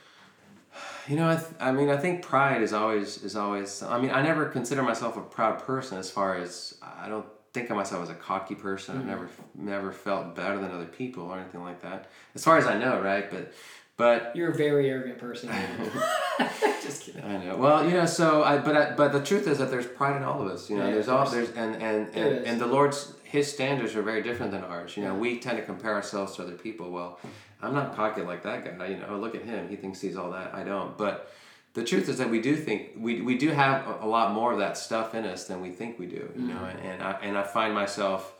[1.08, 3.82] you know, I, th- I mean, I think pride is always is always.
[3.82, 5.98] I mean, I never consider myself a proud person.
[5.98, 8.96] As far as I don't think of myself as a cocky person.
[8.96, 9.10] Mm-hmm.
[9.10, 12.10] I've never never felt better than other people or anything like that.
[12.34, 13.30] As far as I know, right?
[13.30, 13.52] But
[13.96, 15.48] but you're a very arrogant person.
[16.82, 17.22] Just kidding.
[17.24, 17.56] I know.
[17.56, 20.22] Well, you know, so I but I, but the truth is that there's pride in
[20.22, 20.68] all of us.
[20.68, 24.02] You know, yeah, there's all there's and and and, and the Lord's His standards are
[24.02, 24.96] very different than ours.
[24.96, 25.20] You know, yeah.
[25.20, 26.90] we tend to compare ourselves to other people.
[26.90, 27.18] Well,
[27.62, 28.86] I'm not cocky like that guy.
[28.88, 29.68] You know, look at him.
[29.68, 30.54] He thinks he's all that.
[30.54, 30.98] I don't.
[30.98, 31.32] But
[31.74, 34.52] the truth is that we do think we, we do have a, a lot more
[34.52, 36.16] of that stuff in us than we think we do.
[36.16, 36.48] You mm-hmm.
[36.48, 38.32] know, and I and I find myself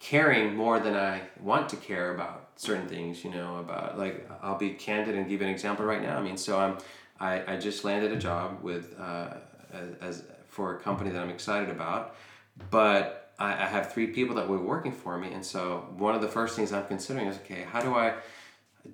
[0.00, 3.24] caring more than I want to care about certain things.
[3.24, 6.18] You know, about like I'll be candid and give an example right now.
[6.18, 6.76] I mean, so I'm
[7.18, 9.34] I, I just landed a job with uh,
[10.00, 12.14] as, for a company that I'm excited about,
[12.70, 16.20] but I, I have three people that were working for me, and so one of
[16.20, 18.14] the first things I'm considering is okay, how do I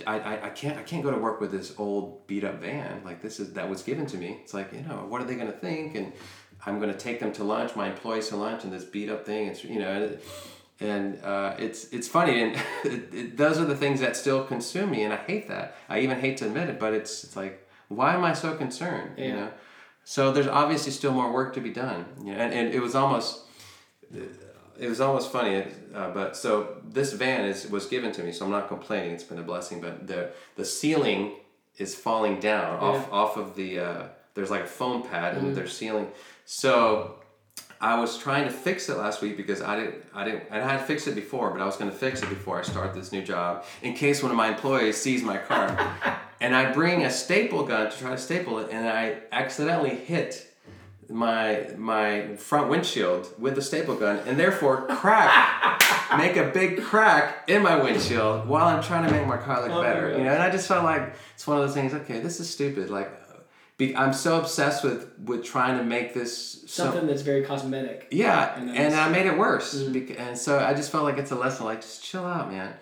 [0.06, 3.02] I, I, I can't I can't go to work with this old beat up van
[3.04, 4.38] like this is that was given to me.
[4.42, 6.12] It's like you know what are they to think and
[6.66, 9.48] I'm to take them to lunch, my employees to lunch, and this beat up thing.
[9.48, 10.16] It's you know,
[10.84, 14.90] and uh, it's it's funny, and it, it, those are the things that still consume
[14.90, 15.76] me, and I hate that.
[15.88, 19.12] I even hate to admit it, but it's it's like why am I so concerned?
[19.16, 19.24] Yeah.
[19.24, 19.50] You know,
[20.04, 22.06] so there's obviously still more work to be done.
[22.22, 23.40] You know, and, and it was almost
[24.78, 28.44] it was almost funny, uh, but so this van is was given to me, so
[28.44, 29.12] I'm not complaining.
[29.12, 31.32] It's been a blessing, but the the ceiling
[31.78, 32.88] is falling down yeah.
[32.88, 33.80] off off of the.
[33.80, 34.02] Uh,
[34.34, 35.54] there's like a foam pad and mm-hmm.
[35.54, 36.08] there's ceiling,
[36.44, 37.20] so
[37.84, 40.86] I was trying to fix it last week because I didn't I didn't I had
[40.86, 43.22] fixed it before, but I was going to fix it before I start this new
[43.22, 45.68] job in case one of my employees sees my car,
[46.40, 50.50] and I bring a staple gun to try to staple it, and I accidentally hit
[51.10, 55.82] my my front windshield with the staple gun and therefore crack
[56.16, 59.70] make a big crack in my windshield while I'm trying to make my car look
[59.70, 60.10] oh better.
[60.16, 61.92] You know, and I just felt like it's one of those things.
[61.92, 62.88] Okay, this is stupid.
[62.88, 63.10] Like,
[63.76, 68.08] be, I'm so obsessed with with trying to make this something so, that's very cosmetic.
[68.10, 69.74] Yeah, and, and I made it worse.
[69.74, 70.20] Mm-hmm.
[70.20, 71.66] and so I just felt like it's a lesson.
[71.66, 72.74] Like, just chill out, man.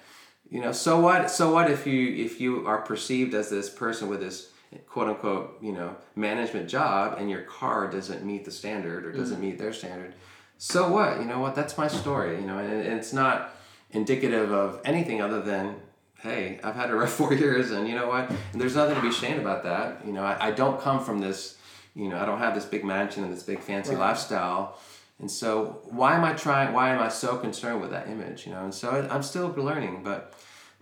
[0.50, 1.30] You know, so what?
[1.30, 4.50] So what if you if you are perceived as this person with this
[4.86, 9.38] quote unquote, you know, management job and your car doesn't meet the standard or doesn't
[9.38, 10.14] mm meet their standard,
[10.58, 11.18] so what?
[11.18, 11.56] You know what?
[11.56, 13.56] That's my story, you know, and, and it's not
[13.90, 15.74] indicative of anything other than,
[16.22, 18.30] hey, I've had a rough four years and you know what?
[18.52, 20.06] And there's nothing to be ashamed about that.
[20.06, 21.58] You know, I, I don't come from this,
[21.94, 24.00] you know, I don't have this big mansion and this big fancy right.
[24.00, 24.78] lifestyle.
[25.18, 28.52] And so why am I trying, why am I so concerned with that image, you
[28.52, 28.64] know?
[28.64, 30.34] And so I'm still learning, but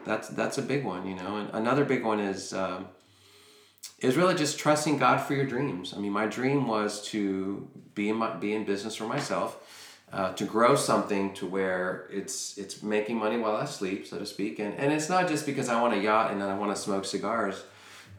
[0.04, 1.36] that's, that's a big one, you know?
[1.36, 2.88] And another big one is, um,
[3.98, 5.92] is really just trusting God for your dreams.
[5.94, 9.59] I mean, my dream was to be in my, be in business for myself,
[10.12, 14.26] uh, to grow something to where it's it's making money while I sleep, so to
[14.26, 14.58] speak.
[14.58, 17.04] And and it's not just because I want a yacht and I want to smoke
[17.04, 17.62] cigars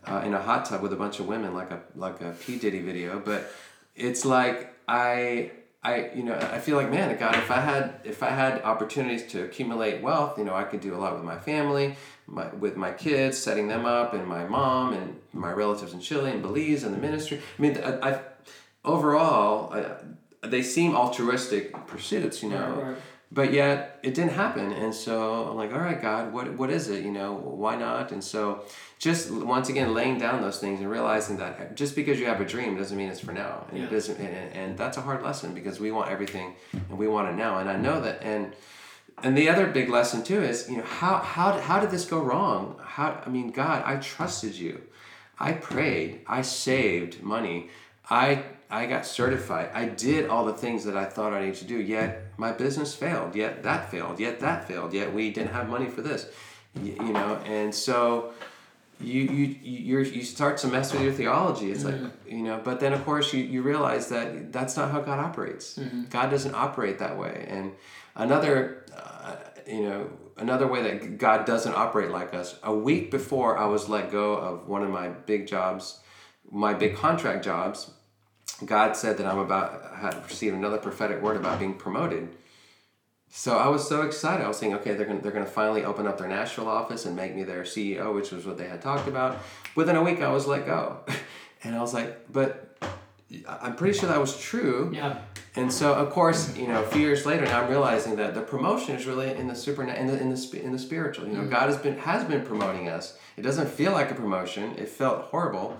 [0.05, 2.57] uh, in a hot tub with a bunch of women, like a like a P
[2.57, 3.19] Diddy video.
[3.19, 3.51] But
[3.95, 5.51] it's like I
[5.83, 9.25] I you know I feel like man God if I had if I had opportunities
[9.31, 11.95] to accumulate wealth you know I could do a lot with my family
[12.27, 16.31] my, with my kids setting them up and my mom and my relatives in Chile
[16.31, 18.19] and Belize and the ministry I mean I, I
[18.85, 19.95] overall I,
[20.41, 22.69] they seem altruistic pursuits you know.
[22.69, 22.97] Right, right.
[23.31, 26.89] but yet it didn't happen and so I'm like all right God what what is
[26.89, 27.33] it you know?
[27.33, 28.11] Why not?
[28.11, 28.63] And so
[29.01, 32.39] just once again laying down those things and realizing that eh, just because you have
[32.39, 33.85] a dream doesn't mean it's for now and yeah.
[33.85, 37.27] it doesn't and, and that's a hard lesson because we want everything and we want
[37.27, 38.53] it now and i know that and
[39.23, 42.19] and the other big lesson too is you know how how how did this go
[42.21, 42.79] wrong?
[42.83, 44.81] How i mean god i trusted you.
[45.39, 47.69] I prayed i saved money.
[48.09, 51.65] I i got certified i did all the things that i thought i needed to
[51.65, 55.69] do yet my business failed yet that failed yet that failed yet we didn't have
[55.69, 56.27] money for this
[56.81, 58.33] you, you know and so
[59.03, 61.71] you you you you start to mess with your theology.
[61.71, 62.03] It's mm-hmm.
[62.03, 65.19] like you know, but then of course you you realize that that's not how God
[65.19, 65.77] operates.
[65.77, 66.03] Mm-hmm.
[66.09, 67.45] God doesn't operate that way.
[67.49, 67.73] And
[68.15, 69.35] another, uh,
[69.67, 72.57] you know, another way that God doesn't operate like us.
[72.63, 75.99] A week before I was let go of one of my big jobs,
[76.49, 77.91] my big contract jobs,
[78.65, 82.29] God said that I'm about had received another prophetic word about being promoted.
[83.29, 84.43] So I was so excited.
[84.43, 87.15] I was saying, okay, they're gonna they're gonna finally open up their Nashville office and
[87.15, 89.39] make me their CEO, which was what they had talked about.
[89.75, 90.99] Within a week, I was let go,
[91.63, 92.77] and I was like, but
[93.47, 94.91] I'm pretty sure that was true.
[94.93, 95.19] Yeah.
[95.55, 98.41] And so, of course, you know, a few years later, now I'm realizing that the
[98.41, 101.27] promotion is really in the super in the in the, in the spiritual.
[101.27, 101.49] You know, mm.
[101.49, 103.17] God has been has been promoting us.
[103.37, 104.75] It doesn't feel like a promotion.
[104.77, 105.77] It felt horrible,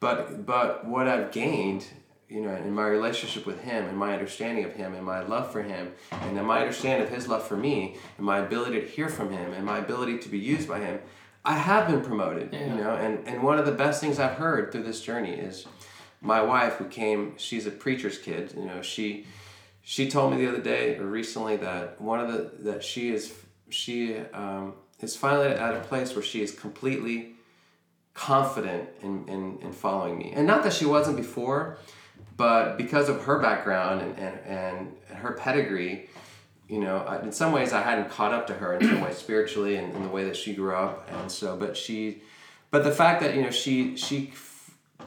[0.00, 1.86] but but what I've gained,
[2.28, 5.52] you know, in my relationship with Him, and my understanding of Him, and my love
[5.52, 8.86] for Him, and then my understanding of His love for me, and my ability to
[8.86, 11.00] hear from Him, and my ability to be used by Him,
[11.44, 12.50] I have been promoted.
[12.52, 12.66] Yeah.
[12.66, 15.66] You know, and and one of the best things I've heard through this journey is
[16.24, 19.26] my wife who came she's a preacher's kid you know she
[19.82, 23.34] she told me the other day or recently that one of the that she is
[23.68, 27.34] she um, is finally at a place where she is completely
[28.14, 31.78] confident in, in, in following me and not that she wasn't before
[32.36, 36.08] but because of her background and, and, and her pedigree
[36.68, 39.76] you know in some ways i hadn't caught up to her in some ways spiritually
[39.76, 42.22] and in the way that she grew up and so but she
[42.70, 44.32] but the fact that you know she she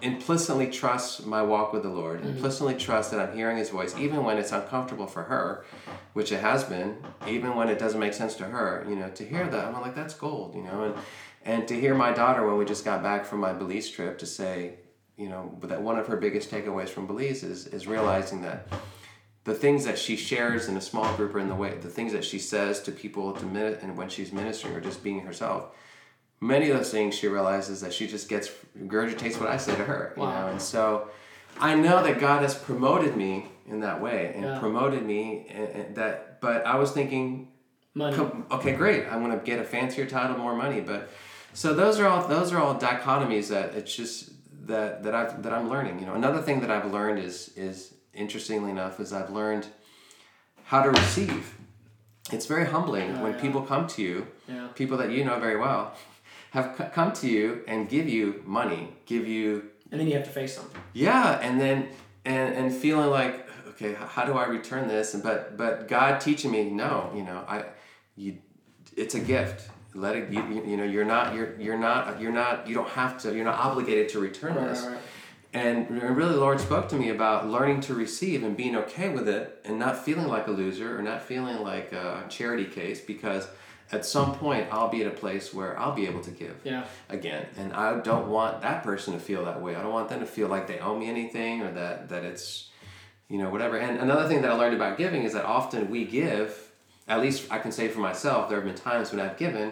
[0.01, 2.29] implicitly trusts my walk with the Lord, mm-hmm.
[2.29, 5.65] implicitly trusts that I'm hearing His voice, even when it's uncomfortable for her,
[6.13, 6.97] which it has been,
[7.27, 8.85] even when it doesn't make sense to her.
[8.87, 10.55] You know, to hear that, I'm like, that's gold.
[10.55, 10.95] You know, and
[11.45, 14.25] and to hear my daughter when we just got back from my Belize trip to
[14.25, 14.75] say,
[15.17, 18.67] you know, that one of her biggest takeaways from Belize is is realizing that
[19.43, 22.13] the things that she shares in a small group or in the way the things
[22.13, 25.69] that she says to people to min- and when she's ministering or just being herself
[26.41, 29.83] many of those things she realizes that she just gets regurgitates what I say to
[29.85, 30.41] her, you Wow.
[30.45, 30.47] know.
[30.51, 31.09] And so
[31.59, 34.59] I know that God has promoted me in that way and Yeah.
[34.59, 37.47] promoted me and, and that but I was thinking
[37.95, 38.15] Money.
[38.51, 39.05] okay, great.
[39.11, 41.09] I'm going to get a fancier title, more money, but
[41.53, 44.29] so those are all those are all dichotomies that it's just
[44.67, 46.13] that that I've that I'm learning, you know.
[46.13, 49.67] Another thing that I've learned is is interestingly enough is I've learned
[50.65, 51.55] how to receive.
[52.31, 53.41] It's very humbling Oh, when yeah.
[53.41, 54.67] people come to you Yeah.
[54.75, 55.93] people that you know very well
[56.51, 59.47] have c- come to you and give you money give you
[59.91, 60.67] And then you have to face them.
[60.93, 61.77] yeah and then
[62.25, 63.35] and and feeling like
[63.69, 67.39] okay how do i return this and but but god teaching me no you know
[67.47, 67.57] i
[68.17, 68.31] you
[68.97, 72.67] it's a gift let it you, you- know you're not you're you're not you're not
[72.67, 74.97] you don't have to you're not obligated to return Right, this right.
[75.53, 79.27] and really, the Lord spoke to me about learning to receive and being okay with
[79.27, 83.47] it and not feeling like a loser or not feeling like a charity case because
[83.91, 86.83] at some point I'll be at a place where I'll be able to give Yeah.
[87.09, 87.45] again.
[87.57, 89.75] And I don't want that person to feel that way.
[89.75, 92.69] I don't want them to feel like they owe me anything or that, that it's,
[93.29, 93.77] you know, whatever.
[93.77, 96.69] And another thing that I learned about giving is that often we give,
[97.07, 99.71] at least I can say for myself, there have been times when I've given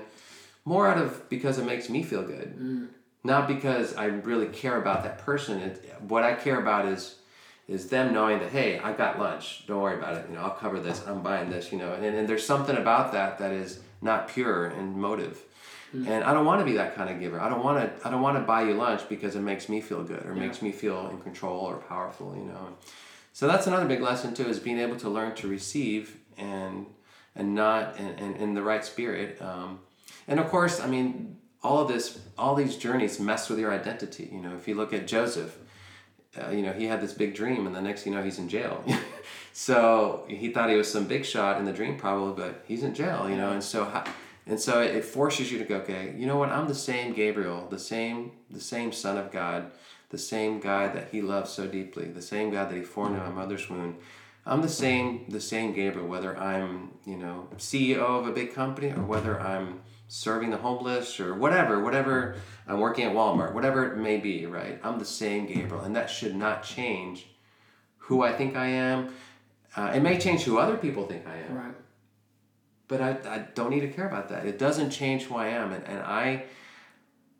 [0.65, 2.89] more out of because it makes me feel good
[3.25, 5.59] not because I really care about that person.
[5.59, 7.15] It, what I care about is
[7.67, 9.65] is them knowing that hey, I've got lunch.
[9.65, 10.27] Don't worry about it.
[10.29, 11.01] You know, I'll cover this.
[11.07, 11.71] I'm buying this.
[11.71, 15.41] You know, and, and there's something about that that is not pure in motive.
[16.07, 17.39] And I don't want to be that kind of giver.
[17.39, 18.07] I don't want to.
[18.07, 20.61] I don't want to buy you lunch because it makes me feel good or makes
[20.61, 22.35] me feel in control or powerful.
[22.35, 22.75] You know.
[23.33, 26.85] So that's another big lesson too, is being able to learn to receive and
[27.35, 29.41] and not and, and in the right spirit.
[29.41, 29.79] Um,
[30.27, 34.29] and of course, I mean, all of this, all these journeys mess with your identity.
[34.31, 35.57] You know, if you look at Joseph,
[36.37, 38.49] uh, you know, he had this big dream, and the next you know, he's in
[38.49, 38.83] jail.
[39.53, 42.93] so he thought he was some big shot in the dream, probably, but he's in
[42.93, 43.29] jail.
[43.29, 44.03] You know, and so
[44.47, 46.49] and so it forces you to go, okay, you know what?
[46.49, 49.71] I'm the same Gabriel, the same, the same Son of God,
[50.09, 53.23] the same God that He loves so deeply, the same God that He formed in
[53.23, 53.97] my mother's womb.
[54.45, 58.91] I'm the same, the same Gabriel, whether I'm, you know, CEO of a big company
[58.91, 62.35] or whether I'm serving the homeless or whatever, whatever
[62.67, 64.79] I'm working at Walmart, whatever it may be, right?
[64.83, 67.27] I'm the same Gabriel, and that should not change
[67.97, 69.09] who I think I am.
[69.75, 71.73] Uh, it may change who other people think I am, Right.
[72.87, 74.45] but I, I don't need to care about that.
[74.45, 76.45] It doesn't change who I am, and, and I,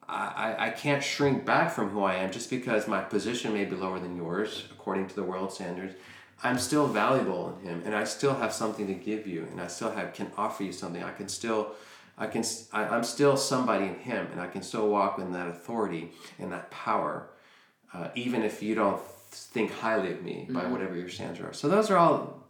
[0.08, 3.76] I I can't shrink back from who I am just because my position may be
[3.76, 5.96] lower than yours according to the world standards.
[6.44, 9.68] I'm still valuable in Him, and I still have something to give you, and I
[9.68, 11.02] still have can offer you something.
[11.04, 11.70] I can still,
[12.18, 15.48] I can, I, I'm still somebody in Him, and I can still walk in that
[15.48, 17.30] authority and that power,
[17.94, 19.02] uh, even if you don't
[19.32, 21.54] think highly of me by whatever your standards are.
[21.54, 22.46] So those are all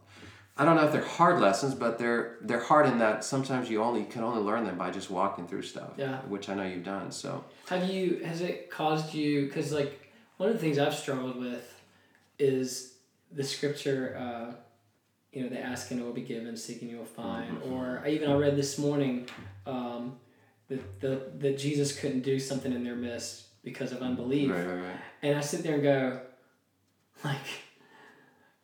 [0.58, 3.84] I don't know if they're hard lessons, but they're they're hard in that sometimes you
[3.84, 5.92] only can only learn them by just walking through stuff.
[5.98, 6.20] Yeah.
[6.22, 7.12] Which I know you've done.
[7.12, 8.22] So Have you?
[8.24, 9.48] Has it caused you?
[9.48, 11.82] Because like one of the things I've struggled with
[12.40, 12.94] is
[13.34, 14.16] the scripture.
[14.18, 14.56] Uh,
[15.34, 17.62] you know, they ask and it will be given, seeking you will find.
[17.70, 19.28] Or I even I read this morning
[19.66, 20.18] um,
[20.70, 24.52] that the, that Jesus couldn't do something in their midst because of unbelief.
[24.52, 24.98] right, right, right.
[25.24, 26.20] And I sit there and go,
[27.24, 27.38] like,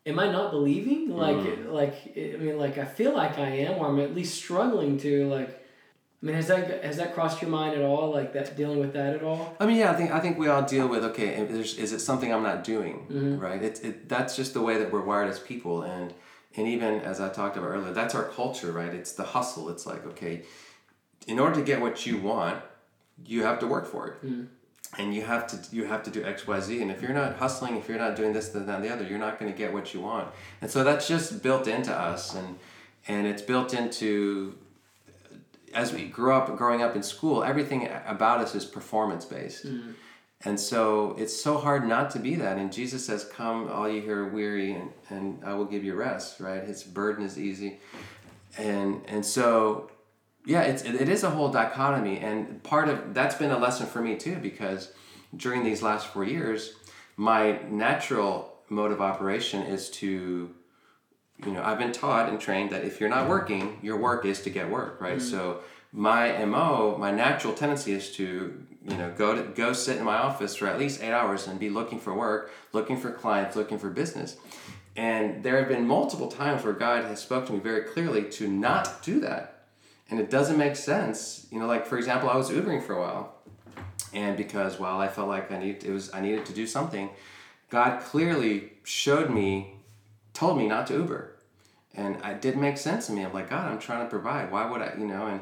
[0.05, 1.09] am I not believing?
[1.15, 1.71] Like, Mm.
[1.71, 5.27] like I mean, like I feel like I am, or I'm at least struggling to
[5.27, 5.57] like.
[6.23, 8.11] I mean, has that has that crossed your mind at all?
[8.11, 9.55] Like that dealing with that at all?
[9.59, 11.29] I mean, yeah, I think I think we all deal with okay.
[11.35, 13.07] Is, is it something I'm not doing?
[13.09, 13.39] Mm-hmm.
[13.39, 13.61] Right.
[13.63, 16.13] It, it that's just the way that we're wired as people, and
[16.55, 18.93] and even as I talked about earlier, that's our culture, right?
[18.93, 19.69] It's the hustle.
[19.69, 20.43] It's like okay,
[21.27, 22.61] in order to get what you want,
[23.25, 24.25] you have to work for it.
[24.25, 24.47] Mm.
[24.97, 27.37] And you have to you have to do X Y Z, and if you're not
[27.37, 29.57] hustling, if you're not doing this, then that, and the other, you're not going to
[29.57, 30.27] get what you want.
[30.61, 32.57] And so that's just built into us, and
[33.07, 34.57] and it's built into
[35.73, 39.93] as we grew up growing up in school everything about us is performance based Mm.
[40.43, 44.01] and so it's so hard not to be that and jesus says come all you
[44.01, 47.79] who are weary and, and i will give you rest right his burden is easy
[48.57, 49.89] and and so
[50.45, 54.01] yeah it's it is a whole dichotomy and part of that's been a lesson for
[54.01, 54.91] me too because
[55.35, 56.73] during these last four years
[57.15, 60.53] my natural mode of operation is to
[61.45, 63.29] you know, I've been taught and trained that if you're not mm-hmm.
[63.29, 65.17] working, your work is to get work, right?
[65.17, 65.27] Mm-hmm.
[65.27, 65.61] So
[65.91, 70.17] my mo, my natural tendency is to, you know, go to go sit in my
[70.17, 73.79] office for at least eight hours and be looking for work, looking for clients, looking
[73.79, 74.37] for business.
[74.95, 78.47] And there have been multiple times where God has spoke to me very clearly to
[78.47, 79.60] not do that,
[80.11, 81.47] and it doesn't make sense.
[81.49, 83.35] You know, like for example, I was Ubering for a while,
[84.13, 87.09] and because well, I felt like I need it was I needed to do something,
[87.69, 89.77] God clearly showed me
[90.33, 91.35] told me not to Uber.
[91.93, 93.23] And it didn't make sense to me.
[93.23, 94.49] I'm like, God, I'm trying to provide.
[94.49, 95.41] Why would I, you know, and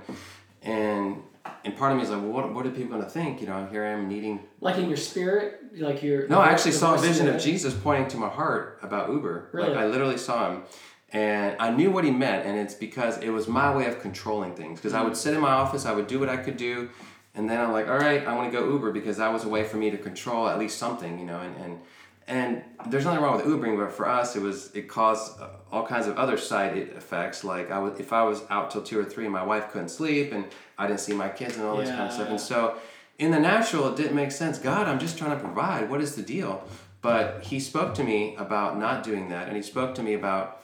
[0.64, 1.24] and
[1.64, 3.42] and part of me is like, well, what, what are people going to think?
[3.42, 4.40] You know, here I am needing.
[4.60, 6.28] Like in your spirit, like your.
[6.28, 7.40] No, I actually saw a vision of?
[7.40, 9.50] Jesus pointing to my heart about Uber.
[9.52, 9.70] Really?
[9.70, 10.64] Like I literally saw him,
[11.12, 14.54] and I knew what he meant, and it's because it was my way of controlling
[14.54, 14.80] things.
[14.80, 16.90] Because I would sit in my office, I would do what I could do,
[17.34, 19.50] and then I'm like, all right, I want to go Uber because that was a
[19.50, 21.80] way for me to control at least something, you know, and and.
[22.28, 25.84] And there's nothing wrong with Ubering, but for us, it was it caused uh, all
[25.84, 27.44] kinds of other side effects.
[27.44, 30.32] Like I would, if I was out till two or three, my wife couldn't sleep,
[30.32, 30.46] and
[30.78, 32.30] I didn't see my kids and all this kind of stuff.
[32.30, 32.76] And so,
[33.18, 34.60] in the natural, it didn't make sense.
[34.60, 35.90] God, I'm just trying to provide.
[35.90, 36.64] What is the deal?
[37.02, 40.59] But He spoke to me about not doing that, and He spoke to me about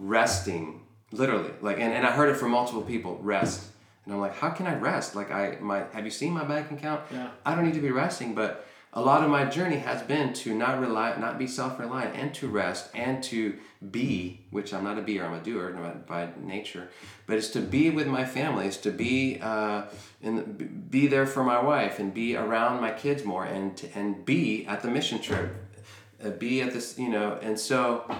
[0.00, 0.80] resting,
[1.12, 1.52] literally.
[1.60, 3.18] Like, and, and I heard it from multiple people.
[3.22, 3.68] Rest,
[4.04, 5.14] and I'm like, how can I rest?
[5.14, 7.02] Like, I my have you seen my bank account?
[7.12, 7.28] Yeah.
[7.46, 10.52] I don't need to be resting, but a lot of my journey has been to
[10.52, 13.54] not rely, not be self-reliant, and to rest, and to
[13.92, 15.70] be, which I'm not a beer, I'm a doer
[16.08, 16.88] by, by nature,
[17.26, 19.84] but it's to be with my family, it's to be uh,
[20.22, 24.24] in, be there for my wife, and be around my kids more, and to, and
[24.24, 25.54] be at the mission trip,
[26.24, 28.10] uh, be at this, you know, and so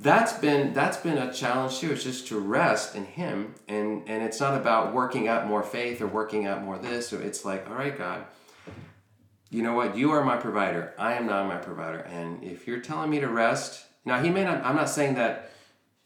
[0.00, 1.92] that's been that's been a challenge too.
[1.92, 6.00] It's just to rest in Him, and and it's not about working out more faith
[6.00, 8.24] or working out more this, or it's like, all right, God
[9.50, 9.96] you know what?
[9.96, 10.94] You are my provider.
[10.96, 11.98] I am not my provider.
[11.98, 15.50] And if you're telling me to rest now he may not i'm not saying that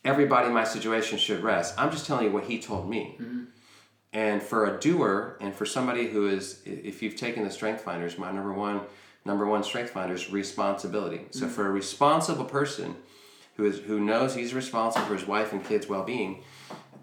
[0.04, 1.74] everybody in my situation should rest.
[1.78, 3.16] I'm just telling you what he told me.
[3.20, 3.44] Mm-hmm.
[4.12, 8.18] And for a doer and for somebody who is if you've taken the strength finders
[8.18, 8.80] my number one
[9.24, 11.26] number one strength finder is responsibility.
[11.30, 11.54] So mm-hmm.
[11.54, 12.96] for a responsible person
[13.56, 16.42] who is who knows he's responsible for his wife and kids well-being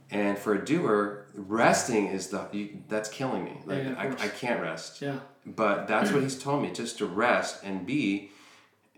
[0.10, 4.08] and for a doer resting is the you, that's killing me like Yeah, I.
[4.08, 5.20] I can't rest Yeah.
[5.46, 8.32] but that's what he's told me just to rest and be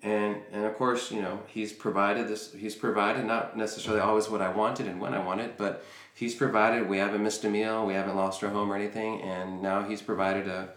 [0.02, 4.42] and and of course you know he's provided this he's provided not necessarily always what
[4.42, 5.86] i wanted and when i wanted but
[6.16, 9.62] he's provided we haven't missed a meal we haven't lost our home or anything and
[9.62, 10.70] now he's provided a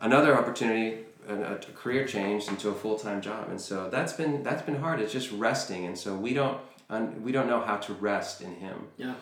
[0.00, 0.98] another opportunity
[1.28, 5.00] a, a career change into a full-time job and so that's been that's been hard
[5.00, 6.58] it's just resting and so we don't
[6.90, 9.14] un, we don't know how to rest in him Yeah.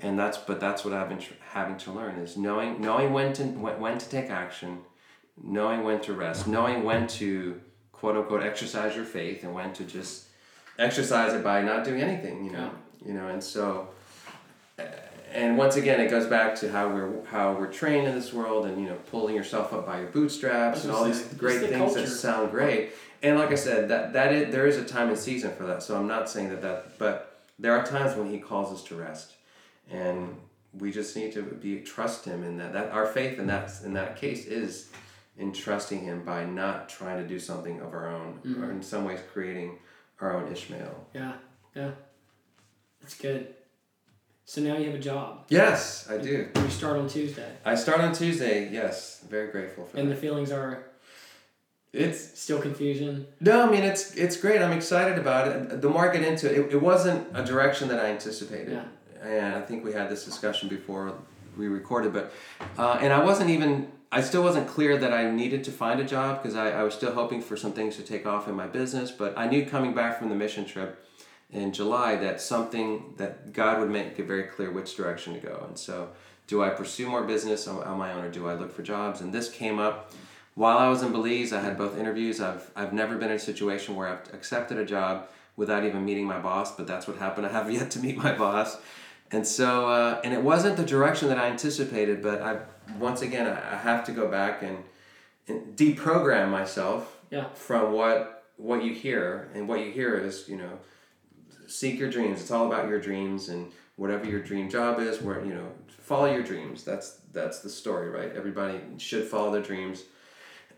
[0.00, 3.32] and that's but that's what I've been tr- having to learn is knowing knowing when
[3.34, 4.78] to when, when to take action,
[5.42, 7.60] knowing when to rest, knowing when to
[7.92, 10.26] quote unquote exercise your faith and when to just
[10.78, 12.70] exercise it by not doing anything, you know,
[13.06, 13.88] you know, and so.
[14.78, 14.82] uh,
[15.34, 18.66] And once again, it goes back to how we're how we're trained in this world,
[18.66, 21.94] and you know, pulling yourself up by your bootstraps, and all these great the things
[21.94, 22.92] that sound great.
[23.22, 25.82] And like I said, that that is, there is a time and season for that.
[25.82, 28.94] So I'm not saying that that, but there are times when He calls us to
[28.94, 29.34] rest,
[29.90, 30.36] and
[30.78, 32.72] we just need to be trust Him in that.
[32.72, 34.90] That our faith in that in that case is
[35.38, 38.70] in trusting Him by not trying to do something of our own, or mm-hmm.
[38.70, 39.78] in some ways creating
[40.20, 41.06] our own Ishmael.
[41.14, 41.32] Yeah.
[41.74, 41.92] Yeah.
[43.00, 43.54] That's good.
[44.44, 45.46] So now you have a job.
[45.48, 46.48] Yes, I do.
[46.54, 47.50] You start on Tuesday.
[47.64, 48.68] I start on Tuesday.
[48.70, 50.00] Yes, very grateful for that.
[50.02, 50.14] And that.
[50.16, 50.84] the feelings are
[51.92, 53.26] It's still confusion.
[53.40, 54.60] no, I mean it's it's great.
[54.60, 55.80] I'm excited about it.
[55.80, 59.28] The get into it, it, it wasn't a direction that I anticipated, Yeah.
[59.28, 61.14] and I think we had this discussion before
[61.56, 62.12] we recorded.
[62.12, 62.32] But
[62.78, 66.04] uh, and I wasn't even I still wasn't clear that I needed to find a
[66.04, 68.66] job because I, I was still hoping for some things to take off in my
[68.66, 69.10] business.
[69.10, 70.98] But I knew coming back from the mission trip
[71.52, 75.64] in July that something that God would make it very clear which direction to go.
[75.68, 76.08] And so
[76.46, 79.20] do I pursue more business on, on my own or do I look for jobs?
[79.20, 80.12] And this came up
[80.54, 81.52] while I was in Belize.
[81.52, 82.40] I had both interviews.
[82.40, 86.26] I've I've never been in a situation where I've accepted a job without even meeting
[86.26, 87.46] my boss, but that's what happened.
[87.50, 88.78] I have yet to meet my boss.
[89.30, 92.58] And so, uh, and it wasn't the direction that I anticipated, but I,
[92.98, 94.84] once again, I, I have to go back and,
[95.48, 97.46] and deprogram myself Yeah.
[97.54, 99.48] from what, what you hear.
[99.54, 100.78] And what you hear is, you know,
[101.72, 102.40] seek your dreams.
[102.40, 105.68] It's all about your dreams and whatever your dream job is, where, you know,
[106.00, 106.84] follow your dreams.
[106.84, 108.32] That's, that's the story, right?
[108.34, 110.04] Everybody should follow their dreams.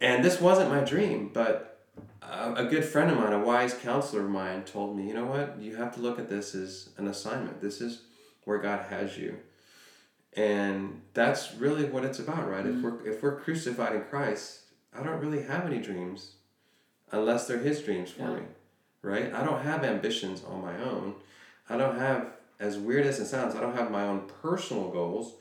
[0.01, 1.81] And this wasn't my dream, but
[2.23, 5.27] a, a good friend of mine, a wise counselor of mine, told me, you know
[5.27, 5.59] what?
[5.59, 7.61] You have to look at this as an assignment.
[7.61, 8.03] This is
[8.45, 9.39] where God has you.
[10.37, 12.67] And that's really what it's about, right?
[12.67, 12.83] If mm.
[12.83, 14.63] we're if we're crucified in Christ,
[14.93, 16.33] I don't really have any dreams
[17.13, 18.35] unless they're his dreams for Yeah.
[18.35, 18.43] me.
[19.05, 19.33] Right?
[19.33, 21.15] I don't have ambitions on my own.
[21.69, 25.35] I don't have as weird as it sounds, I don't have my own personal goals.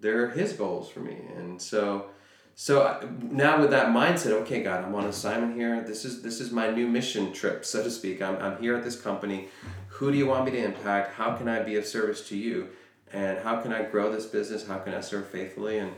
[0.00, 1.16] They're his goals for me.
[1.36, 2.06] And so
[2.54, 5.82] so now with that mindset, okay, God, I'm on assignment here.
[5.82, 8.20] This is this is my new mission trip, so to speak.
[8.20, 9.48] I'm, I'm here at this company.
[9.88, 11.14] Who do you want me to impact?
[11.14, 12.68] How can I be of service to you?
[13.12, 14.66] And how can I grow this business?
[14.66, 15.78] How can I serve faithfully?
[15.78, 15.92] And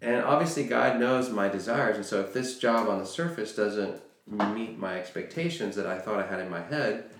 [0.00, 1.96] and obviously God knows my desires.
[1.96, 6.20] And so if this job on the surface doesn't meet my expectations that I thought
[6.20, 7.10] I had in my head,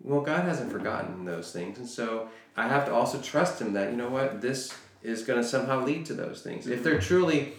[0.00, 1.78] well, God hasn't forgotten those things.
[1.78, 5.40] And so I have to also trust Him that, you know what, this is going
[5.40, 6.66] to somehow lead to those things.
[6.66, 7.54] If they're truly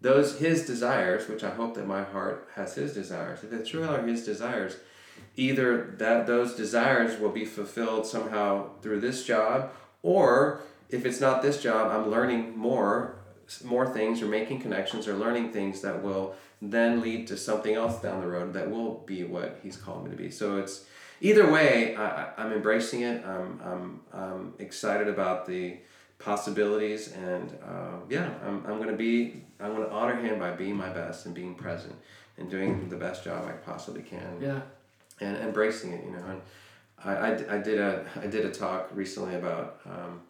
[0.00, 3.88] those his desires, which I hope that my heart has his desires, if it truly
[3.88, 4.76] are his desires,
[5.36, 9.72] either that those desires will be fulfilled somehow through this job,
[10.02, 10.60] or
[10.90, 13.16] if it's not this job, I'm learning more,
[13.64, 18.00] more things, or making connections, or learning things that will then lead to something else
[18.00, 20.30] down the road that will be what he's called me to be.
[20.30, 20.84] So it's
[21.20, 23.24] either way, I, I'm embracing it.
[23.26, 25.76] I'm, I'm, I'm excited about the
[26.18, 30.88] possibilities and uh, yeah I'm, I'm gonna be i'm gonna honor him by being my
[30.88, 31.94] best and being present
[32.38, 34.60] and doing the best job i possibly can Yeah.
[35.20, 36.40] and embracing it you know and
[37.04, 40.22] I, I, I did a i did a talk recently about um,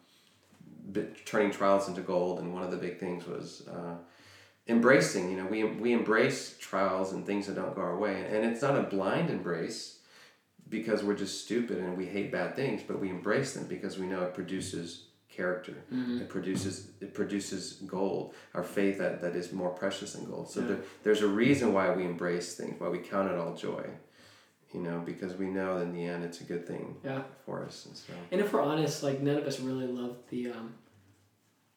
[1.25, 3.95] turning trials into gold and one of the big things was uh,
[4.69, 8.27] embracing you know we, we embrace trials and things that don't go our way.
[8.31, 9.99] And it's not a blind embrace
[10.69, 14.07] because we're just stupid and we hate bad things but we embrace them because we
[14.07, 15.85] know it produces character.
[16.23, 20.51] It produces it produces gold our faith that, that is more precious than gold.
[20.51, 20.67] So Yeah.
[20.69, 23.85] there, there's a reason why we embrace things why we count it all joy
[24.75, 27.23] you know because we know in the end it's a good thing Yeah.
[27.45, 30.51] for us and so And if we're honest, like none of us really love the
[30.51, 30.75] um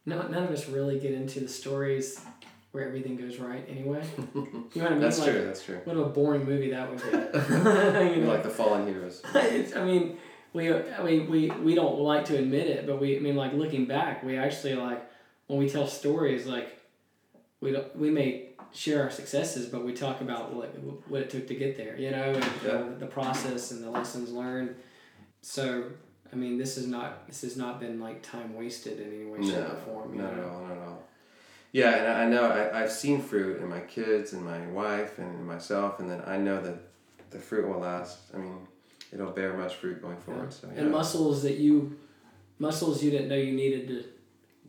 [0.06, 2.20] no, none of us really get into the stories
[2.72, 4.04] where everything goes right anyway.
[4.74, 5.00] You know what I mean?
[5.02, 7.08] that's like, true that's true What a boring movie that would be.
[8.16, 8.28] you know?
[8.30, 10.18] like the fallen heroes I mean,
[10.54, 13.54] we I mean we we don't like to admit it, but we I mean like
[13.54, 15.04] looking back, we actually like
[15.48, 16.80] when we tell stories like
[17.62, 20.70] we don't we may share our successes, but we talk about what
[21.10, 22.72] what it took to get there, you know, and Yeah.
[22.72, 24.76] uh, the process and the lessons learned.
[25.42, 25.92] So
[26.32, 29.42] I mean, this is not this has not been like time wasted in any way,
[29.42, 30.18] shape, no, or form.
[30.18, 31.04] Not at all not at all
[31.72, 35.46] yeah and I, know I, i've seen fruit in my kids and my wife and
[35.46, 36.78] myself and then i know that
[37.30, 38.58] the fruit will last i mean
[39.14, 40.82] it'll bear much fruit going forward so yeah.
[40.82, 41.96] And muscles that you
[42.58, 44.04] muscles you didn't know you needed to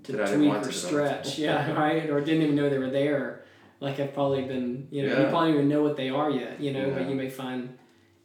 [0.02, 1.38] to That I didn't tweak or to stretch.
[1.46, 2.08] Yeah, right.
[2.08, 3.39] Or didn't even know they were there.
[3.80, 6.72] Like I've probably been, you know, you probably even know what they are yet, you
[6.72, 7.78] know, but you may find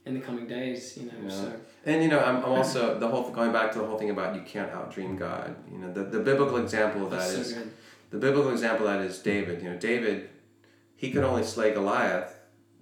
[0.05, 1.13] in the coming days, you know.
[1.23, 1.29] Yeah.
[1.29, 1.53] So
[1.85, 4.35] And you know, I'm, I'm also the whole going back to the whole thing about
[4.35, 5.55] you can't outdream God.
[5.71, 7.71] You know, the, the biblical example of that that's is good.
[8.11, 9.61] the biblical example of that is David.
[9.63, 10.29] You know, David,
[10.95, 12.37] he could only slay Goliath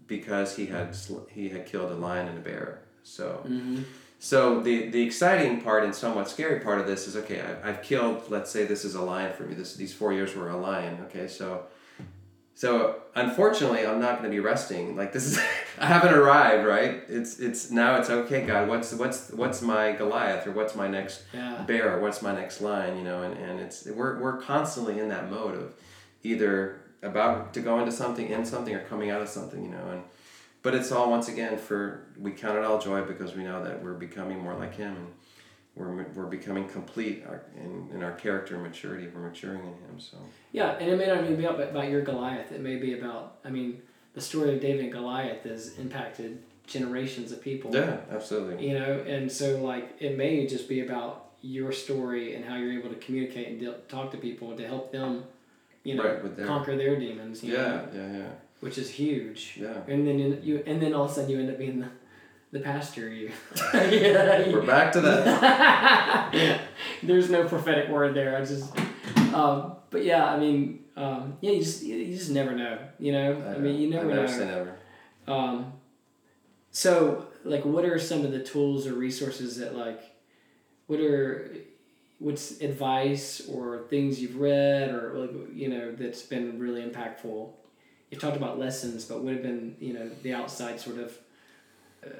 [0.07, 2.81] because he had sl- he had killed a lion and a bear.
[3.03, 3.83] So hmm
[4.19, 7.41] so the the exciting part and somewhat scary part of this is okay.
[7.41, 8.23] I, I've killed.
[8.29, 9.53] Let's say this is a lion for me.
[9.53, 10.97] This these four years were a lion.
[11.07, 11.65] Okay, so.
[12.63, 14.95] So unfortunately, I'm not going to be resting.
[14.95, 15.37] Like this is,
[15.79, 16.65] I haven't arrived.
[16.65, 17.03] Right?
[17.09, 18.45] It's it's now it's okay.
[18.45, 21.61] God, what's what's what's my Goliath or what's my next Yeah.
[21.63, 22.95] bear or what's my next line?
[22.95, 25.73] You know, and, and it's we're we're constantly in that mode of
[26.23, 29.61] either about to go into something, in something, or coming out of something.
[29.61, 30.03] You know, and
[30.61, 33.83] but it's all once again for we count it all joy because we know that
[33.83, 35.07] we're becoming more like Him and
[35.75, 37.23] we're we're becoming complete
[37.57, 39.07] in in our character and maturity.
[39.13, 39.99] We're maturing in Him.
[39.99, 40.17] So
[40.51, 42.51] Yeah, and it may not even be about, about your Goliath.
[42.51, 43.81] It may be about, I mean,
[44.13, 47.73] the story of David and Goliath has impacted generations of people.
[47.75, 48.67] yeah, absolutely.
[48.67, 52.71] You know, and so like it may just be about your story and how you're
[52.79, 55.23] able to communicate and deal, talk to people to help them,
[55.83, 57.43] you know, Right, their- conquer their demons.
[57.43, 58.29] Yeah, know, yeah, yeah,
[58.61, 59.57] which is huge.
[59.59, 59.73] yeah.
[59.87, 61.89] And then you, you and then all of a sudden you end up being the,
[62.53, 63.09] the pastor.
[63.09, 63.31] You.
[63.73, 66.61] yeah, We're back to that.
[67.03, 68.37] There's no prophetic word there.
[68.37, 68.71] I just
[69.33, 72.77] um, but yeah, I mean, um, yeah, you just you just never know.
[72.99, 74.31] You know, I, mean, you never I never know.
[74.31, 74.75] say never.
[75.27, 75.73] Um,
[76.71, 80.01] so, like, what are some of the tools or resources that, like,
[80.87, 81.51] what are,
[82.19, 87.51] what's advice or things you've read or, like, you know, that's been really impactful?
[88.09, 91.17] You've talked about lessons, but would have been, you know, the outside sort of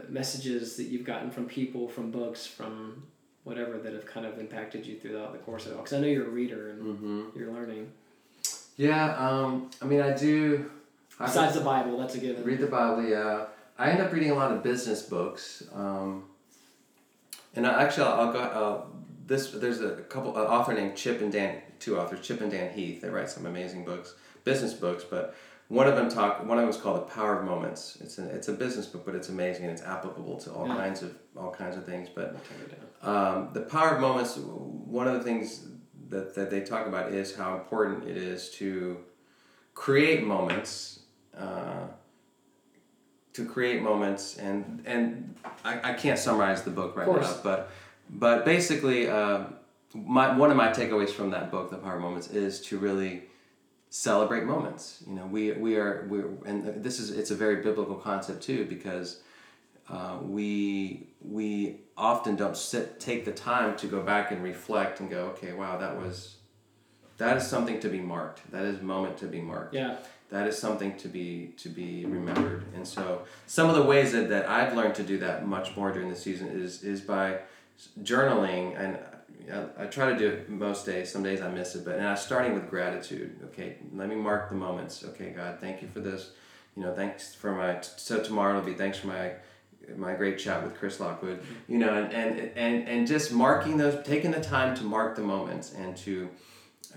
[0.10, 3.04] messages that you've gotten from people, from books, from
[3.44, 5.78] whatever that have kind of impacted you throughout the course of it?
[5.78, 7.40] Because I know you're a reader and Mm-hmm.
[7.40, 7.92] you're learning.
[8.78, 10.70] Yeah, um, I mean, I do.
[11.20, 12.44] I Besides the Bible, that's a given.
[12.44, 13.04] read the Bible.
[13.04, 13.46] Yeah,
[13.78, 15.64] I end up reading a lot of business books.
[15.74, 16.24] Um,
[17.56, 18.40] and I, actually, I'll, I'll go.
[18.40, 18.82] Uh,
[19.28, 22.74] this there's a couple an author named Chip and Dan, two authors, Chip and Dan
[22.74, 23.02] Heath.
[23.02, 25.04] They write some amazing books, business books.
[25.08, 25.36] But
[25.74, 26.46] one of them talk.
[26.46, 27.98] One of them is called The Power of Moments.
[28.00, 30.76] It's a it's a business book, but it's amazing and it's applicable to all Yeah.
[30.76, 32.10] kinds of all kinds of things.
[32.14, 33.16] But I'll take it down.
[33.16, 34.38] um, the power of moments.
[34.38, 35.68] One of the things
[36.10, 38.98] that, that they talk about is how important it is to
[39.74, 41.00] create moments.
[41.38, 41.88] Uh,
[43.34, 45.36] to create moments, and and
[45.66, 47.72] I, I can't summarize the book right now, but
[48.10, 49.46] but basically, uh,
[49.96, 53.24] my one of my takeaways from that book, The Power of Moments, is to really
[53.94, 55.04] celebrate moments.
[55.06, 58.66] You know, we we are we and this is it's a very biblical concept too
[58.66, 59.22] because
[59.88, 65.12] uh, we we often don't sit take the time to go back and reflect and
[65.12, 66.38] go, okay, wow, that was
[67.20, 68.52] that is something to be marked.
[68.52, 69.76] That is a moment to be marked.
[69.76, 69.98] Yeah.
[70.32, 72.64] That is something to be to be remembered.
[72.74, 75.92] And so some of the ways that, that I've learned to do that much more
[75.92, 77.42] during the season is is by
[78.02, 78.98] journaling and
[79.52, 81.12] I, I try to do it most days.
[81.12, 83.40] Some days I miss it, but and I'm starting with gratitude.
[83.46, 85.04] Okay, let me mark the moments.
[85.04, 86.32] Okay, God, thank you for this.
[86.76, 87.82] You know, thanks for my.
[87.82, 89.34] So tomorrow will be thanks for my
[89.96, 91.42] my great chat with Chris Lockwood.
[91.68, 95.24] You know, and and and and just marking those, taking the time to mark the
[95.24, 96.30] moments and to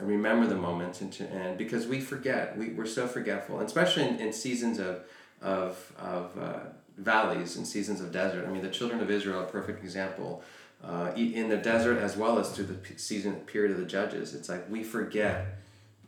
[0.01, 4.05] remember the moments and to, and because we forget, we we're so forgetful, and especially
[4.05, 5.02] in, in seasons of
[5.43, 6.60] of of uh,
[6.98, 8.47] valleys and seasons of desert.
[8.47, 10.43] I mean, the children of Israel a perfect example.
[10.85, 14.48] Uh, in the desert as well as through the season period of the judges, it's
[14.48, 15.59] like we forget.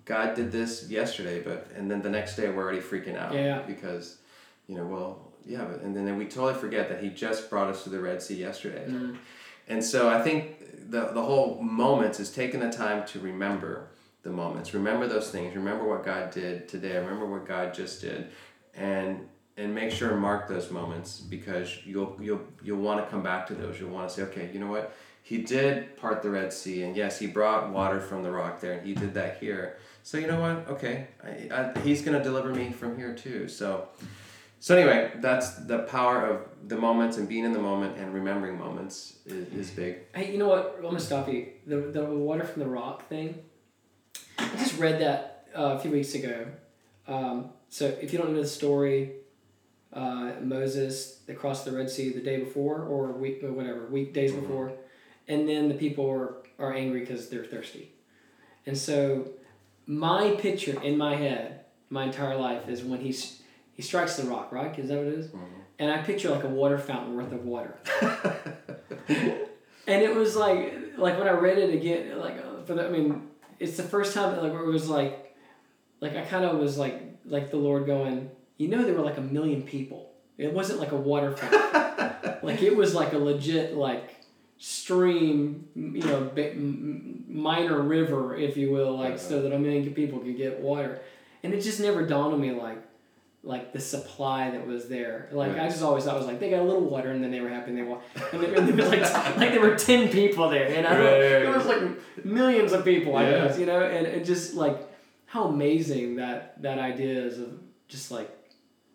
[0.04, 3.60] God did this yesterday, but and then the next day we're already freaking out Yeah.
[3.66, 4.16] because,
[4.66, 7.82] you know, well, yeah, but, and then we totally forget that He just brought us
[7.84, 8.84] to the Red Sea yesterday.
[8.88, 9.16] Mm.
[9.68, 13.88] And so I think the, the whole moments is taking the time to remember
[14.22, 14.72] the moments.
[14.74, 15.54] Remember those things.
[15.56, 16.96] Remember what God did today.
[16.96, 18.28] Remember what God just did.
[18.74, 19.28] And
[19.58, 23.46] and make sure and mark those moments because you'll you'll you'll want to come back
[23.48, 23.78] to those.
[23.78, 24.94] You'll want to say, okay, you know what?
[25.22, 28.72] He did part the Red Sea, and yes, he brought water from the rock there,
[28.72, 29.76] and he did that here.
[30.02, 30.68] So you know what?
[30.68, 33.48] Okay, I, I, he's gonna deliver me from here too.
[33.48, 33.88] So,
[34.60, 38.56] so anyway, that's the power of the moments and being in the moment and remembering
[38.56, 39.98] moments is, is big.
[40.14, 40.76] Hey, you know what?
[40.78, 41.48] I'm gonna stop you.
[41.66, 43.42] The the water from the rock thing.
[44.38, 46.46] I just read that uh, a few weeks ago.
[47.08, 49.12] Um, so if you don't know the story,
[49.92, 54.12] uh, Moses they crossed the Red Sea the day before or week or whatever week
[54.12, 54.72] days before,
[55.26, 57.92] and then the people are are angry because they're thirsty,
[58.66, 59.28] and so
[59.86, 63.42] my picture in my head my entire life is when he's
[63.72, 64.78] he strikes the rock right?
[64.78, 65.30] Is that what it is?
[65.78, 67.76] and I picture like a water fountain worth of water.
[69.08, 72.90] and it was like like when I read it again, like uh, for the I
[72.90, 73.28] mean,
[73.58, 75.36] it's the first time that like where it was like,
[76.00, 79.16] like I kind of was like like the Lord going, you know, there were like
[79.16, 80.12] a million people.
[80.36, 81.48] It wasn't like a waterfall.
[82.42, 84.16] like it was like a legit like
[84.58, 89.48] stream, you know, bi- m- m- minor river, if you will, like so uh-huh.
[89.48, 91.00] that a million people could get water.
[91.42, 92.78] And it just never dawned on me like
[93.44, 95.28] like the supply that was there.
[95.32, 97.30] Like I just always thought it was like they got a little water and then
[97.30, 98.04] they were happy and they walked.
[98.32, 99.02] And there, and there was like
[99.36, 102.84] like there were ten people there, and I Right, right, there was like millions of
[102.84, 103.16] people.
[103.16, 103.46] I Yeah.
[103.46, 104.78] guess you know, and it just like
[105.26, 107.50] how amazing that that idea is of
[107.86, 108.28] just like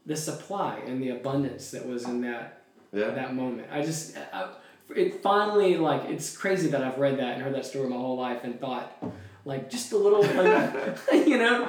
[0.06, 2.62] the supply and the abundance that was in that
[2.92, 3.12] Yeah.
[3.12, 3.68] that moment.
[3.72, 4.50] I just I,
[4.96, 8.18] it finally like it's crazy that I've read that and heard that story my whole
[8.18, 9.02] life and thought
[9.46, 10.98] like just a little like
[11.28, 11.68] you know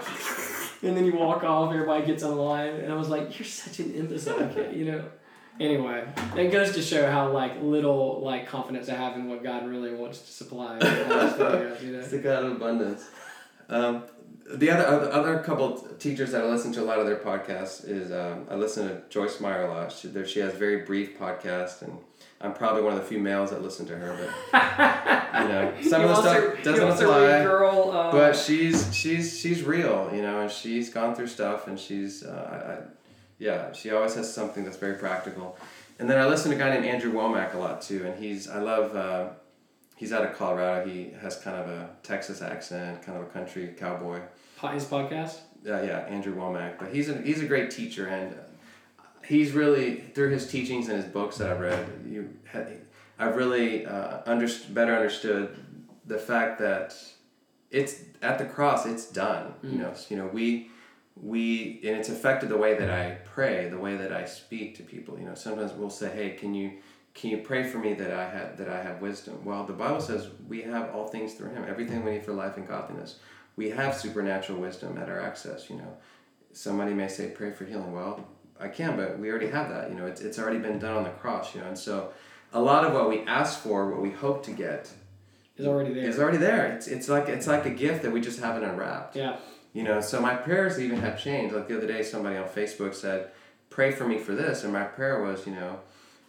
[0.82, 3.78] and then you walk off everybody gets on line and I was like you're such
[3.78, 5.04] an imbecile kid, you know
[5.60, 6.04] anyway
[6.36, 9.94] it goes to show how like little like confidence I have in what God really
[9.94, 13.08] wants to supply you know It's the God of abundance.
[13.68, 14.04] Um,
[14.52, 17.88] the other other, other couple teachers that I listen to a lot of their podcasts
[17.88, 19.92] is um, I listen to Joyce Meyer a lot.
[19.92, 21.96] She, there, she has very brief podcasts, and
[22.40, 24.30] I'm probably one of the few males that listen to her.
[24.52, 27.42] But you know, some You of the stuff you doesn't apply.
[27.42, 31.80] girl uh, But she's she's she's real, you know, and she's gone through stuff, and
[31.80, 32.90] she's uh, I,
[33.38, 35.56] yeah, she always has something that's very practical.
[35.98, 38.48] And then I listen to a guy named Andrew Wommack a lot too, and he's
[38.48, 39.28] I love uh,
[39.94, 40.88] he's out of Colorado.
[40.88, 44.20] He has kind of a Texas accent, kind of a country cowboy.
[44.72, 45.40] His podcast.
[45.66, 46.78] Uh, yeah, Andrew Wommack.
[46.78, 48.34] But he's a he's a great teacher, and
[49.26, 51.86] he's really through his teachings and his books that I've read.
[52.08, 52.30] You,
[53.18, 55.56] I've really uh, under, better understood
[56.06, 56.94] the fact that
[57.70, 58.86] it's at the cross.
[58.86, 59.54] It's done.
[59.62, 59.72] Mm.
[59.72, 59.94] You know.
[60.08, 60.70] You know we
[61.20, 64.82] we and it's affected the way that I pray, the way that I speak to
[64.82, 65.18] people.
[65.18, 66.72] You know, sometimes we'll say, "Hey, can you
[67.14, 70.00] can you pray for me that I have that I have wisdom?" Well, the Bible
[70.00, 73.18] says we have all things through Him, everything we need for life and godliness.
[73.56, 75.70] We have supernatural wisdom at our access.
[75.70, 75.96] You know,
[76.52, 78.26] somebody may say, "Pray for healing." Well,
[78.58, 79.90] I can, but we already have that.
[79.90, 81.54] You know, it's it's already been done on the cross.
[81.54, 82.12] You know, and so
[82.52, 84.92] a lot of what we ask for, what we hope to get,
[85.56, 86.08] is already there.
[86.08, 86.66] Is already there.
[86.74, 89.16] It's it's like it's like a gift that we just haven't unwrapped.
[89.16, 89.36] Yeah.
[89.72, 91.54] You know, so my prayers even have changed.
[91.54, 93.30] Like the other day, somebody on Facebook said,
[93.70, 95.80] "Pray for me for this," and my prayer was, you know,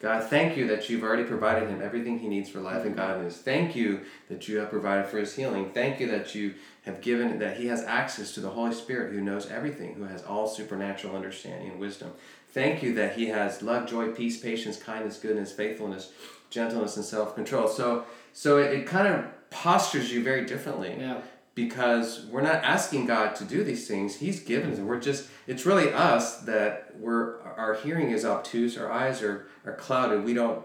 [0.06, 3.07] God, thank you that you've already provided him everything he needs for life and mm-hmm.
[3.07, 3.38] godliness.
[3.38, 5.72] Thank you that you have provided for his healing.
[5.72, 6.53] Thank you that you
[6.84, 10.22] have given that he has access to the Holy Spirit who knows everything, who has
[10.22, 12.11] all supernatural understanding and wisdom.
[12.49, 16.11] Thank you that he has love, joy, peace, patience, kindness, goodness, faithfulness,
[16.52, 17.68] gentleness, and self-control.
[17.68, 20.95] So so it, it kind of postures you very differently.
[20.99, 21.22] Yeah
[21.56, 24.18] because we're not asking God to do these things.
[24.18, 24.80] He's given us.
[24.80, 29.73] We're just it's really us that we're our hearing is obtuse, our eyes are, are
[29.73, 30.23] clouded.
[30.23, 30.64] We don't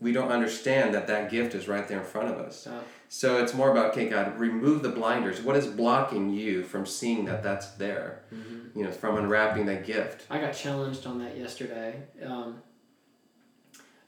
[0.00, 2.66] we don't understand that that gift is right there in front of us.
[2.66, 5.40] Uh, so it's more about okay, God, remove the blinders.
[5.40, 8.22] What is blocking you from seeing that that's there?
[8.34, 8.78] Mm-hmm.
[8.78, 10.26] You know, from unwrapping that gift.
[10.28, 12.02] I got challenged on that yesterday.
[12.24, 12.62] Um,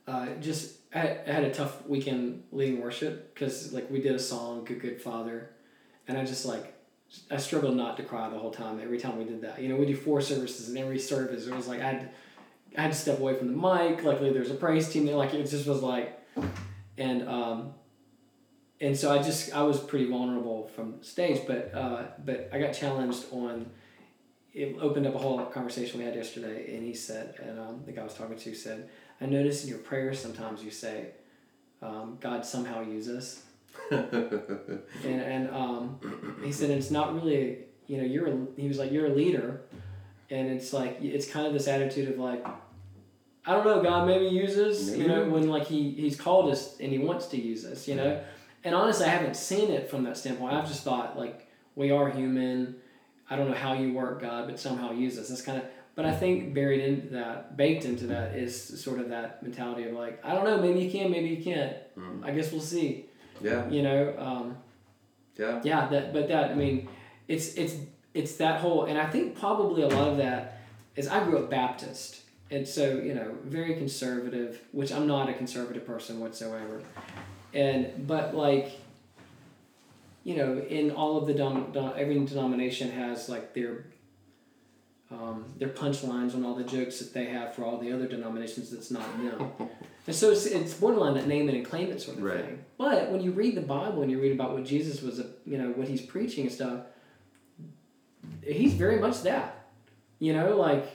[0.07, 4.19] uh, just I, I had a tough weekend leading worship because like we did a
[4.19, 5.51] song, "Good Good Father,"
[6.09, 6.75] and I just like
[7.31, 9.61] I struggled not to cry the whole time every time we did that.
[9.61, 12.11] You know, we do four services, and every service it was like I had
[12.77, 14.03] I had to step away from the mic.
[14.03, 15.15] Luckily, there's a praise team there.
[15.17, 16.19] Like it just was like,
[16.99, 17.75] and um,
[18.81, 22.73] and so I just I was pretty vulnerable from stage, but uh, but I got
[22.73, 23.71] challenged on.
[24.53, 27.93] It opened up a whole conversation we had yesterday, and he said, and um, the
[27.93, 28.89] guy I was talking to said,
[29.21, 31.09] I notice in your prayers sometimes you say,
[31.83, 33.43] um, God somehow uses.
[33.91, 38.93] and and um, he said it's not really you know you're a, he was like
[38.93, 39.63] you're a leader,
[40.35, 42.45] and it's like it's kind of this attitude of like
[43.47, 45.03] I don't know God maybe uses maybe.
[45.03, 47.95] you know when like he he's called us and he wants to use us you
[47.95, 48.21] know,
[48.65, 50.55] and honestly I haven't seen it from that standpoint.
[50.55, 52.77] I've just thought like we are human.
[53.29, 55.29] I don't know how you work God, but somehow use us.
[55.29, 59.11] That's kind of but I think buried into that, baked into that, is sort of
[59.11, 61.77] that mentality of like, I don't know, maybe you can, maybe you can't.
[61.97, 62.25] Mm.
[62.25, 63.07] I guess we'll see.
[63.41, 63.69] Yeah.
[63.69, 64.15] You know.
[64.19, 64.57] Um,
[65.37, 65.61] yeah.
[65.63, 65.87] Yeah.
[65.87, 66.89] That, but that I mean,
[67.29, 67.75] it's it's
[68.15, 70.61] it's that whole, and I think probably a lot of that
[70.97, 72.21] is I grew up Baptist,
[72.51, 76.83] and so you know very conservative, which I'm not a conservative person whatsoever,
[77.53, 78.81] and but like.
[80.27, 83.85] You know, in all of the dom, dom every denomination has like their
[85.11, 88.71] um, their punchlines on all the jokes that they have for all the other denominations
[88.71, 89.53] that's not them.
[90.07, 92.45] and so it's, it's borderline that name it and claim it sort of right.
[92.45, 92.65] thing.
[92.79, 95.71] But when you read the Bible and you read about what Jesus was, you know,
[95.71, 96.81] what he's preaching and stuff,
[98.47, 99.67] he's very much that.
[100.19, 100.87] You know, like,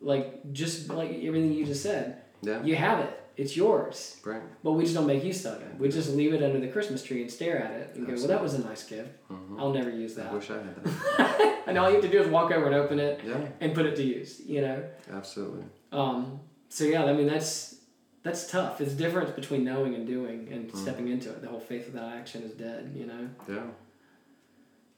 [0.00, 2.22] like just like everything you just said.
[2.42, 2.62] Yeah.
[2.62, 3.22] You have it.
[3.36, 4.18] It's yours.
[4.24, 4.40] Right.
[4.64, 5.78] But we just don't make use of it.
[5.78, 8.14] We just leave it under the Christmas tree and stare at it and Absolutely.
[8.14, 9.10] go, well, that was a nice gift.
[9.30, 9.60] Mm-hmm.
[9.60, 10.30] I'll never use that.
[10.30, 11.62] I wish I had that.
[11.66, 13.36] and all you have to do is walk over and open it yeah.
[13.60, 14.82] and put it to use, you know?
[15.12, 15.64] Absolutely.
[15.92, 17.76] Um, so, yeah, I mean, that's
[18.22, 18.80] that's tough.
[18.80, 20.76] It's difference between knowing and doing and mm.
[20.76, 21.42] stepping into it.
[21.42, 23.28] The whole faith without action is dead, you know?
[23.48, 23.62] Yeah.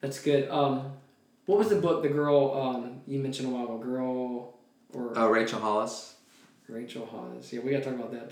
[0.00, 0.48] That's good.
[0.48, 0.92] Um,
[1.48, 3.78] what was the book the girl um, you mentioned a while ago?
[3.78, 4.54] Girl
[4.92, 5.12] or.
[5.16, 6.16] Oh, Rachel Hollis.
[6.68, 7.50] Rachel Hollis.
[7.50, 8.30] Yeah, we got to talk about that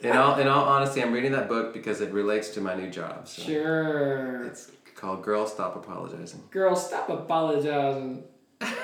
[0.00, 0.06] too.
[0.08, 2.88] in all in all honesty, I'm reading that book because it relates to my new
[2.90, 3.26] job.
[3.26, 4.44] So sure.
[4.44, 8.22] It's called "Girl Stop Apologizing." Girl, stop apologizing.
[8.60, 8.76] and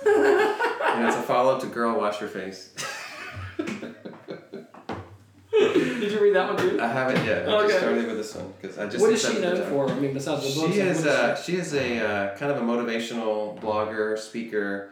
[0.00, 2.74] it's a follow up to "Girl, Wash Your Face."
[6.12, 6.78] Did you read that one too?
[6.78, 7.48] I haven't yet.
[7.48, 7.68] I okay.
[7.68, 9.00] just started with this one because I just.
[9.00, 9.88] What is she known for?
[9.88, 10.74] I mean, besides the books.
[10.74, 11.06] She is.
[11.06, 14.90] Uh, she is a uh, kind of a motivational blogger, speaker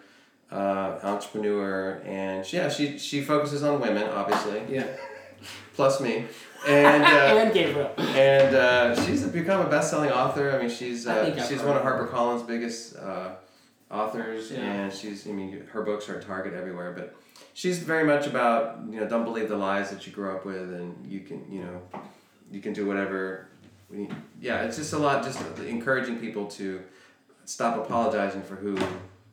[0.51, 4.63] uh, entrepreneur, and she, yeah, she she focuses on women, obviously.
[4.71, 4.87] Yeah.
[5.75, 6.25] Plus me.
[6.67, 7.07] And, uh,
[7.39, 7.91] and Gabriel.
[7.99, 10.53] And uh, she's become a best-selling author.
[10.53, 13.33] I mean, she's uh, she's one of HarperCollins' biggest uh,
[13.91, 14.59] authors, yeah.
[14.61, 16.93] and she's I mean, her books are at Target everywhere.
[16.93, 17.15] But
[17.55, 20.73] she's very much about you know don't believe the lies that you grew up with,
[20.73, 21.83] and you can you know
[22.51, 23.49] you can do whatever.
[24.41, 26.81] Yeah, it's just a lot, just encouraging people to
[27.45, 28.77] stop apologizing for who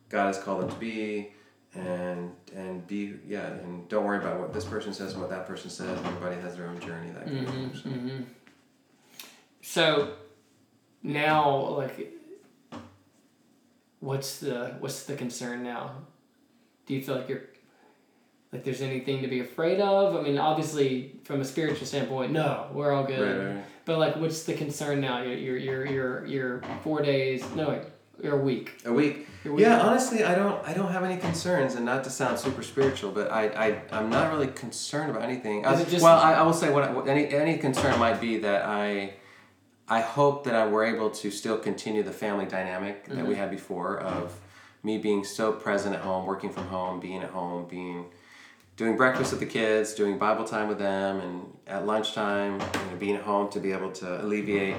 [0.08, 1.32] God has called them to be,
[1.74, 5.46] and and be yeah and don't worry about what this person says and what that
[5.46, 7.88] person says everybody has their own journey that kind Mm-hmm, of thing, so.
[7.90, 8.22] mm-hmm.
[9.62, 10.12] So
[11.02, 12.12] now, like,
[14.00, 15.92] what's the what's the concern now?
[16.86, 17.42] Do you feel like you're
[18.52, 20.16] like there's anything to be afraid of?
[20.16, 23.38] I mean, obviously, from a spiritual standpoint, no, we're all good.
[23.38, 23.64] Right, right.
[23.84, 25.22] But like, what's the concern now?
[25.22, 27.44] You're you're you're you're, four days.
[27.54, 27.82] No, wait,
[28.22, 28.80] you're a week.
[28.84, 29.60] a week week.
[29.64, 33.10] Yeah, honestly, I don't I don't have any concerns, and not to sound super spiritual,
[33.10, 35.62] but I I I'm not really concerned about anything.
[35.62, 39.14] Just- well, I, I will say what, what any any concern might be that I
[39.90, 43.34] I hope that I were able to still continue the family dynamic that we mm-hmm.
[43.34, 44.38] had before of
[44.82, 48.06] me being so present at home, working from home, being at home, being
[48.76, 52.96] doing breakfast with the kids, doing Bible time with them, and at lunchtime, you know,
[52.98, 54.76] being at home to be able to alleviate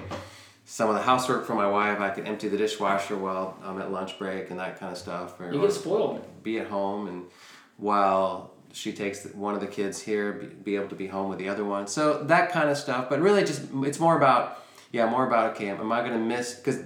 [0.64, 1.99] some of the housework for my wife.
[1.99, 5.40] I could empty the dishwasher while I'm at lunch break and that kind of stuff.
[5.40, 6.44] Or, You get spoiled.
[6.44, 7.26] be at home and
[7.77, 10.31] while she takes one of the kids here
[10.64, 13.19] be able to be home with the other one so that kind of stuff but
[13.19, 16.84] really just it's more about yeah more about okay am i going to miss because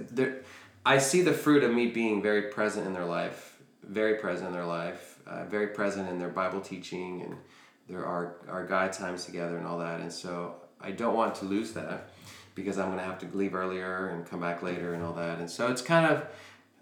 [0.84, 4.52] i see the fruit of me being very present in their life very present in
[4.52, 7.36] their life uh, very present in their bible teaching and
[7.88, 11.44] there are our guide times together and all that and so i don't want to
[11.44, 12.10] lose that
[12.54, 15.38] because i'm going to have to leave earlier and come back later and all that
[15.38, 16.26] and so it's kind of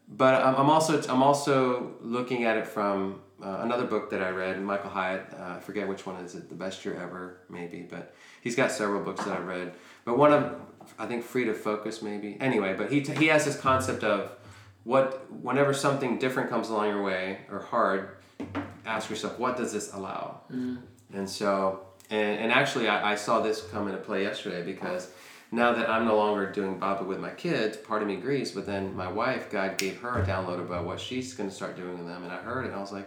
[0.09, 4.31] but I'm, I'm also I'm also looking at it from uh, another book that I
[4.31, 5.27] read, Michael Hyatt.
[5.32, 7.82] Uh, I forget which one is it, The Best Year Ever, maybe.
[7.82, 9.74] But he's got several books that I've read.
[10.05, 10.61] But one of
[10.99, 12.37] I think Free to Focus, maybe.
[12.41, 14.33] Anyway, but he t- he has this concept of
[14.85, 18.17] what whenever something different comes along your way or hard,
[18.85, 20.41] ask yourself what does this allow.
[20.53, 20.79] Mm.
[21.15, 25.11] And so and, and actually I, I saw this come into play yesterday because
[25.51, 28.65] now that I'm no longer doing Baba with my kids, part of me agrees, but
[28.65, 31.99] then my wife, God gave her a download about what she's going to start doing
[31.99, 33.07] with them, and I heard it, and I was like,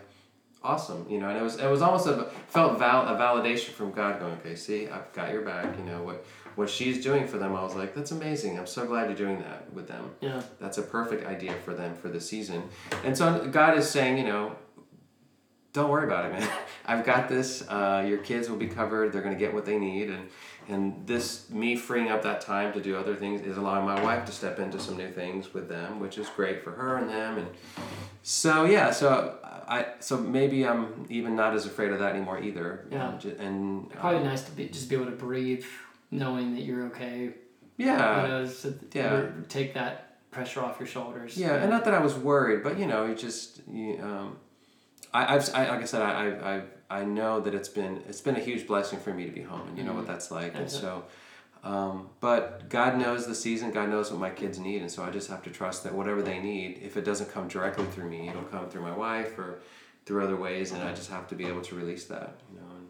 [0.64, 3.92] awesome, you know, and it was it was almost a felt val, a validation from
[3.92, 6.24] God, going, okay, see, I've got your back, you know what
[6.56, 7.56] what she's doing for them.
[7.56, 8.58] I was like, that's amazing.
[8.58, 10.12] I'm so glad you're doing that with them.
[10.22, 10.42] Yeah.
[10.60, 12.64] That's a perfect idea for them for the season,
[13.04, 14.56] and so God is saying, you know,
[15.74, 16.50] don't worry about it, man.
[16.86, 17.68] I've got this.
[17.68, 19.12] Uh, your kids will be covered.
[19.12, 20.30] They're going to get what they need, and
[20.68, 24.26] and this me freeing up that time to do other things is allowing my wife
[24.26, 27.38] to step into some new things with them, which is great for her and them.
[27.38, 27.48] And
[28.24, 29.38] so yeah, so
[29.68, 32.86] I so maybe I'm even not as afraid of that anymore either.
[32.90, 33.10] Yeah.
[33.10, 35.66] Um, and uh, Probably nice to be just be able to breathe,
[36.12, 37.34] knowing that you're okay.
[37.78, 39.28] yeah, you know, so yeah.
[39.50, 41.38] take that pressure off your shoulders.
[41.38, 44.38] Yeah, and not that I was worried, but you know, you just you, um,
[45.14, 46.62] I, I've I, like I said, I, I I
[47.02, 49.68] I know that it's been it's been a huge blessing for me to be home,
[49.68, 51.04] and you know what that's like, and so.
[51.64, 53.72] Um, but God knows the season.
[53.72, 56.22] God knows what my kids need, and so I just have to trust that whatever
[56.22, 59.62] they need, if it doesn't come directly through me, it'll come through my wife or
[60.06, 62.76] through other ways, and I just have to be able to release that, you know.
[62.78, 62.88] And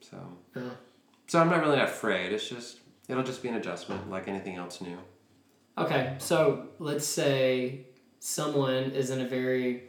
[0.00, 0.16] so,
[0.56, 0.70] Yeah.
[1.26, 2.32] So I'm not really afraid.
[2.32, 2.78] It's just
[3.08, 4.98] it'll just be an adjustment, like anything else new.
[5.78, 7.80] Okay, so let's say
[8.18, 9.82] someone is in a very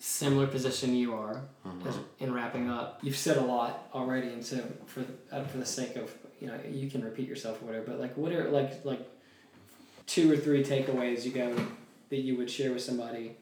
[0.00, 2.00] similar position you are Mm-hmm.
[2.20, 2.98] in wrapping up.
[3.02, 6.58] You've said a lot already, and so for uh, for the sake of you know
[6.70, 7.84] you can repeat yourself or whatever.
[7.88, 9.00] But like, what are like like
[10.06, 11.54] two or three takeaways you go
[12.08, 13.36] that you would share with somebody?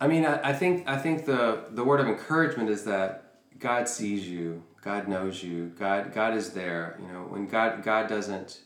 [0.00, 3.88] I mean, I, I think I think the the word of encouragement is that God
[3.88, 6.96] sees you, God knows you, God God is there.
[7.02, 8.60] You know, when God God doesn't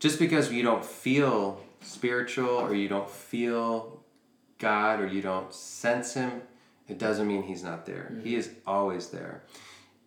[0.00, 4.02] just because you don't feel spiritual or you don't feel
[4.58, 6.42] God or you don't sense Him,
[6.88, 8.10] it doesn't mean He's not there.
[8.10, 8.24] Mm-hmm.
[8.24, 9.44] He is always there,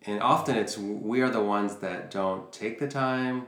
[0.04, 3.46] and often it's we are the ones that don't take the time,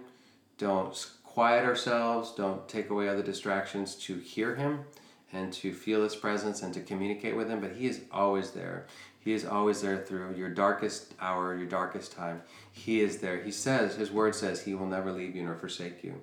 [0.57, 4.87] don't quiet ourselves, don't take away other distractions to hear Him
[5.35, 7.61] and to feel His presence and to communicate with Him.
[7.61, 8.87] But He is always there.
[9.25, 12.43] He is always there through your darkest hour, your darkest time.
[12.71, 13.43] He is there.
[13.43, 16.21] He says, His word says, He will never leave you nor forsake you.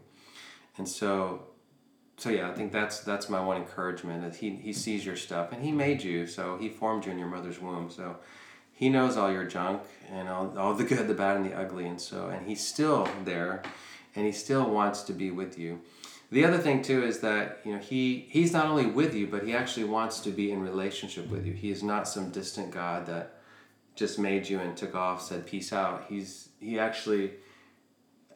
[0.78, 1.48] And so,
[2.18, 4.24] so yeah, I think that's that's my one encouragement.
[4.26, 7.18] Is he he sees your stuff and He made you, so He formed you in
[7.18, 7.90] your mother's womb.
[7.90, 8.18] So
[8.72, 11.88] He knows all your junk and all, all the good, the bad, and the ugly.
[11.88, 13.64] And so, and He's still there,
[14.16, 15.82] and He still wants to be with you.
[16.32, 19.44] The other thing too is that you know he he's not only with you, but
[19.44, 21.54] he actually wants to be in relationship with you.
[21.54, 23.36] He is not some distant God that
[23.96, 26.06] just made you and took off, said peace out.
[26.08, 27.32] He's he actually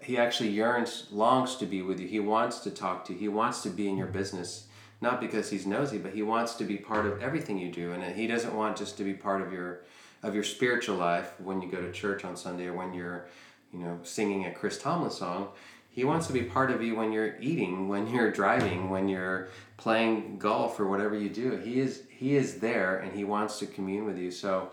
[0.02, 2.08] he actually yearns, longs to be with you.
[2.08, 3.20] He wants to talk to you.
[3.20, 4.68] He wants to be in your business,
[5.02, 7.94] not because he's nosy, but he wants to be part of everything you do.
[7.94, 9.82] And he doesn't want just to be part of your
[10.22, 13.28] of your spiritual life when you go to church on Sunday or when you're,
[13.72, 15.50] you know, singing a Chris Tomlin song.
[15.96, 19.48] He wants to be part of you when you're eating, when you're driving, when you're
[19.78, 21.56] playing golf or whatever you do.
[21.56, 24.30] He is he is there and he wants to commune with you.
[24.30, 24.72] So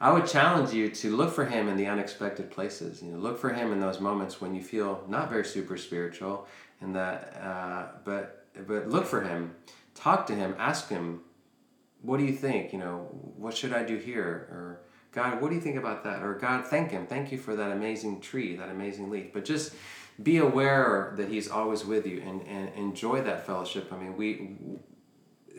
[0.00, 3.00] I would challenge you to look for him in the unexpected places.
[3.00, 6.48] You know, look for him in those moments when you feel not very super spiritual,
[6.80, 9.54] and that, uh, but but look for him,
[9.94, 11.20] talk to him, ask him,
[12.02, 12.72] what do you think?
[12.72, 14.48] You know, what should I do here?
[14.50, 14.80] Or
[15.12, 16.24] God, what do you think about that?
[16.24, 19.32] Or God, thank him, thank you for that amazing tree, that amazing leaf.
[19.32, 19.72] But just
[20.22, 23.92] be aware that he's always with you and, and enjoy that fellowship.
[23.92, 24.56] I mean, we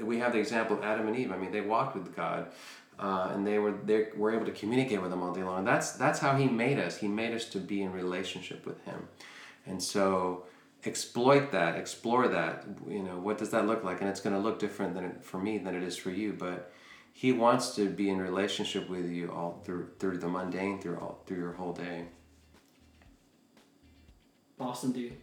[0.02, 1.32] we have the example of Adam and Eve.
[1.32, 2.52] I mean, they walked with God
[3.00, 5.64] uh, and they were they were able to communicate with him all day long.
[5.66, 6.98] That's that's how he made us.
[6.98, 9.08] He made us to be in relationship with him,
[9.66, 10.46] and so
[10.86, 12.66] exploit that, explore that.
[12.88, 14.02] You know, what does that look like?
[14.02, 16.72] And it's going to look different than for me than it is for you, but.
[17.14, 21.24] He wants to be in relationship with you all through through the mundane, through all
[21.26, 22.10] through your whole day.
[24.60, 25.14] Awesome, dude.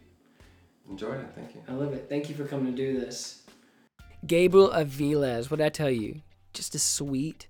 [0.89, 1.27] Enjoyed it.
[1.35, 1.61] Thank you.
[1.67, 2.07] I love it.
[2.09, 3.43] Thank you for coming to do this.
[4.25, 6.21] Gabriel Aviles, what did I tell you?
[6.53, 7.47] Just a sweet,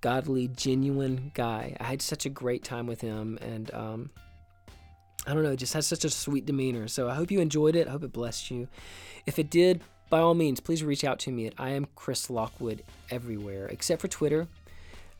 [0.00, 1.76] godly, genuine guy.
[1.80, 4.10] I had such a great time with him, and um,
[5.26, 6.86] I don't know, just has such a sweet demeanor.
[6.86, 7.88] So I hope you enjoyed it.
[7.88, 8.68] I hope it blessed you.
[9.26, 9.80] If it did,
[10.10, 14.02] by all means, please reach out to me at I am Chris Lockwood everywhere, except
[14.02, 14.48] for Twitter.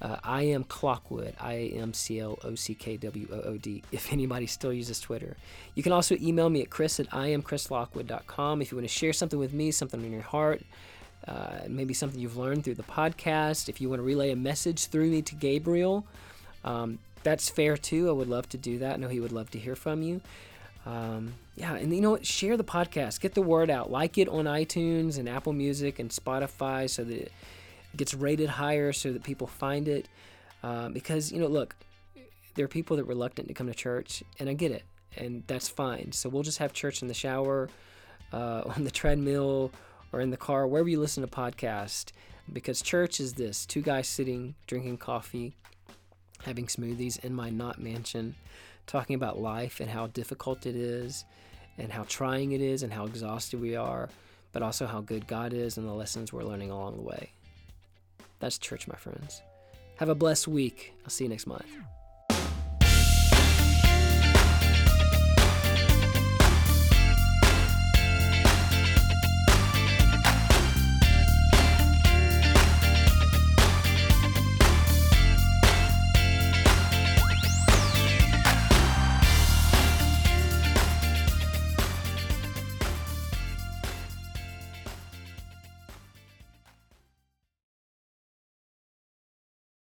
[0.03, 3.85] Uh, I am Clockwood, I am C L O C K W O O D,
[3.93, 5.37] if anybody still uses Twitter.
[5.77, 9.39] You can also email me at chris at iamchrislockwood.com if you want to share something
[9.39, 10.63] with me, something in your heart,
[11.29, 13.69] uh, maybe something you've learned through the podcast.
[13.69, 16.05] If you want to relay a message through me to Gabriel,
[16.65, 18.09] um, that's fair too.
[18.09, 18.95] I would love to do that.
[18.95, 20.21] I know he would love to hear from you.
[20.85, 22.27] Um, yeah, and you know what?
[22.27, 26.11] Share the podcast, get the word out, like it on iTunes and Apple Music and
[26.11, 27.31] Spotify so that
[27.97, 30.09] gets rated higher so that people find it.
[30.63, 31.75] Um, because, you know, look,
[32.55, 34.85] there are people that are reluctant to come to church, and I get it,
[35.17, 36.13] and that's fine.
[36.13, 37.69] So we'll just have church in the shower,
[38.33, 39.73] uh, on the treadmill,
[40.13, 42.13] or in the car, wherever you listen to podcast.
[42.53, 45.55] Because church is this two guys sitting, drinking coffee,
[46.45, 48.35] having smoothies in my not mansion,
[48.87, 51.25] talking about life and how difficult it is,
[51.79, 54.09] and how trying it is, and how exhausted we are,
[54.53, 57.31] but also how good God is and the lessons we're learning along the way.
[58.43, 59.41] That's church, my friends.
[59.99, 60.95] Have a blessed week.
[61.05, 61.65] I'll see you next month.